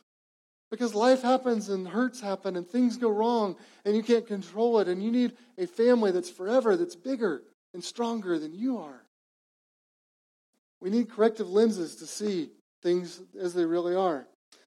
Because 0.68 0.94
life 0.96 1.22
happens 1.22 1.68
and 1.68 1.86
hurts 1.86 2.20
happen 2.20 2.56
and 2.56 2.66
things 2.66 2.96
go 2.96 3.08
wrong 3.08 3.56
and 3.84 3.94
you 3.94 4.02
can't 4.02 4.26
control 4.26 4.80
it. 4.80 4.88
And 4.88 5.00
you 5.00 5.12
need 5.12 5.34
a 5.56 5.66
family 5.66 6.10
that's 6.10 6.28
forever, 6.28 6.76
that's 6.76 6.96
bigger 6.96 7.42
and 7.72 7.84
stronger 7.84 8.40
than 8.40 8.52
you 8.52 8.78
are. 8.78 9.05
We 10.80 10.90
need 10.90 11.10
corrective 11.10 11.48
lenses 11.48 11.96
to 11.96 12.06
see 12.06 12.50
things 12.82 13.20
as 13.40 13.54
they 13.54 13.64
really 13.64 13.94
are. 13.94 14.26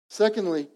Secondly, 0.09 0.67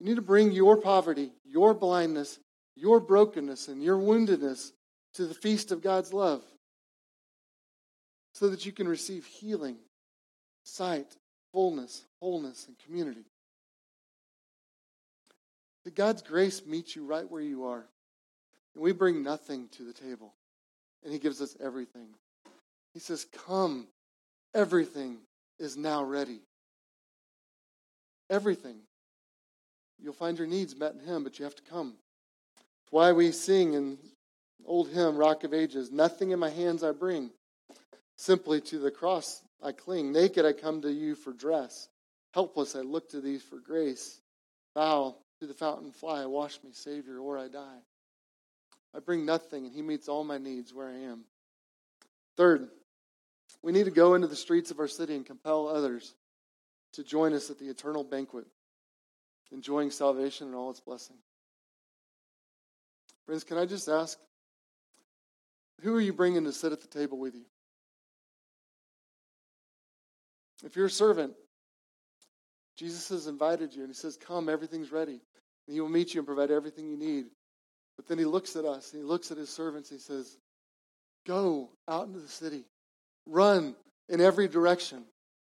you 0.00 0.06
need 0.06 0.16
to 0.16 0.22
bring 0.22 0.52
your 0.52 0.76
poverty, 0.76 1.32
your 1.44 1.74
blindness, 1.74 2.38
your 2.74 3.00
brokenness, 3.00 3.68
and 3.68 3.82
your 3.82 3.98
woundedness 3.98 4.72
to 5.14 5.26
the 5.26 5.34
feast 5.34 5.70
of 5.70 5.82
God's 5.82 6.12
love 6.12 6.42
so 8.32 8.48
that 8.48 8.66
you 8.66 8.72
can 8.72 8.88
receive 8.88 9.24
healing, 9.24 9.76
sight, 10.64 11.16
fullness, 11.52 12.04
wholeness, 12.20 12.66
and 12.66 12.76
community. 12.84 13.24
That 15.84 15.94
God's 15.94 16.22
grace 16.22 16.64
meets 16.66 16.96
you 16.96 17.06
right 17.06 17.30
where 17.30 17.42
you 17.42 17.64
are. 17.64 17.86
And 18.74 18.82
we 18.82 18.92
bring 18.92 19.22
nothing 19.22 19.68
to 19.76 19.84
the 19.84 19.92
table, 19.92 20.34
and 21.04 21.12
He 21.12 21.20
gives 21.20 21.40
us 21.40 21.56
everything. 21.62 22.08
He 22.92 22.98
says, 22.98 23.26
Come 23.46 23.86
Everything 24.54 25.18
is 25.58 25.76
now 25.76 26.04
ready. 26.04 26.40
Everything. 28.30 28.76
You'll 30.00 30.12
find 30.12 30.38
your 30.38 30.46
needs 30.46 30.76
met 30.76 30.94
in 30.94 31.00
Him, 31.00 31.24
but 31.24 31.38
you 31.38 31.44
have 31.44 31.56
to 31.56 31.62
come. 31.62 31.94
That's 32.56 32.92
why 32.92 33.12
we 33.12 33.32
sing 33.32 33.74
in 33.74 33.98
old 34.64 34.88
hymn, 34.88 35.16
Rock 35.16 35.44
of 35.44 35.52
Ages, 35.52 35.90
Nothing 35.90 36.30
in 36.30 36.38
my 36.38 36.50
hands 36.50 36.82
I 36.82 36.92
bring, 36.92 37.30
simply 38.16 38.60
to 38.62 38.78
the 38.78 38.90
cross 38.90 39.42
I 39.62 39.72
cling. 39.72 40.12
Naked 40.12 40.44
I 40.44 40.52
come 40.52 40.82
to 40.82 40.92
you 40.92 41.14
for 41.14 41.32
dress. 41.32 41.88
Helpless 42.32 42.74
I 42.74 42.80
look 42.80 43.10
to 43.10 43.20
thee 43.20 43.38
for 43.38 43.58
grace. 43.58 44.20
Bow 44.74 45.16
to 45.40 45.46
the 45.46 45.54
fountain 45.54 45.92
fly, 45.92 46.26
wash 46.26 46.58
me, 46.64 46.70
Savior, 46.72 47.18
or 47.18 47.38
I 47.38 47.48
die. 47.48 47.80
I 48.94 49.00
bring 49.00 49.24
nothing, 49.26 49.66
and 49.66 49.74
He 49.74 49.82
meets 49.82 50.08
all 50.08 50.24
my 50.24 50.38
needs 50.38 50.72
where 50.72 50.88
I 50.88 50.96
am. 51.10 51.24
Third, 52.36 52.68
we 53.64 53.72
need 53.72 53.84
to 53.84 53.90
go 53.90 54.12
into 54.12 54.26
the 54.26 54.36
streets 54.36 54.70
of 54.70 54.78
our 54.78 54.86
city 54.86 55.16
and 55.16 55.24
compel 55.24 55.68
others 55.68 56.14
to 56.92 57.02
join 57.02 57.32
us 57.32 57.48
at 57.48 57.58
the 57.58 57.64
eternal 57.64 58.04
banquet, 58.04 58.44
enjoying 59.50 59.90
salvation 59.90 60.46
and 60.46 60.54
all 60.54 60.70
its 60.70 60.80
blessing. 60.80 61.16
Friends, 63.24 63.42
can 63.42 63.56
I 63.56 63.64
just 63.64 63.88
ask, 63.88 64.18
who 65.80 65.96
are 65.96 66.00
you 66.00 66.12
bringing 66.12 66.44
to 66.44 66.52
sit 66.52 66.72
at 66.72 66.82
the 66.82 66.88
table 66.88 67.18
with 67.18 67.34
you? 67.34 67.46
If 70.62 70.76
you're 70.76 70.86
a 70.86 70.90
servant, 70.90 71.32
Jesus 72.76 73.08
has 73.08 73.26
invited 73.28 73.74
you 73.74 73.80
and 73.80 73.88
he 73.88 73.94
says, 73.94 74.18
Come, 74.18 74.50
everything's 74.50 74.92
ready. 74.92 75.22
And 75.66 75.74
he 75.74 75.80
will 75.80 75.88
meet 75.88 76.12
you 76.12 76.20
and 76.20 76.26
provide 76.26 76.50
everything 76.50 76.86
you 76.86 76.98
need. 76.98 77.26
But 77.96 78.08
then 78.08 78.18
he 78.18 78.26
looks 78.26 78.56
at 78.56 78.66
us 78.66 78.92
and 78.92 79.02
he 79.02 79.08
looks 79.08 79.30
at 79.30 79.38
his 79.38 79.48
servants 79.48 79.90
and 79.90 80.00
he 80.00 80.04
says, 80.04 80.36
Go 81.26 81.70
out 81.88 82.06
into 82.06 82.20
the 82.20 82.28
city 82.28 82.66
Run 83.26 83.74
in 84.08 84.20
every 84.20 84.48
direction. 84.48 85.04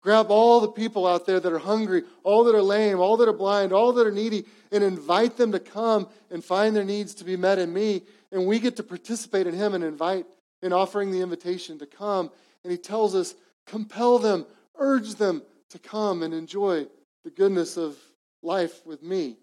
Grab 0.03 0.31
all 0.31 0.61
the 0.61 0.69
people 0.69 1.07
out 1.07 1.25
there 1.25 1.41
that 1.41 1.53
are 1.53 1.59
hungry, 1.59 2.03
all 2.25 2.45
that 2.45 2.55
are 2.55 2.63
lame, 2.63 3.01
all 3.01 3.17
that 3.17 3.29
are 3.29 3.33
blind, 3.33 3.73
all 3.73 3.93
that 3.95 4.07
are 4.07 4.13
needy, 4.13 4.45
and 4.71 4.85
invite 4.85 5.39
them 5.39 5.53
to 5.53 5.59
come 5.59 6.07
and 6.31 6.45
find 6.45 6.77
their 6.77 6.85
needs 6.85 7.15
to 7.15 7.25
be 7.25 7.37
met 7.37 7.59
in 7.59 7.73
me. 7.73 8.03
And 8.31 8.47
we 8.47 8.59
get 8.59 8.77
to 8.77 8.83
participate 8.83 9.47
in 9.47 9.55
Him 9.55 9.73
and 9.75 9.83
invite 9.83 10.27
in 10.63 10.75
offering 10.75 11.11
the 11.11 11.23
invitation 11.23 11.79
to 11.79 11.87
come. 11.87 12.31
And 12.63 12.71
He 12.71 12.77
tells 12.77 13.15
us, 13.15 13.35
compel 13.67 14.19
them, 14.19 14.45
urge 14.77 15.15
them 15.15 15.43
to 15.71 15.79
come 15.79 16.23
and 16.23 16.35
enjoy 16.35 16.87
the 17.25 17.31
goodness 17.31 17.79
of 17.79 17.97
life 18.43 18.85
with 18.85 19.03
me. 19.03 19.39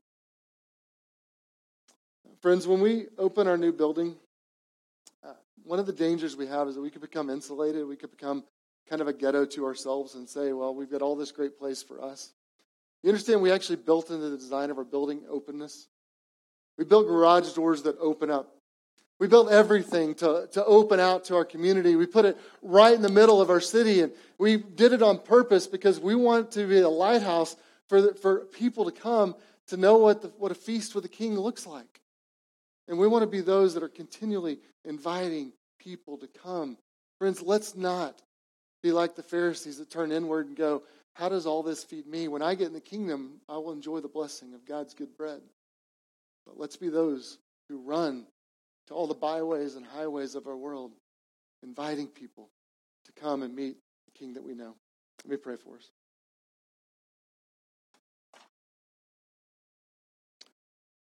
Friends, 2.42 2.68
when 2.68 2.82
we 2.82 3.08
open 3.18 3.48
our 3.48 3.58
new 3.58 3.72
building, 3.72 4.16
one 5.63 5.80
of 5.80 5.86
the 5.86 5.93
dangers 5.93 6.36
we 6.36 6.47
have 6.47 6.67
is 6.67 6.76
that 6.76 6.82
we 6.82 6.89
could 6.89 7.02
become 7.02 7.30
insulated. 7.30 7.88
We 7.88 7.95
could 7.95 8.12
become 8.12 8.43
kind 8.89 9.02
of 9.02 9.08
a 9.08 9.13
ghetto 9.13 9.45
to 9.45 9.65
ourselves 9.65 10.15
and 10.15 10.28
say, 10.28 10.54
well, 10.54 10.76
we've 10.76 10.91
got 10.91 11.02
all 11.02 11.15
this 11.15 11.32
great 11.32 11.58
place 11.58 11.82
for 11.82 12.04
us. 12.04 12.34
You 13.04 13.10
understand, 13.10 13.41
we 13.41 13.52
actually 13.52 13.78
built 13.78 14.10
into 14.10 14.30
the 14.30 14.38
design 14.38 14.69
of 14.69 14.78
our 14.78 14.84
building 14.84 15.21
openness. 15.30 15.88
We 16.78 16.86
built 16.86 17.08
garage 17.08 17.54
doors 17.54 17.84
that 17.84 17.97
open 18.00 18.30
up. 18.30 18.56
We 19.19 19.28
built 19.28 19.52
everything 19.52 20.15
to, 20.15 20.50
to 20.54 20.65
open 20.65 21.00
out 21.00 21.26
to 21.26 21.36
our 21.36 21.45
community. 21.45 21.95
We 21.95 22.08
put 22.08 22.26
it 22.26 22.38
right 22.63 22.93
in 22.93 23.04
the 23.04 23.10
middle 23.10 23.39
of 23.39 23.50
our 23.50 23.60
city, 23.62 24.02
and 24.02 24.12
we 24.39 24.58
did 24.58 24.93
it 24.93 25.04
on 25.04 25.19
purpose 25.19 25.67
because 25.67 26.00
we 26.00 26.15
want 26.15 26.52
to 26.54 26.67
be 26.67 26.80
a 26.80 26.89
lighthouse 26.89 27.56
for, 27.88 28.02
the, 28.02 28.13
for 28.15 28.45
people 28.45 28.86
to 28.86 28.91
come 28.91 29.36
to 29.67 29.78
know 29.78 29.97
what, 29.97 30.24
the, 30.24 30.30
what 30.39 30.52
a 30.52 30.56
feast 30.56 30.95
with 30.95 31.04
the 31.04 31.10
king 31.10 31.38
looks 31.38 31.67
like. 31.67 32.01
And 32.92 33.00
we 33.00 33.08
want 33.08 33.24
to 33.24 33.28
be 33.28 33.40
those 33.40 33.74
that 33.74 33.84
are 33.84 33.90
continually 33.90 34.60
inviting 34.84 35.54
people 35.80 36.18
to 36.18 36.28
come. 36.28 36.78
Friends, 37.20 37.42
let's 37.42 37.74
not 37.74 38.22
be 38.84 38.92
like 38.92 39.16
the 39.16 39.24
Pharisees 39.24 39.78
that 39.78 39.89
turn 39.89 40.12
inward 40.12 40.48
and 40.48 40.58
go, 40.58 40.84
How 41.14 41.30
does 41.30 41.46
all 41.46 41.64
this 41.64 41.86
feed 41.86 42.06
me? 42.06 42.28
When 42.28 42.42
I 42.42 42.54
get 42.54 42.68
in 42.68 42.74
the 42.74 42.82
kingdom, 42.82 43.39
I 43.48 43.54
will 43.54 43.72
enjoy 43.72 44.02
the 44.02 44.10
blessing 44.10 44.54
of 44.54 44.66
God's 44.66 44.94
good 44.94 45.16
bread. 45.16 45.39
But 46.46 46.60
let's 46.60 46.76
be 46.76 46.89
those 46.89 47.38
who 47.70 47.80
run 47.80 48.26
to 48.88 48.94
all 48.94 49.08
the 49.08 49.14
byways 49.14 49.76
and 49.76 49.86
highways 49.86 50.36
of 50.36 50.46
our 50.46 50.58
world, 50.58 50.92
inviting 51.64 52.08
people 52.08 52.50
to 53.06 53.14
come 53.14 53.42
and 53.42 53.56
meet 53.56 53.78
the 54.06 54.20
King 54.20 54.34
that 54.34 54.44
we 54.44 54.54
know. 54.54 54.76
Let 55.24 55.32
me 55.32 55.38
pray 55.38 55.56
for 55.56 55.78
us. 55.78 55.89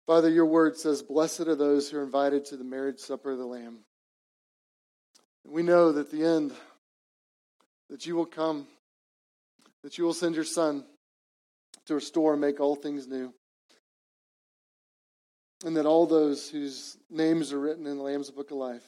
Father, 0.06 0.30
your 0.30 0.46
word 0.46 0.78
says, 0.78 1.02
Blessed 1.02 1.42
are 1.42 1.56
those 1.56 1.90
who 1.90 1.98
are 1.98 2.04
invited 2.04 2.46
to 2.46 2.58
the 2.58 2.64
marriage 2.64 3.00
supper 3.00 3.32
of 3.32 3.38
the 3.38 3.46
Lamb. 3.46 3.80
And 5.44 5.54
we 5.54 5.64
know 5.64 5.92
that 5.92 6.12
the 6.12 6.24
end, 6.24 6.54
that 7.90 8.06
you 8.06 8.16
will 8.16 8.26
come, 8.26 8.68
that 9.84 9.98
you 9.98 10.04
will 10.04 10.14
send 10.14 10.36
your 10.36 10.44
Son 10.44 10.86
to 11.86 11.96
restore 11.96 12.34
and 12.34 12.42
make 12.42 12.60
all 12.60 12.76
things 12.76 13.08
new. 13.08 13.34
and 15.64 15.78
that 15.78 15.86
all 15.86 16.06
those 16.06 16.50
whose 16.50 16.98
names 17.10 17.52
are 17.52 17.60
written 17.60 17.88
in 17.88 17.98
the 17.98 18.04
Lamb's 18.04 18.30
Book 18.30 18.52
of 18.52 18.58
Life 18.58 18.84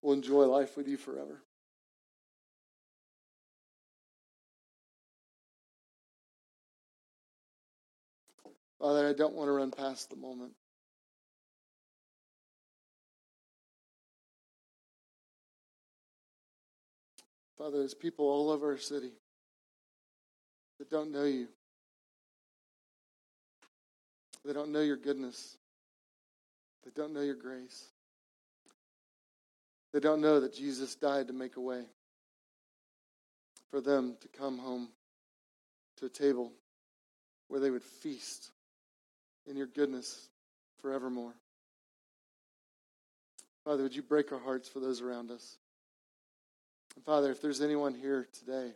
will 0.00 0.14
enjoy 0.14 0.44
life 0.44 0.76
with 0.76 0.88
you 0.88 0.96
forever. 0.96 1.42
Father, 8.78 9.08
I 9.08 9.12
don't 9.12 9.34
want 9.34 9.48
to 9.48 9.52
run 9.52 9.70
past 9.70 10.10
the 10.10 10.16
moment. 10.16 10.52
Father, 17.56 17.78
there's 17.78 17.94
people 17.94 18.26
all 18.26 18.50
over 18.50 18.70
our 18.70 18.78
city 18.78 19.10
that 20.78 20.88
don't 20.90 21.10
know 21.10 21.24
you. 21.24 21.48
They 24.44 24.52
don't 24.52 24.70
know 24.70 24.80
your 24.80 24.96
goodness. 24.96 25.56
They 26.84 26.92
don't 26.94 27.12
know 27.12 27.20
your 27.20 27.34
grace. 27.34 27.88
They 29.92 29.98
don't 29.98 30.20
know 30.20 30.38
that 30.38 30.54
Jesus 30.54 30.94
died 30.94 31.26
to 31.28 31.32
make 31.32 31.56
a 31.56 31.60
way 31.60 31.82
for 33.72 33.80
them 33.80 34.16
to 34.20 34.28
come 34.28 34.58
home 34.58 34.88
to 35.96 36.06
a 36.06 36.10
table 36.10 36.52
where 37.48 37.60
they 37.60 37.70
would 37.70 37.82
feast 37.82 38.52
in 39.48 39.56
your 39.56 39.66
goodness 39.66 40.28
forevermore. 40.80 41.32
Father, 43.64 43.82
would 43.82 43.94
you 43.94 44.02
break 44.02 44.32
our 44.32 44.38
hearts 44.38 44.68
for 44.68 44.80
those 44.80 45.00
around 45.00 45.30
us? 45.30 45.56
And 46.96 47.04
Father, 47.04 47.30
if 47.30 47.40
there's 47.40 47.60
anyone 47.60 47.94
here 47.94 48.28
today 48.38 48.72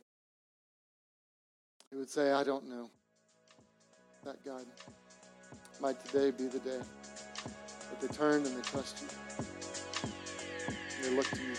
who 1.91 1.99
would 1.99 2.11
say, 2.11 2.33
I 2.33 2.45
don't 2.45 2.69
know 2.69 2.91
that 4.25 4.45
God, 4.45 4.65
might 5.81 6.03
today 6.07 6.31
be 6.31 6.47
the 6.47 6.61
day 6.61 6.79
that 6.79 8.01
they 8.01 8.09
turn 8.09 8.47
and 8.47 8.57
they 8.57 8.63
trust 8.63 9.03
you. 9.03 9.09
And 10.97 11.05
they 11.05 11.17
look 11.17 11.29
to 11.31 11.41
you 11.41 11.55